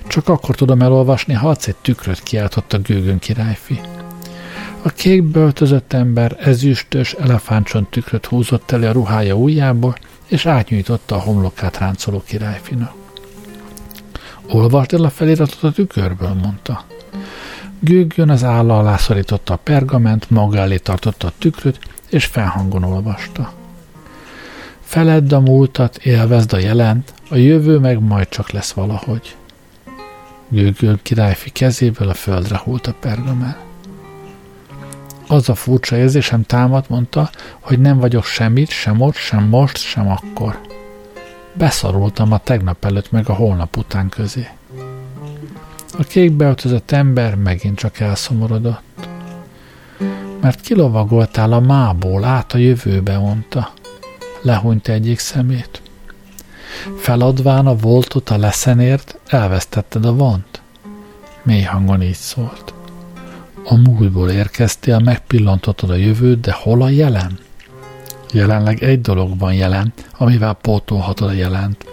Csak 0.06 0.28
akkor 0.28 0.54
tudom 0.54 0.82
elolvasni, 0.82 1.34
ha 1.34 1.48
adsz 1.48 1.66
egy 1.66 1.76
tükröt, 1.76 2.22
kiáltott 2.22 2.72
a 2.72 2.78
gőgön 2.78 3.18
királyfi. 3.18 3.80
A 4.82 4.88
kékbe 4.88 5.40
öltözött 5.40 5.92
ember 5.92 6.36
ezüstös 6.40 7.12
elefántson 7.12 7.86
tükröt 7.90 8.26
húzott 8.26 8.70
elé 8.70 8.86
a 8.86 8.92
ruhája 8.92 9.34
ujjából, 9.34 9.96
és 10.26 10.46
átnyújtotta 10.46 11.14
a 11.14 11.20
homlokát 11.20 11.78
ráncoló 11.78 12.22
királyfinak. 12.26 12.99
Olvasd 14.52 14.92
el 14.92 15.04
a 15.04 15.10
feliratot 15.10 15.62
a 15.62 15.72
tükörből, 15.72 16.34
mondta. 16.42 16.84
Gőgjön 17.78 18.30
az 18.30 18.44
álla 18.44 18.78
alá 18.78 18.96
szorította 18.96 19.54
a 19.54 19.56
pergament, 19.56 20.30
maga 20.30 20.58
elé 20.58 20.76
tartotta 20.76 21.26
a 21.26 21.32
tükröt, 21.38 21.78
és 22.10 22.24
felhangon 22.24 22.82
olvasta. 22.82 23.52
Feledd 24.80 25.34
a 25.34 25.40
múltat, 25.40 25.96
élvezd 25.96 26.52
a 26.52 26.58
jelent, 26.58 27.14
a 27.28 27.36
jövő 27.36 27.78
meg 27.78 28.00
majd 28.00 28.28
csak 28.28 28.50
lesz 28.50 28.72
valahogy. 28.72 29.36
Gőgöl 30.48 30.98
királyfi 31.02 31.50
kezéből 31.50 32.08
a 32.08 32.14
földre 32.14 32.60
hult 32.64 32.86
a 32.86 32.94
pergamen. 33.00 33.56
Az 35.26 35.48
a 35.48 35.54
furcsa 35.54 35.96
érzésem 35.96 36.42
támad, 36.42 36.84
mondta, 36.88 37.30
hogy 37.60 37.78
nem 37.78 37.98
vagyok 37.98 38.24
semmit, 38.24 38.70
sem 38.70 39.00
ott, 39.00 39.14
sem 39.14 39.44
most, 39.44 39.76
sem 39.76 40.08
akkor. 40.08 40.69
Beszorultam 41.52 42.32
a 42.32 42.38
tegnap 42.38 42.84
előtt 42.84 43.10
meg 43.10 43.28
a 43.28 43.34
holnap 43.34 43.76
után 43.76 44.08
közé. 44.08 44.48
A 45.98 46.02
kékbe 46.02 46.44
öltözött 46.44 46.90
ember 46.90 47.34
megint 47.34 47.78
csak 47.78 48.00
elszomorodott. 48.00 49.08
Mert 50.40 50.60
kilovagoltál 50.60 51.52
a 51.52 51.60
mából 51.60 52.24
át 52.24 52.52
a 52.52 52.58
jövőbe, 52.58 53.18
mondta. 53.18 53.72
Lehúnyt 54.42 54.88
egyik 54.88 55.18
szemét. 55.18 55.82
Feladván 56.96 57.66
a 57.66 57.76
voltot 57.76 58.30
a 58.30 58.36
leszenért, 58.36 59.18
elvesztetted 59.26 60.04
a 60.04 60.12
vont. 60.12 60.62
Mély 61.42 61.62
hangon 61.62 62.02
így 62.02 62.14
szólt. 62.14 62.74
A 63.64 63.76
múltból 63.76 64.30
érkeztél, 64.30 64.98
megpillantottad 64.98 65.90
a 65.90 65.94
jövőt, 65.94 66.40
de 66.40 66.52
hol 66.52 66.82
a 66.82 66.88
jelen? 66.88 67.38
Jelenleg 68.32 68.82
egy 68.82 69.00
dolog 69.00 69.38
van 69.38 69.54
jelen, 69.54 69.92
amivel 70.18 70.54
pótolhatod 70.54 71.28
a 71.28 71.32
jelent. 71.32 71.84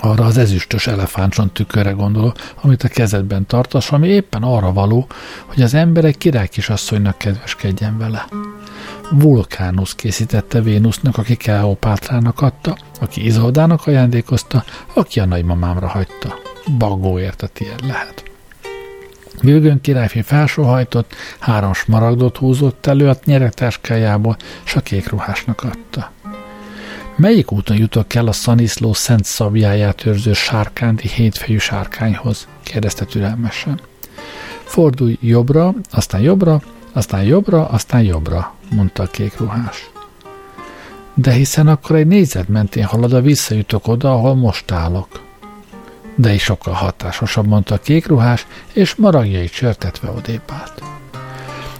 Arra 0.00 0.24
az 0.24 0.36
ezüstös 0.36 0.86
elefántson 0.86 1.52
tükörre 1.52 1.90
gondolok, 1.90 2.36
amit 2.60 2.82
a 2.82 2.88
kezedben 2.88 3.46
tartasz, 3.46 3.92
ami 3.92 4.08
éppen 4.08 4.42
arra 4.42 4.72
való, 4.72 5.06
hogy 5.46 5.62
az 5.62 5.74
ember 5.74 6.04
egy 6.04 6.18
király 6.18 6.48
kisasszonynak 6.48 7.18
kedveskedjen 7.18 7.98
vele. 7.98 8.26
Vulkánusz 9.10 9.94
készítette 9.94 10.60
Vénusznak, 10.60 11.18
aki 11.18 11.36
Kleopátrának 11.36 12.40
adta, 12.40 12.76
aki 13.00 13.24
Izoldának 13.24 13.86
ajándékozta, 13.86 14.64
aki 14.94 15.20
a 15.20 15.24
nagymamámra 15.24 15.88
hagyta. 15.88 16.34
Bagóért 16.78 17.42
a 17.42 17.46
tiéd 17.46 17.86
lehet. 17.86 18.25
Gőgön 19.40 19.80
királyfi 19.80 20.22
felsóhajtott, 20.22 21.14
három 21.38 21.72
smaragdot 21.72 22.36
húzott 22.36 22.86
elő 22.86 23.08
a 23.08 23.16
nyeretáskájából, 23.24 24.36
és 24.64 24.74
a 24.74 24.80
kék 24.80 25.08
ruhásnak 25.08 25.62
adta. 25.62 26.12
Melyik 27.16 27.52
úton 27.52 27.76
jutok 27.76 28.14
el 28.14 28.26
a 28.26 28.32
Szaniszló 28.32 28.92
szent 28.92 29.24
szabjáját 29.24 30.06
őrző 30.06 30.32
sárkándi 30.32 31.08
hétfejű 31.08 31.58
sárkányhoz? 31.58 32.48
kérdezte 32.62 33.04
türelmesen. 33.04 33.80
Fordulj 34.64 35.18
jobbra, 35.20 35.74
aztán 35.90 36.20
jobbra, 36.20 36.60
aztán 36.92 37.22
jobbra, 37.22 37.68
aztán 37.68 38.02
jobbra, 38.02 38.54
mondta 38.70 39.02
a 39.02 39.06
kék 39.06 39.38
ruhás. 39.38 39.90
De 41.14 41.32
hiszen 41.32 41.66
akkor 41.66 41.96
egy 41.96 42.06
négyzet 42.06 42.48
mentén 42.48 42.84
halad, 42.84 43.22
visszajutok 43.22 43.88
oda, 43.88 44.12
ahol 44.12 44.34
most 44.34 44.70
állok 44.70 45.24
de 46.16 46.32
is 46.32 46.42
sokkal 46.42 46.74
hatásosabb, 46.74 47.46
mondta 47.46 47.74
a 47.74 47.78
kékruhás, 47.78 48.46
és 48.72 48.94
maragjai 48.94 49.48
csörtetve 49.48 50.10
odébb 50.10 50.42
állt. 50.46 50.82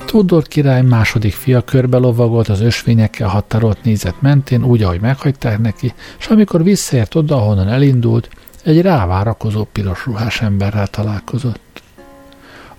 Tudor 0.04 0.42
király 0.42 0.82
második 0.82 1.32
fia 1.32 1.60
körbe 1.60 1.96
lovagolt 1.96 2.48
az 2.48 2.60
ösvényekkel 2.60 3.28
határolt 3.28 3.82
nézet 3.82 4.20
mentén, 4.20 4.64
úgy, 4.64 4.82
ahogy 4.82 5.00
meghagyták 5.00 5.58
neki, 5.58 5.94
és 6.18 6.26
amikor 6.26 6.62
visszaért 6.62 7.14
oda, 7.14 7.36
ahonnan 7.36 7.68
elindult, 7.68 8.28
egy 8.64 8.80
rávárakozó 8.80 9.64
piros 9.64 10.04
ruhás 10.04 10.40
emberrel 10.40 10.86
találkozott. 10.86 11.82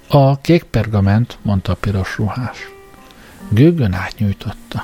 A 0.08 0.42
kék 0.42 0.64
pergament, 0.64 1.38
mondta 1.42 1.72
a 1.72 1.76
piros 1.76 2.18
ruhás. 2.18 2.58
Gőgön 3.50 3.94
átnyújtotta. 3.94 4.84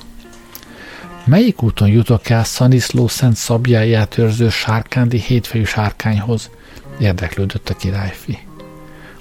Melyik 1.26 1.64
úton 1.64 1.88
jutok 1.88 2.30
el 2.30 2.44
Szaniszló 2.44 3.08
szent 3.08 3.36
szabjáját 3.36 4.18
őrző 4.18 4.50
sárkándi 4.50 5.20
hétfejű 5.20 5.64
sárkányhoz? 5.64 6.50
Érdeklődött 7.00 7.70
a 7.70 7.76
királyfi. 7.76 8.40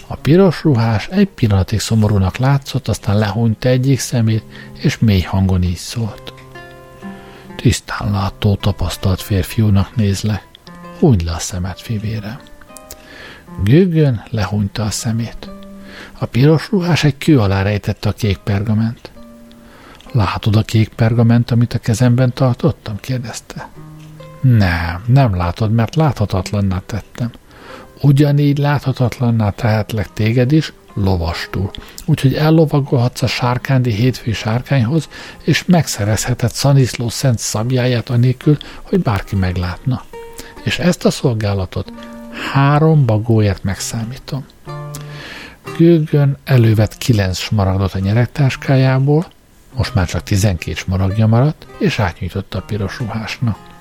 A 0.06 0.16
piros 0.16 0.62
ruhás 0.62 1.08
egy 1.08 1.28
pillanatig 1.28 1.80
szomorúnak 1.80 2.36
látszott, 2.36 2.88
aztán 2.88 3.18
lehúnyta 3.18 3.68
egyik 3.68 3.98
szemét, 3.98 4.44
és 4.78 4.98
mély 4.98 5.20
hangon 5.20 5.62
így 5.62 5.76
szólt. 5.76 6.32
Tisztán 7.56 8.10
látó, 8.10 8.54
tapasztalt 8.54 9.20
férfiúnak 9.20 9.96
nézlek. 9.96 10.46
Húny 10.98 11.20
le 11.24 11.32
a 11.32 11.38
szemet, 11.38 11.80
fivérem. 11.80 12.38
Gőgön 13.64 14.22
lehúnyta 14.30 14.82
a 14.84 14.90
szemét. 14.90 15.50
A 16.18 16.26
piros 16.26 16.70
ruhás 16.70 17.04
egy 17.04 17.18
kő 17.18 17.38
alá 17.38 17.62
rejtette 17.62 18.08
a 18.08 18.12
kék 18.12 18.36
pergament. 18.36 19.10
Látod 20.12 20.56
a 20.56 20.62
kék 20.62 20.88
pergament, 20.88 21.50
amit 21.50 21.74
a 21.74 21.78
kezemben 21.78 22.32
tartottam? 22.32 22.96
kérdezte. 23.00 23.68
Nem, 24.40 25.04
nem 25.06 25.36
látod, 25.36 25.72
mert 25.72 25.94
láthatatlanná 25.94 26.82
tettem. 26.86 27.30
Ugyanígy 28.02 28.58
láthatatlanná 28.58 29.50
tehetlek 29.50 30.12
téged 30.12 30.52
is, 30.52 30.72
lovastul. 30.94 31.70
Úgyhogy 32.04 32.34
ellovagolhatsz 32.34 33.22
a 33.22 33.26
sárkándi 33.26 33.90
hétfői 33.90 34.32
sárkányhoz, 34.32 35.08
és 35.42 35.64
megszerezheted 35.64 36.50
Szaniszló 36.50 37.08
szent 37.08 37.38
szabjáját 37.38 38.10
anélkül, 38.10 38.56
hogy 38.82 39.00
bárki 39.00 39.36
meglátna. 39.36 40.02
És 40.62 40.78
ezt 40.78 41.04
a 41.04 41.10
szolgálatot 41.10 41.92
három 42.52 43.06
bagóért 43.06 43.62
megszámítom. 43.62 44.46
Gőgön 45.76 46.36
elővett 46.44 46.96
kilenc 46.96 47.38
smaragdot 47.38 47.94
a 47.94 47.98
nyeregtáskájából, 47.98 49.26
most 49.76 49.94
már 49.94 50.06
csak 50.06 50.22
tizenkét 50.22 50.76
smaragja 50.76 51.26
maradt, 51.26 51.66
és 51.78 51.98
átnyújtotta 51.98 52.58
a 52.58 52.62
piros 52.62 52.98
ruhásnak. 52.98 53.71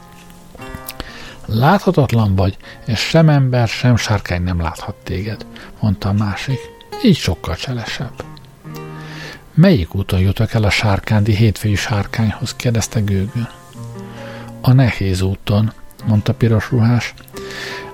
Láthatatlan 1.45 2.35
vagy, 2.35 2.57
és 2.85 2.99
sem 2.99 3.29
ember, 3.29 3.67
sem 3.67 3.95
sárkány 3.95 4.43
nem 4.43 4.61
láthat 4.61 4.95
téged, 5.03 5.45
mondta 5.79 6.09
a 6.09 6.13
másik. 6.13 6.59
Így 7.03 7.17
sokkal 7.17 7.55
cselesebb. 7.55 8.23
Melyik 9.53 9.95
úton 9.95 10.19
jutok 10.19 10.53
el 10.53 10.63
a 10.63 10.69
sárkándi 10.69 11.35
hétfői 11.35 11.75
sárkányhoz? 11.75 12.55
kérdezte 12.55 12.99
Gőgön. 12.99 13.49
A 14.61 14.71
nehéz 14.71 15.21
úton, 15.21 15.71
mondta 16.05 16.33
piros 16.33 16.71
ruhás. 16.71 17.13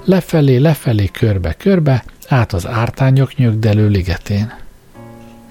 Lefelé, 0.03 0.57
lefelé, 0.57 1.05
körbe, 1.05 1.53
körbe, 1.53 2.03
át 2.27 2.53
az 2.53 2.67
ártányok 2.67 3.35
nyögdelő 3.35 3.87
ligetén. 3.87 4.53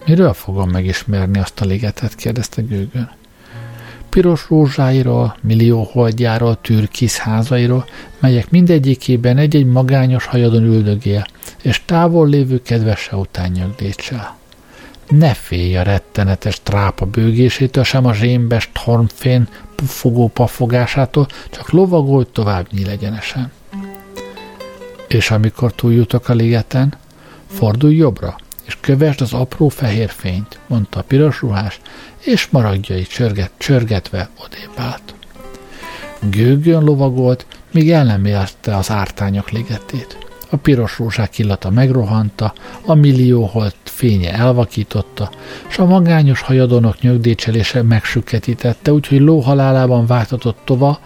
Miről 0.07 0.32
fogom 0.32 0.70
megismerni 0.70 1.38
azt 1.38 1.61
a 1.61 1.64
ligetet? 1.64 2.14
kérdezte 2.14 2.62
Gőgön 2.62 3.16
piros 4.11 4.46
rózsáiról, 4.48 5.36
millió 5.40 5.88
holdjáról, 5.92 6.59
türkisz 6.61 7.16
házairól, 7.16 7.84
melyek 8.18 8.50
mindegyikében 8.50 9.36
egy-egy 9.36 9.66
magányos 9.66 10.24
hajadon 10.24 10.62
üldögél, 10.62 11.26
és 11.62 11.82
távol 11.84 12.28
lévő 12.28 12.62
kedvese 12.62 13.16
után 13.16 13.50
nyögdécsel. 13.50 14.36
Ne 15.09 15.34
félj 15.34 15.76
a 15.76 15.82
rettenetes 15.82 16.61
trápa 16.62 17.07
bőgésétől, 17.07 17.84
sem 17.84 18.07
a 18.07 18.14
zsémbes 18.14 18.70
tormfén 18.84 19.48
puffogó 19.74 20.28
pafogásától, 20.28 21.26
csak 21.50 21.70
lovagolj 21.70 22.24
tovább 22.32 22.66
nyílegyenesen. 22.70 23.52
És 25.09 25.30
amikor 25.30 25.72
túljutok 25.72 26.28
a 26.28 26.34
ligeten, 26.34 26.94
fordulj 27.46 27.96
jobbra, 27.96 28.36
és 28.64 28.76
kövesd 28.80 29.20
az 29.20 29.32
apró 29.32 29.68
fehér 29.68 30.11
fényt, 30.11 30.59
mondta 30.66 30.98
a 30.98 31.02
piros 31.02 31.40
ruhás, 31.40 31.80
és 32.27 32.47
maragjai 32.51 33.03
csörget, 33.03 33.51
csörgetve 33.57 34.29
odébb 34.45 34.72
állt. 34.77 35.14
Gőgön 36.31 36.85
lovagolt, 36.85 37.47
míg 37.72 37.91
el 37.91 38.05
nem 38.05 38.24
érte 38.24 38.77
az 38.77 38.91
ártányok 38.91 39.51
ligetét. 39.51 40.18
A 40.51 40.57
piros 40.57 40.99
rózsák 40.99 41.39
illata 41.39 41.70
megrohanta, 41.70 42.55
a 42.85 42.95
millió 42.95 43.45
holt 43.45 43.77
fénye 43.85 44.33
elvakította, 44.33 45.31
s 45.68 45.79
a 45.79 45.85
magányos 45.85 46.41
hajadonok 46.41 47.01
nyögdécselése 47.01 47.83
megsüketítette, 47.83 48.93
úgyhogy 48.93 49.20
lóhalálában 49.20 50.07
váltatott 50.07 50.59
tova, 50.64 51.01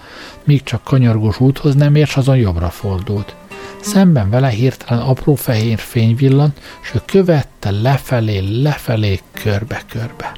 míg 0.45 0.62
csak 0.62 0.85
kanyargós 0.85 1.41
úthoz 1.41 1.75
nem 1.75 1.95
ért, 1.95 2.16
azon 2.16 2.37
jobbra 2.37 2.71
fordult. 2.71 3.35
Szemben 3.81 4.31
vele 4.31 4.49
hirtelen 4.49 5.03
apró 5.03 5.35
fehér 5.35 5.79
fény 5.79 6.16
villant, 6.16 6.61
s 6.81 6.95
ő 6.95 7.01
követte 7.07 7.71
lefelé, 7.71 8.39
lefelé, 8.39 9.21
körbe-körbe. 9.33 10.33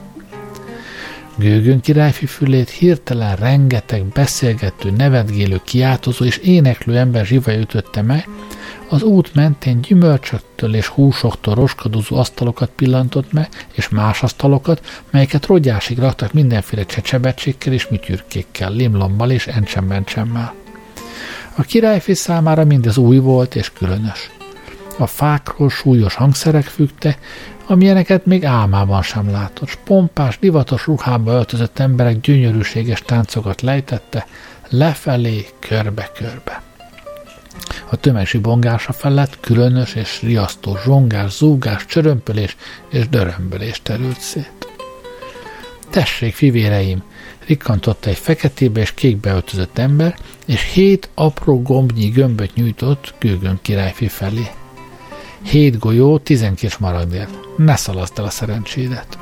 Gőgön 1.36 1.80
királyfi 1.80 2.26
fülét 2.26 2.70
hirtelen 2.70 3.36
rengeteg 3.36 4.04
beszélgető, 4.04 4.90
nevetgélő, 4.90 5.60
kiáltozó 5.64 6.24
és 6.24 6.36
éneklő 6.36 6.96
ember 6.96 7.26
zsivaj 7.26 7.60
ütötte 7.60 8.02
meg, 8.02 8.28
az 8.88 9.02
út 9.02 9.34
mentén 9.34 9.80
gyümölcsöktől 9.80 10.74
és 10.74 10.86
húsoktól 10.86 11.54
roskadozó 11.54 12.16
asztalokat 12.16 12.70
pillantott 12.76 13.32
meg, 13.32 13.48
és 13.72 13.88
más 13.88 14.22
asztalokat, 14.22 15.02
melyeket 15.10 15.46
rogyásig 15.46 15.98
raktak 15.98 16.32
mindenféle 16.32 16.84
csecsebecsékkel 16.84 17.72
és 17.72 17.88
műtyürkékkel, 17.88 18.72
limlommal 18.72 19.30
és 19.30 19.46
encsembencsemmel. 19.46 20.54
A 21.56 21.62
királyfi 21.62 22.14
számára 22.14 22.64
mindez 22.64 22.96
új 22.96 23.18
volt 23.18 23.54
és 23.54 23.72
különös. 23.72 24.30
A 24.98 25.06
fákról 25.06 25.70
súlyos 25.70 26.14
hangszerek 26.14 26.64
fügtek, 26.64 27.18
amilyeneket 27.66 28.26
még 28.26 28.44
álmában 28.44 29.02
sem 29.02 29.30
látott. 29.30 29.68
S 29.68 29.78
pompás, 29.84 30.38
divatos 30.38 30.86
ruhába 30.86 31.32
öltözött 31.32 31.78
emberek 31.78 32.20
gyönyörűséges 32.20 33.02
táncokat 33.02 33.60
lejtette, 33.60 34.26
lefelé, 34.68 35.46
körbe-körbe. 35.58 36.62
A 37.90 37.96
tömeg 37.96 38.26
zsibongása 38.26 38.92
felett 38.92 39.40
különös 39.40 39.94
és 39.94 40.22
riasztó 40.22 40.76
zsongás, 40.84 41.32
zúgás, 41.32 41.86
csörömpölés 41.86 42.56
és 42.90 43.08
dörömbölés 43.08 43.80
terült 43.82 44.20
szét. 44.20 44.66
Tessék, 45.90 46.34
fivéreim, 46.34 47.02
rikkantott 47.46 48.06
egy 48.06 48.16
feketébe 48.16 48.80
és 48.80 48.94
kékbe 48.94 49.32
öltözött 49.32 49.78
ember, 49.78 50.16
és 50.46 50.72
hét 50.72 51.08
apró 51.14 51.62
gombnyi 51.62 52.08
gömböt 52.08 52.54
nyújtott 52.54 53.14
Gőgön 53.18 53.58
királyfi 53.62 54.08
felé. 54.08 54.50
Hét 55.42 55.78
golyó, 55.78 56.18
tizenkés 56.18 56.76
maradér. 56.76 57.28
Ne 57.56 57.76
szalaszd 57.76 58.18
el 58.18 58.24
a 58.24 58.30
szerencsédet. 58.30 59.18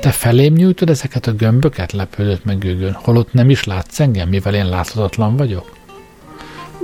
Te 0.00 0.10
felém 0.10 0.54
nyújtod 0.54 0.90
ezeket 0.90 1.26
a 1.26 1.32
gömböket? 1.32 1.92
lepődött 1.92 2.44
meg 2.44 2.58
Gőgön. 2.58 2.92
Holott 2.92 3.32
nem 3.32 3.50
is 3.50 3.64
látsz 3.64 4.00
engem, 4.00 4.28
mivel 4.28 4.54
én 4.54 4.68
láthatatlan 4.68 5.36
vagyok? 5.36 5.76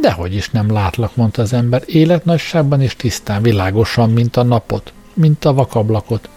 Dehogy 0.00 0.34
is 0.34 0.50
nem 0.50 0.72
látlak, 0.72 1.16
mondta 1.16 1.42
az 1.42 1.52
ember, 1.52 1.82
életnagyságban 1.86 2.80
és 2.80 2.96
tisztán, 2.96 3.42
világosan, 3.42 4.10
mint 4.10 4.36
a 4.36 4.42
napot, 4.42 4.92
mint 5.14 5.44
a 5.44 5.52
vakablakot. 5.52 6.28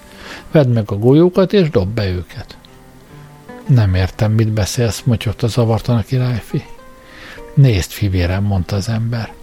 Vedd 0.51 0.67
meg 0.67 0.91
a 0.91 0.97
golyókat, 0.97 1.53
és 1.53 1.69
dob 1.69 1.89
be 1.89 2.07
őket. 2.07 2.57
Nem 3.67 3.95
értem, 3.95 4.31
mit 4.31 4.51
beszélsz, 4.51 5.01
motyogta 5.05 5.47
zavartan 5.47 5.97
a 5.97 6.01
királyfi. 6.01 6.63
Nézd, 7.53 7.91
fivérem, 7.91 8.43
mondta 8.43 8.75
az 8.75 8.89
ember. 8.89 9.33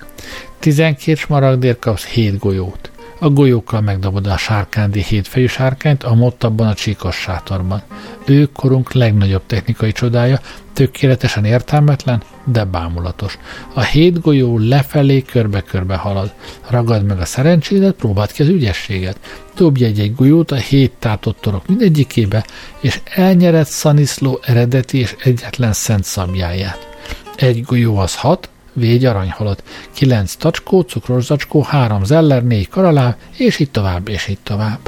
Tizenkét 0.58 1.16
smaragdér 1.16 1.78
kapsz 1.78 2.04
hét 2.04 2.38
golyót. 2.38 2.90
A 3.20 3.28
golyókkal 3.28 3.80
megdobod 3.80 4.26
a 4.26 4.36
sárkándi 4.36 5.02
hétfejű 5.02 5.46
sárkányt, 5.46 6.02
a 6.02 6.14
mottabban 6.14 6.66
a 6.66 6.74
csíkos 6.74 7.16
sátorban. 7.16 7.82
Ő 8.24 8.48
korunk 8.52 8.92
legnagyobb 8.92 9.42
technikai 9.46 9.92
csodája, 9.92 10.40
tökéletesen 10.72 11.44
értelmetlen, 11.44 12.22
de 12.44 12.64
bámulatos. 12.64 13.38
A 13.74 13.80
hét 13.80 14.20
golyó 14.20 14.58
lefelé 14.58 15.22
körbe-körbe 15.22 15.96
halad. 15.96 16.32
Ragad 16.68 17.04
meg 17.04 17.20
a 17.20 17.24
szerencsédet, 17.24 17.94
próbáld 17.94 18.32
ki 18.32 18.42
az 18.42 18.48
ügyességet. 18.48 19.18
Dobj 19.56 19.84
egy-egy 19.84 20.14
golyót 20.14 20.50
a 20.50 20.56
hét 20.56 20.92
tátott 20.98 21.40
torok 21.40 21.66
mindegyikébe, 21.66 22.44
és 22.80 23.00
elnyered 23.04 23.66
Szaniszló 23.66 24.40
eredeti 24.44 24.98
és 24.98 25.16
egyetlen 25.24 25.72
szent 25.72 26.04
szabjáját. 26.04 26.88
Egy 27.36 27.62
golyó 27.62 27.96
az 27.96 28.16
hat, 28.16 28.48
végy 28.78 29.04
aranyhalat, 29.04 29.62
kilenc 29.92 30.34
tacskó, 30.34 30.80
cukros 30.80 31.24
zacskó, 31.24 31.62
három 31.62 32.04
zeller, 32.04 32.44
négy 32.44 32.68
karaláv, 32.68 33.14
és 33.36 33.58
így 33.58 33.70
tovább, 33.70 34.08
és 34.08 34.28
így 34.28 34.38
tovább. 34.42 34.78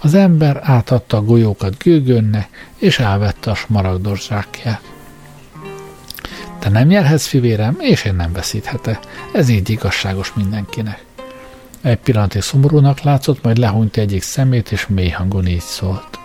Az 0.00 0.14
ember 0.14 0.60
átadta 0.62 1.16
a 1.16 1.22
golyókat 1.22 1.78
gőgönnek, 1.78 2.70
és 2.76 2.98
elvette 2.98 3.50
a 3.50 3.54
smaragdos 3.54 4.22
zsákját. 4.22 4.80
Te 6.58 6.68
nem 6.68 6.86
nyerhetsz, 6.86 7.26
fivérem, 7.26 7.76
és 7.80 8.04
én 8.04 8.14
nem 8.14 8.32
veszíthete. 8.32 9.00
Ez 9.32 9.48
így 9.48 9.70
igazságos 9.70 10.32
mindenkinek. 10.34 11.04
Egy 11.82 11.98
pillanatig 11.98 12.42
szomorúnak 12.42 13.00
látszott, 13.00 13.42
majd 13.42 13.58
lehúnyt 13.58 13.96
egyik 13.96 14.22
szemét, 14.22 14.72
és 14.72 14.86
mély 14.86 15.08
hangon 15.08 15.46
így 15.46 15.60
szólt. 15.60 16.21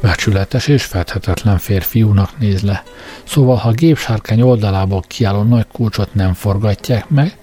Becsületes 0.00 0.68
és 0.68 0.84
fedhetetlen 0.84 1.58
férfiúnak 1.58 2.38
néz 2.38 2.62
le. 2.62 2.82
Szóval, 3.24 3.56
ha 3.56 3.68
a 3.68 3.72
gépsárkány 3.72 4.40
oldalából 4.40 5.02
kiálló 5.06 5.42
nagy 5.42 5.66
kulcsot 5.72 6.14
nem 6.14 6.34
forgatják 6.34 7.08
meg, 7.08 7.36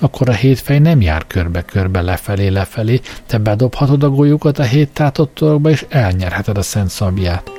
akkor 0.00 0.28
a 0.28 0.32
hétfej 0.32 0.78
nem 0.78 1.00
jár 1.00 1.26
körbe-körbe 1.26 2.00
lefelé-lefelé, 2.00 3.00
te 3.26 3.38
bedobhatod 3.38 4.02
a 4.02 4.10
golyókat 4.10 4.58
a 4.58 4.62
hét 4.62 4.90
tátottorokba, 4.92 5.70
és 5.70 5.86
elnyerheted 5.88 6.58
a 6.58 6.62
szent 6.62 6.90
szabját. 6.90 7.50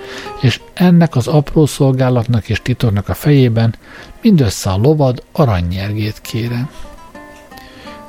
És 0.41 0.61
ennek 0.73 1.15
az 1.15 1.27
apró 1.27 1.65
szolgálatnak 1.65 2.49
és 2.49 2.61
titornak 2.61 3.09
a 3.09 3.13
fejében 3.13 3.75
mindössze 4.21 4.69
a 4.69 4.77
lovad 4.77 5.23
aranynyergét 5.31 6.21
kérem. 6.21 6.69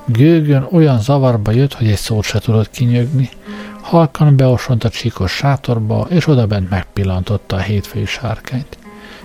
Gőgön 0.05 0.67
olyan 0.73 1.01
zavarba 1.01 1.51
jött, 1.51 1.75
hogy 1.75 1.87
egy 1.87 1.97
szót 1.97 2.25
se 2.25 2.39
tudott 2.39 2.71
kinyögni. 2.71 3.29
Halkan 3.91 4.37
beosont 4.37 4.85
a 4.85 4.89
csíkos 4.89 5.33
sátorba, 5.33 6.07
és 6.11 6.27
odabent 6.27 6.71
megpillantotta 6.71 7.57
a 7.57 7.61
hétfői 7.61 8.05
sárkányt. 8.05 8.79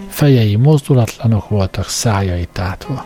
Fejei 0.07 0.55
mozdulatlanok 0.55 1.49
voltak, 1.49 1.87
szájai 1.87 2.47
tátva. 2.51 3.05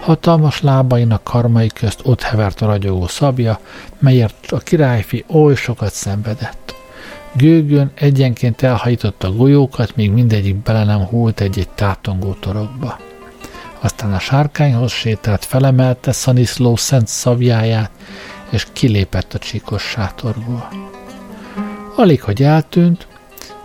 Hatalmas 0.00 0.60
lábainak 0.60 1.24
karmai 1.24 1.66
közt 1.66 2.00
ott 2.02 2.22
hevert 2.22 2.60
a 2.60 2.66
ragyogó 2.66 3.06
szabja, 3.06 3.60
melyért 3.98 4.52
a 4.52 4.58
királyfi 4.58 5.24
oly 5.28 5.54
sokat 5.54 5.92
szenvedett. 5.92 6.74
Gőgön 7.32 7.90
egyenként 7.94 8.62
elhajította 8.62 9.32
golyókat, 9.32 9.96
míg 9.96 10.10
mindegyik 10.10 10.56
bele 10.56 10.84
nem 10.84 11.04
hult 11.04 11.40
egy-egy 11.40 11.68
tátongó 11.68 12.32
torokba. 12.32 12.98
Aztán 13.80 14.12
a 14.12 14.18
sárkányhoz 14.18 14.92
sétált, 14.92 15.44
felemelte 15.44 16.12
Szaniszló 16.12 16.76
szent 16.76 17.06
szabjáját, 17.06 17.90
és 18.56 18.66
kilépett 18.72 19.34
a 19.34 19.38
csíkos 19.38 19.82
sátorból. 19.82 20.68
Alig, 21.96 22.22
hogy 22.22 22.42
eltűnt, 22.42 23.06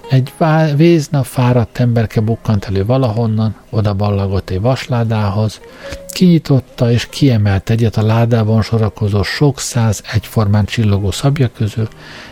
egy 0.09 0.33
vézna 0.75 1.23
fáradt 1.23 1.79
emberke 1.79 2.21
bukkant 2.21 2.65
elő 2.65 2.85
valahonnan, 2.85 3.55
oda 3.69 3.93
ballagott 3.93 4.49
egy 4.49 4.61
vasládához, 4.61 5.59
kinyitotta 6.07 6.91
és 6.91 7.07
kiemelt 7.09 7.69
egyet 7.69 7.97
a 7.97 8.05
ládában 8.05 8.61
sorakozó 8.61 9.23
sok 9.23 9.59
száz 9.59 10.03
egyformán 10.13 10.65
csillogó 10.65 11.11
szabja 11.11 11.51
közül, 11.51 11.87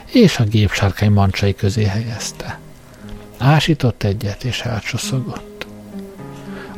és 0.06 0.40
a 0.40 0.44
gépsárkány 0.44 1.12
mancsai 1.12 1.56
közé 1.56 1.84
helyezte. 1.84 2.60
Ásított 3.38 4.04
egyet, 4.04 4.44
és 4.44 4.62
elcsoszogott. 4.62 5.59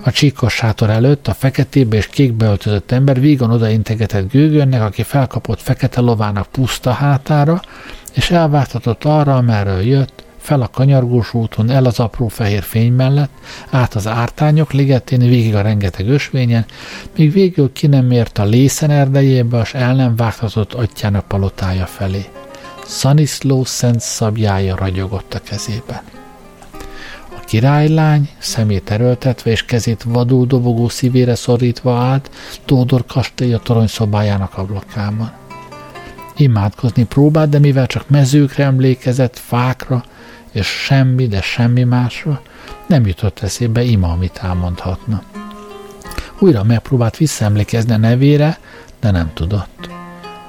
A 0.04 0.12
csíkos 0.12 0.54
sátor 0.54 0.89
előtt 0.89 1.28
a 1.28 1.34
feketébe 1.34 1.95
és 1.95 2.08
kékbe 2.08 2.45
öltözött 2.45 2.91
ember 2.91 3.20
vígon 3.20 3.52
odaintegetett 3.52 4.32
gőgönnek, 4.32 4.82
aki 4.82 5.04
felkapott 5.04 5.62
fekete 5.62 6.02
lovának 6.02 6.47
puszta 6.47 6.91
hátára, 6.91 7.62
és 8.14 8.32
elváltatott 8.32 9.04
arra, 9.04 9.36
amerről 9.36 9.82
jött, 9.82 10.24
fel 10.38 10.62
a 10.62 10.68
kanyargós 10.68 11.34
úton, 11.34 11.70
el 11.70 11.86
az 11.86 11.99
apró 11.99 12.28
fehér 12.28 12.64
fény 12.64 12.93
mellett, 12.93 13.32
át 13.70 13.95
az 13.95 14.08
ártányok 14.08 14.72
ligetén, 14.72 15.20
végig 15.20 15.56
a 15.56 15.62
rengeteg 15.62 16.10
ösvényen, 16.10 16.66
míg 17.16 17.32
végül 17.32 17.72
ki 17.74 17.88
nem 17.88 18.12
ért 18.12 18.38
a 18.38 18.43
lészen 18.43 18.89
erdejébe, 18.89 19.62
és 19.62 19.74
el 19.74 19.95
nem 19.95 20.16
vágtatott 20.16 20.74
atyának 20.74 21.28
palotája 21.28 21.86
felé. 21.86 22.26
Szaniszló 22.86 23.64
szent 23.64 23.99
szabjája 23.99 24.76
ragyogott 24.76 25.34
a 25.34 25.39
kezében. 25.39 26.20
Királylány, 27.52 28.30
szemét 28.38 28.91
erőltetve 28.91 29.52
és 29.52 29.66
kezét 29.66 30.04
vadul 30.04 30.45
dobogó 30.45 30.89
szívére 30.89 31.36
szorítva 31.36 31.97
állt 31.97 32.30
Tódor 32.66 33.06
kastély 33.06 33.54
a 33.54 33.60
toronyszobájának 33.60 34.58
ablakában. 34.58 35.32
Imádkozni 36.36 37.04
próbált, 37.04 37.49
de 37.49 37.60
mivel 37.60 37.88
csak 37.88 38.10
mezőkre 38.10 38.64
emlékezett, 38.64 39.38
fákra, 39.38 40.04
és 40.52 40.68
semmi, 40.68 41.28
de 41.28 41.41
semmi 41.41 41.84
másra 41.84 42.41
nem 42.88 43.06
jutott 43.06 43.39
eszébe 43.39 43.84
ima, 43.84 44.12
amit 44.12 44.39
elmondhatna. 44.43 45.24
Újra 46.39 46.64
megpróbált 46.64 47.18
visszaemlékezni 47.18 47.93
a 47.93 47.97
nevére, 47.97 48.60
de 48.99 49.12
nem 49.12 49.32
tudott. 49.34 49.89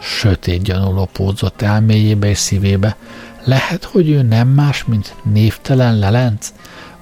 Sötét 0.00 0.62
gyanú 0.62 0.92
lopódzott 0.92 1.62
elméjébe 1.62 2.28
és 2.28 2.38
szívébe. 2.38 2.96
Lehet, 3.44 3.84
hogy 3.84 4.10
ő 4.10 4.22
nem 4.22 4.48
más, 4.48 4.84
mint 4.84 5.14
névtelen 5.22 5.98
lelenc, 5.98 6.52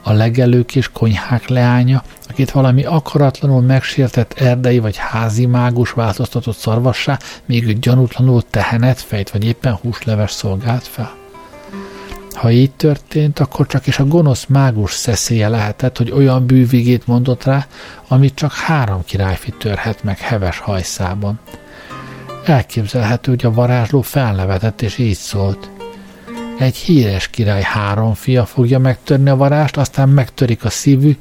a 0.02 0.12
legelők 0.12 0.76
és 0.76 0.88
konyhák 0.92 1.48
leánya, 1.48 2.02
akit 2.28 2.50
valami 2.50 2.84
akaratlanul 2.84 3.60
megsértett 3.60 4.32
erdei 4.32 4.78
vagy 4.78 4.96
házi 4.96 5.46
mágus 5.46 5.90
változtatott 5.90 6.56
szarvassá, 6.56 7.18
még 7.44 7.66
ő 7.66 7.72
gyanútlanul 7.72 8.42
tehenet 8.50 9.00
fejt 9.00 9.30
vagy 9.30 9.44
éppen 9.44 9.74
húsleves 9.74 10.30
szolgált 10.30 10.86
fel. 10.86 11.18
Ha 12.32 12.50
így 12.50 12.70
történt, 12.70 13.38
akkor 13.38 13.66
csak 13.66 13.86
is 13.86 13.98
a 13.98 14.06
gonosz 14.06 14.46
mágus 14.46 14.92
szeszélye 14.92 15.48
lehetett, 15.48 15.96
hogy 15.96 16.10
olyan 16.10 16.46
bűvigét 16.46 17.06
mondott 17.06 17.44
rá, 17.44 17.66
amit 18.08 18.34
csak 18.34 18.52
három 18.52 19.04
királyfi 19.04 19.54
törhet 19.58 20.04
meg 20.04 20.18
heves 20.18 20.58
hajszában. 20.58 21.40
Elképzelhető, 22.44 23.30
hogy 23.30 23.44
a 23.44 23.52
varázsló 23.52 24.00
felnevetett 24.00 24.82
és 24.82 24.98
így 24.98 25.16
szólt. 25.16 25.79
Egy 26.60 26.76
híres 26.76 27.28
király 27.28 27.62
három 27.62 28.14
fia 28.14 28.44
fogja 28.44 28.78
megtörni 28.78 29.28
a 29.28 29.36
varást, 29.36 29.76
aztán 29.76 30.08
megtörik 30.08 30.64
a 30.64 30.70
szívű, 30.70 31.16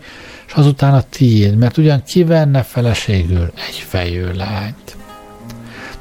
és 0.47 0.53
azután 0.53 0.93
a 0.93 1.01
tiéd, 1.01 1.57
mert 1.57 1.77
ugyan 1.77 2.03
kivenne 2.03 2.63
feleségül 2.63 3.51
egy 3.67 3.83
fejő 3.87 4.33
lányt. 4.33 4.97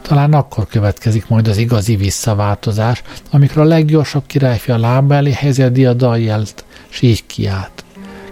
Talán 0.03 0.33
akkor 0.33 0.67
következik 0.67 1.29
majd 1.29 1.49
az 1.49 1.57
igazi 1.57 1.97
visszaváltozás, 1.97 3.03
amikor 3.31 3.63
a 3.63 3.65
leggyorsabb 3.65 4.23
királyfi 4.27 4.71
a 4.71 4.79
lába 4.79 5.15
elé 5.15 5.33
helyezi 5.33 5.63
a 5.63 5.69
diadaljelt, 5.69 6.65
s 6.89 7.03
így 7.03 7.27
kiált. 7.27 7.85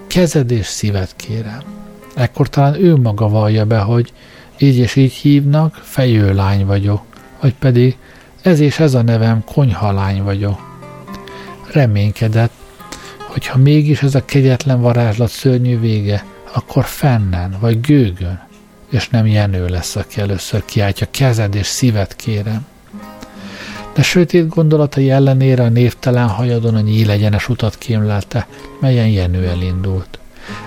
Kezed 0.06 0.50
és 0.50 0.66
szíved 0.66 1.08
kérem. 1.16 1.62
Ekkor 2.14 2.48
talán 2.48 2.74
ő 2.74 2.96
maga 2.96 3.28
vallja 3.28 3.64
be, 3.64 3.78
hogy 3.78 4.12
így 4.58 4.76
és 4.76 4.96
így 4.96 5.12
hívnak, 5.12 5.80
fejőlány 5.82 6.66
vagyok, 6.66 7.02
vagy 7.40 7.54
pedig 7.54 7.96
Ez 8.42 8.60
és 8.60 8.78
ez 8.78 8.94
a 8.94 9.02
nevem, 9.02 9.44
konyhalány 9.44 10.22
vagyok. 10.22 10.65
Reménykedett, 11.76 12.52
hogy 13.18 13.46
ha 13.46 13.58
mégis 13.58 14.02
ez 14.02 14.14
a 14.14 14.24
kegyetlen 14.24 14.80
varázslat 14.80 15.30
szörnyű 15.30 15.78
vége, 15.80 16.24
akkor 16.52 16.84
fennen 16.84 17.56
vagy 17.60 17.80
gőgön, 17.80 18.40
és 18.90 19.08
nem 19.08 19.26
Jenő 19.26 19.66
lesz, 19.66 19.96
aki 19.96 20.20
először 20.20 20.64
kiáltja 20.64 21.06
kezed 21.10 21.54
és 21.54 21.66
szívet 21.66 22.16
kérem. 22.16 22.66
De 23.94 24.02
sötét 24.02 24.48
gondolatai 24.48 25.10
ellenére 25.10 25.62
a 25.62 25.68
névtelen 25.68 26.28
hajadon 26.28 26.74
a 26.74 26.80
nyílegyenes 26.80 27.48
utat 27.48 27.78
kémlelte, 27.78 28.46
melyen 28.80 29.08
Jenő 29.08 29.48
elindult. 29.48 30.18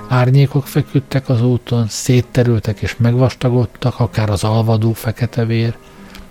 Árnyékok 0.07 0.67
feküdtek 0.67 1.29
az 1.29 1.41
úton, 1.41 1.87
szétterültek 1.87 2.81
és 2.81 2.97
megvastagodtak, 2.97 3.99
akár 3.99 4.29
az 4.29 4.43
alvadó 4.43 4.93
fekete 4.93 5.45
vér, 5.45 5.75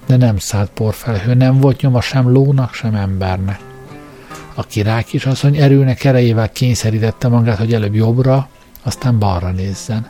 de 0.07 0.17
nem 0.17 0.39
szállt 0.39 0.71
porfelhő, 0.71 1.35
nem 1.35 1.61
volt 1.61 1.81
nyoma 1.81 2.01
sem 2.01 2.33
lónak, 2.33 2.75
sem 2.75 2.95
embernek. 2.95 3.68
A 4.59 4.63
király 4.67 5.05
kisasszony 5.05 5.57
erőnek 5.57 6.05
erejével 6.05 6.53
kényszerítette 6.53 7.29
magát, 7.29 7.59
hogy 7.59 7.75
előbb 7.75 7.95
jobbra, 7.95 8.49
aztán 8.83 9.19
balra 9.19 9.51
nézzen. 9.51 10.09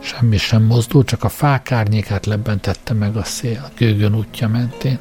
Semmi 0.00 0.36
sem 0.36 0.62
mozdult, 0.62 1.06
csak 1.06 1.24
a 1.24 1.28
fák 1.28 1.72
árnyékát 1.72 2.26
lebbentette 2.26 2.92
meg 2.94 3.16
a 3.16 3.24
szél, 3.24 3.60
a 3.64 3.72
gőgön 3.76 4.14
útja 4.14 4.48
mentén. 4.48 4.98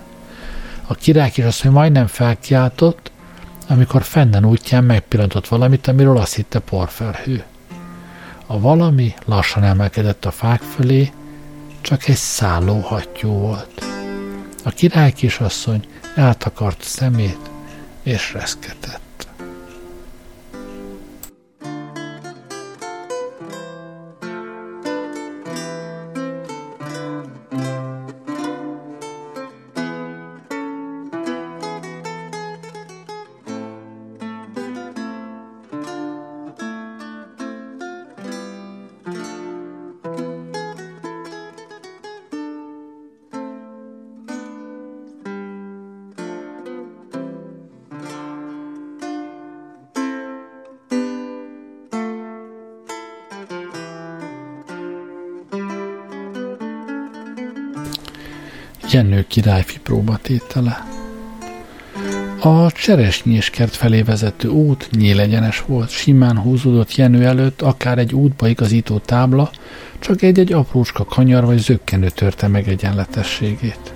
A 0.88 0.94
király 0.94 1.32
kisasszony 1.32 1.72
majdnem 1.72 2.08
felkiáltott, 2.08 3.12
amikor 3.68 4.04
fennen 4.04 4.46
útján 4.46 4.84
megpillantott 4.84 5.48
valamit, 5.48 5.88
amiről 5.88 6.18
azt 6.18 6.36
hitte 6.36 6.60
porfelhő. 6.60 7.44
A 8.46 8.60
valami 8.60 9.14
lassan 9.26 9.64
emelkedett 9.64 10.26
a 10.26 10.32
fák 10.32 10.62
fölé, 10.62 11.12
csak 11.82 12.08
egy 12.08 12.16
szálló 12.16 12.80
hattyú 12.80 13.30
volt. 13.30 13.86
A 14.64 14.70
király 14.70 15.12
kisasszony 15.12 15.86
eltakart 16.16 16.82
szemét, 16.82 17.52
és 18.04 18.34
reszketett. 18.34 19.03
Jenő 58.94 59.26
királyfi 59.28 59.80
próbatétele. 59.80 60.86
A 62.42 62.68
kert 63.52 63.76
felé 63.76 64.02
vezető 64.02 64.48
út 64.48 64.90
nyílegyenes 64.92 65.64
volt, 65.68 65.90
simán 65.90 66.40
húzódott 66.40 66.96
Jenő 66.96 67.26
előtt 67.26 67.62
akár 67.62 67.98
egy 67.98 68.14
útba 68.14 68.48
igazító 68.48 68.98
tábla, 68.98 69.52
csak 70.00 70.22
egy-egy 70.22 70.54
aprócska 70.54 71.04
kanyar 71.06 71.46
vagy 71.46 71.58
zöggenő 71.58 72.10
törte 72.10 72.48
meg 72.48 72.68
egyenletességét. 72.68 73.94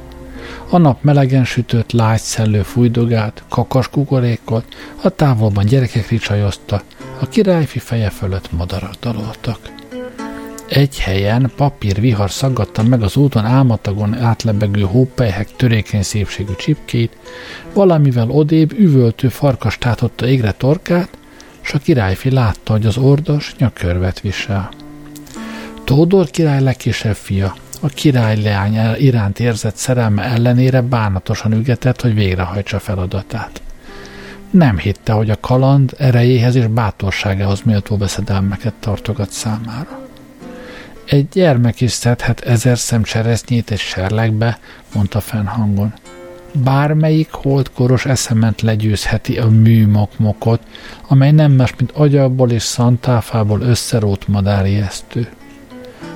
A 0.69 0.77
nap 0.77 1.03
melegen 1.03 1.45
sütött, 1.45 1.91
lágy 1.91 2.21
szellő 2.21 2.61
fújdogált, 2.61 3.43
kakas 3.49 3.89
kukorékot, 3.89 4.65
a 5.01 5.09
távolban 5.09 5.65
gyerekek 5.65 6.09
ricsajozta, 6.09 6.83
a 7.19 7.27
királyfi 7.27 7.79
feje 7.79 8.09
fölött 8.09 8.51
madarak 8.51 8.93
daloltak. 9.01 9.76
Egy 10.69 10.99
helyen 10.99 11.51
papír 11.55 11.99
vihar 11.99 12.31
szaggatta 12.31 12.83
meg 12.83 13.01
az 13.01 13.15
úton 13.15 13.45
álmatagon 13.45 14.13
átlebegő 14.13 14.81
hópelyhek 14.81 15.55
törékeny 15.55 16.01
szépségű 16.01 16.53
csipkét, 16.57 17.17
valamivel 17.73 18.29
odébb 18.29 18.71
üvöltő 18.79 19.29
farkas 19.29 19.77
tátotta 19.77 20.27
égre 20.27 20.51
torkát, 20.51 21.09
s 21.61 21.73
a 21.73 21.77
királyfi 21.77 22.31
látta, 22.31 22.71
hogy 22.71 22.85
az 22.85 22.97
ordos 22.97 23.55
nyakörvet 23.57 24.19
visel. 24.19 24.69
Tódor 25.83 26.29
király 26.29 26.61
legkisebb 26.61 27.15
fia, 27.15 27.55
a 27.81 27.87
király 27.87 28.41
leány 28.41 28.99
iránt 28.99 29.39
érzett 29.39 29.75
szerelme 29.75 30.23
ellenére 30.23 30.81
bánatosan 30.81 31.53
ügetett, 31.53 32.01
hogy 32.01 32.13
végrehajtsa 32.13 32.79
feladatát. 32.79 33.61
Nem 34.49 34.77
hitte, 34.77 35.11
hogy 35.11 35.29
a 35.29 35.39
kaland 35.39 35.93
erejéhez 35.97 36.55
és 36.55 36.67
bátorságához 36.67 37.61
méltó 37.61 37.97
beszedelmeket 37.97 38.73
tartogat 38.79 39.31
számára. 39.31 40.06
Egy 41.07 41.27
gyermek 41.29 41.81
is 41.81 41.91
szedhet 41.91 42.39
ezer 42.39 42.77
szem 42.77 43.03
cseresznyét 43.03 43.71
egy 43.71 43.79
serlegbe, 43.79 44.59
mondta 44.93 45.19
fennhangon. 45.19 45.93
Bármelyik 46.53 47.31
holdkoros 47.31 48.05
eszement 48.05 48.61
legyőzheti 48.61 49.37
a 49.37 49.49
műmokmokot, 49.49 50.61
amely 51.07 51.31
nem 51.31 51.51
más, 51.51 51.73
mint 51.77 51.91
agyabból 51.91 52.51
és 52.51 52.63
szantáfából 52.63 53.61
összerót 53.61 54.27
madárijesztő. 54.27 55.29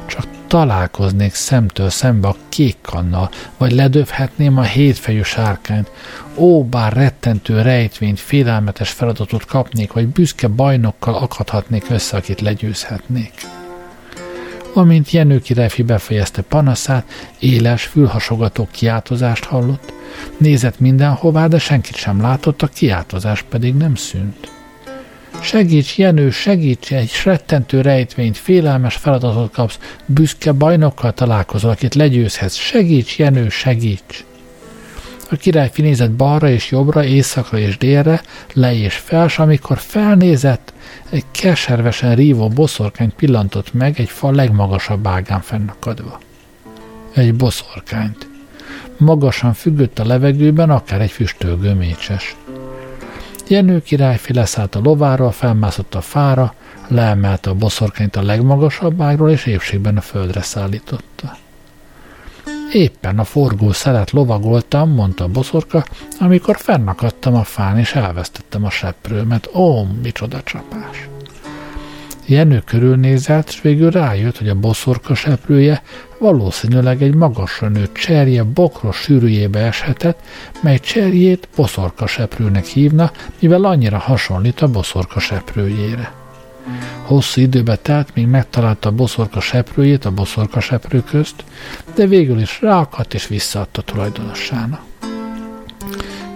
Csak 0.05 0.23
találkoznék 0.47 1.33
szemtől 1.33 1.89
szembe 1.89 2.27
a 2.27 2.35
kék 2.49 2.77
kannal, 2.81 3.29
vagy 3.57 3.71
ledövhetném 3.71 4.57
a 4.57 4.63
hétfejű 4.63 5.21
sárkányt. 5.21 5.91
Ó, 6.35 6.63
bár 6.63 6.93
rettentő 6.93 7.61
rejtvényt, 7.61 8.19
félelmetes 8.19 8.89
feladatot 8.89 9.45
kapnék, 9.45 9.93
vagy 9.93 10.07
büszke 10.07 10.47
bajnokkal 10.47 11.15
akadhatnék 11.15 11.89
össze, 11.89 12.17
akit 12.17 12.41
legyőzhetnék. 12.41 13.31
Amint 14.73 15.11
Jenő 15.11 15.39
királyfi 15.39 15.83
befejezte 15.83 16.41
panaszát, 16.41 17.05
éles, 17.39 17.83
fülhasogató 17.83 18.67
kiáltozást 18.71 19.43
hallott. 19.43 19.93
Nézett 20.37 20.79
mindenhová, 20.79 21.47
de 21.47 21.59
senkit 21.59 21.95
sem 21.95 22.21
látott, 22.21 22.61
a 22.61 22.67
kiáltozás 22.67 23.41
pedig 23.41 23.75
nem 23.75 23.95
szűnt. 23.95 24.51
Segíts, 25.41 25.97
Jenő, 25.97 26.29
segíts, 26.29 26.91
egy 26.91 27.11
rettentő 27.23 27.81
rejtvényt, 27.81 28.37
félelmes 28.37 28.95
feladatot 28.95 29.51
kapsz, 29.51 29.79
büszke 30.05 30.51
bajnokkal 30.51 31.13
találkozol, 31.13 31.71
akit 31.71 31.95
legyőzhetsz. 31.95 32.55
Segíts, 32.55 33.17
Jenő, 33.17 33.49
segíts! 33.49 34.25
A 35.31 35.35
király 35.35 35.69
finézett 35.73 36.11
balra 36.11 36.49
és 36.49 36.71
jobbra, 36.71 37.03
északra 37.03 37.57
és 37.57 37.77
délre, 37.77 38.21
le 38.53 38.73
és 38.73 38.95
fel, 38.95 39.25
és 39.25 39.39
amikor 39.39 39.77
felnézett, 39.77 40.73
egy 41.09 41.25
keservesen 41.31 42.15
rívó 42.15 42.47
boszorkányt 42.47 43.13
pillantott 43.13 43.73
meg 43.73 43.99
egy 43.99 44.09
fal 44.09 44.33
legmagasabb 44.33 45.07
ágán 45.07 45.41
fennakadva. 45.41 46.19
Egy 47.13 47.35
boszorkányt. 47.35 48.27
Magasan 48.97 49.53
függött 49.53 49.99
a 49.99 50.05
levegőben, 50.05 50.69
akár 50.69 51.01
egy 51.01 51.11
füstölgő 51.11 51.73
mécses. 51.73 52.35
Jenő 53.47 53.81
királyfi 53.81 54.33
leszállt 54.33 54.75
a 54.75 54.79
lováról, 54.83 55.31
felmászott 55.31 55.95
a 55.95 56.01
fára, 56.01 56.53
leemelte 56.87 57.49
a 57.49 57.53
boszorkányt 57.53 58.15
a 58.15 58.21
legmagasabb 58.21 59.01
ágról, 59.01 59.29
és 59.29 59.45
épségben 59.45 59.97
a 59.97 60.01
földre 60.01 60.41
szállította. 60.41 61.37
Éppen 62.71 63.19
a 63.19 63.23
forgó 63.23 63.71
szelet 63.71 64.11
lovagoltam, 64.11 64.89
mondta 64.89 65.23
a 65.23 65.27
boszorka, 65.27 65.85
amikor 66.19 66.57
fennakadtam 66.57 67.35
a 67.35 67.43
fán, 67.43 67.77
és 67.77 67.95
elvesztettem 67.95 68.65
a 68.65 68.69
seprőmet. 68.69 69.49
Ó, 69.53 69.83
micsoda 70.01 70.41
csapás! 70.43 71.09
Jenő 72.25 72.61
körülnézett, 72.65 73.47
és 73.47 73.61
végül 73.61 73.91
rájött, 73.91 74.37
hogy 74.37 74.49
a 74.49 74.55
boszorka 74.55 75.15
seprője 75.15 75.81
valószínűleg 76.19 77.01
egy 77.01 77.15
magasra 77.15 77.67
nőtt 77.67 77.93
cserje 77.93 78.43
bokros 78.43 78.97
sűrűjébe 78.97 79.59
eshetett, 79.59 80.19
mely 80.61 80.79
cserjét 80.79 81.47
boszorka 81.55 82.07
seprőnek 82.07 82.65
hívna, 82.65 83.11
mivel 83.39 83.63
annyira 83.63 83.97
hasonlít 83.97 84.61
a 84.61 84.67
boszorka 84.67 85.19
seprőjére. 85.19 86.11
Hosszú 87.11 87.41
időbe 87.41 87.75
telt, 87.75 88.15
míg 88.15 88.27
megtalálta 88.27 88.89
a 88.89 88.91
boszorka 88.91 89.39
seprőjét 89.39 90.05
a 90.05 90.11
boszorka 90.11 90.59
seprő 90.59 91.03
közt, 91.03 91.43
de 91.95 92.07
végül 92.07 92.39
is 92.39 92.61
ráakadt 92.61 93.13
és 93.13 93.27
visszaadta 93.27 93.81
tulajdonossának. 93.81 94.81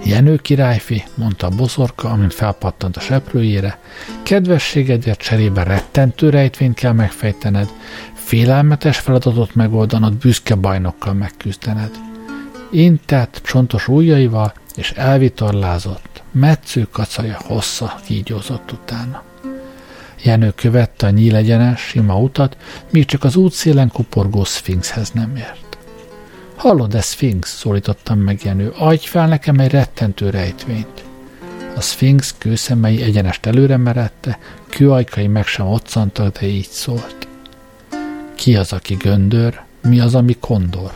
Jenő 0.03 0.35
királyfi, 0.35 1.03
mondta 1.13 1.47
a 1.47 1.55
boszorka, 1.55 2.09
amint 2.09 2.33
felpattant 2.33 2.97
a 2.97 2.99
seprőjére, 2.99 3.79
kedvességedért 4.23 5.21
cserébe 5.21 5.63
rettentő 5.63 6.29
rejtvényt 6.29 6.75
kell 6.75 6.93
megfejtened, 6.93 7.69
félelmetes 8.13 8.97
feladatot 8.97 9.55
megoldanod, 9.55 10.13
büszke 10.13 10.55
bajnokkal 10.55 11.13
megküzdened. 11.13 11.91
Intett 12.71 13.41
csontos 13.43 13.87
ujjaival, 13.87 14.53
és 14.75 14.91
elvitorlázott, 14.91 16.23
metsző 16.31 16.87
kacaja 16.91 17.37
hossza 17.43 17.95
kígyózott 18.05 18.71
utána. 18.71 19.23
Jenő 20.25 20.51
követte 20.55 21.07
a 21.07 21.09
nyílegyenes, 21.09 21.81
sima 21.81 22.19
utat, 22.19 22.57
míg 22.91 23.05
csak 23.05 23.23
az 23.23 23.35
útszélen 23.35 23.89
kuporgó 23.89 24.43
szfinxhez 24.43 25.11
nem 25.11 25.35
ért. 25.35 25.77
Hallod, 26.55 26.95
ez 26.95 27.05
Sphinx, 27.05 27.57
szólítottam 27.57 28.19
meg 28.19 28.43
Jenő. 28.43 28.73
Adj 28.77 29.05
fel 29.07 29.27
nekem 29.27 29.59
egy 29.59 29.71
rettentő 29.71 30.29
rejtvényt. 30.29 31.03
A 31.75 31.81
Sphinx 31.81 32.35
kőszemei 32.37 33.01
egyenest 33.01 33.45
előre 33.45 33.77
merette, 33.77 34.39
kőajkai 34.69 35.27
meg 35.27 35.45
sem 35.45 35.67
otszantak, 35.67 36.39
de 36.39 36.47
így 36.47 36.69
szólt. 36.69 37.27
Ki 38.35 38.55
az, 38.55 38.73
aki 38.73 38.93
göndör, 38.93 39.61
mi 39.81 39.99
az, 39.99 40.15
ami 40.15 40.35
kondor? 40.39 40.93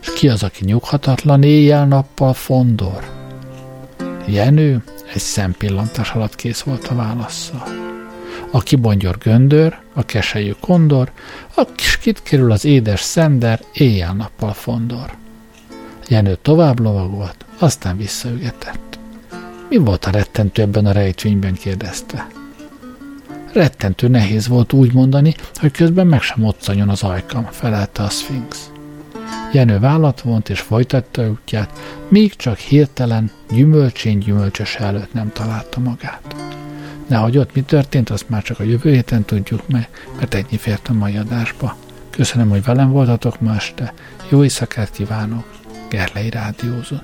És 0.00 0.12
ki 0.12 0.28
az, 0.28 0.42
aki 0.42 0.64
nyughatatlan 0.64 1.42
éjjel-nappal 1.42 2.34
fondor? 2.34 3.10
Jenő 4.26 4.84
egy 5.14 5.20
szempillantás 5.20 6.10
alatt 6.10 6.34
kész 6.34 6.60
volt 6.60 6.88
a 6.88 6.94
válaszsal. 6.94 7.79
A 8.50 8.60
kibongyor 8.60 9.18
göndör, 9.18 9.78
a 9.92 10.04
keselyű 10.04 10.52
kondor, 10.60 11.12
a 11.54 11.64
kiskit 11.74 12.22
kerül 12.22 12.52
az 12.52 12.64
édes 12.64 13.00
szender, 13.00 13.60
éjjel-nappal 13.72 14.52
fondor. 14.52 15.10
Jenő 16.08 16.38
tovább 16.42 16.80
lovagolt, 16.80 17.44
aztán 17.58 17.96
visszaügetett. 17.96 18.98
Mi 19.68 19.76
volt 19.76 20.04
a 20.04 20.10
rettentő 20.10 20.62
ebben 20.62 20.86
a 20.86 20.92
rejtvényben, 20.92 21.54
kérdezte. 21.54 22.26
Rettentő 23.52 24.08
nehéz 24.08 24.48
volt 24.48 24.72
úgy 24.72 24.92
mondani, 24.92 25.34
hogy 25.54 25.70
közben 25.70 26.06
meg 26.06 26.22
sem 26.22 26.44
otszanyon 26.44 26.88
az 26.88 27.02
ajkam, 27.02 27.44
felelte 27.50 28.02
a 28.02 28.08
Sphinx. 28.08 28.70
Jenő 29.52 29.78
vállat 29.78 30.20
vont 30.20 30.48
és 30.48 30.60
folytatta 30.60 31.28
útját, 31.28 31.78
míg 32.08 32.36
csak 32.36 32.58
hirtelen 32.58 33.30
gyümölcsén 33.50 34.18
gyümölcsös 34.18 34.74
előtt 34.74 35.12
nem 35.12 35.32
találta 35.32 35.80
magát. 35.80 36.49
Nehogy 37.10 37.38
ott 37.38 37.54
mi 37.54 37.62
történt, 37.62 38.10
azt 38.10 38.28
már 38.28 38.42
csak 38.42 38.60
a 38.60 38.62
jövő 38.62 38.90
héten 38.90 39.24
tudjuk 39.24 39.68
meg, 39.68 39.88
mert 40.16 40.34
ennyi 40.34 40.56
fért 40.56 40.88
a 40.88 40.92
mai 40.92 41.16
adásba. 41.16 41.76
Köszönöm, 42.10 42.48
hogy 42.48 42.64
velem 42.64 42.90
voltatok 42.90 43.40
ma 43.40 43.54
este. 43.54 43.94
Jó 44.28 44.42
éjszakát 44.42 44.90
kívánok. 44.90 45.44
Gerlei 45.88 46.30
Rádiózon. 46.30 47.02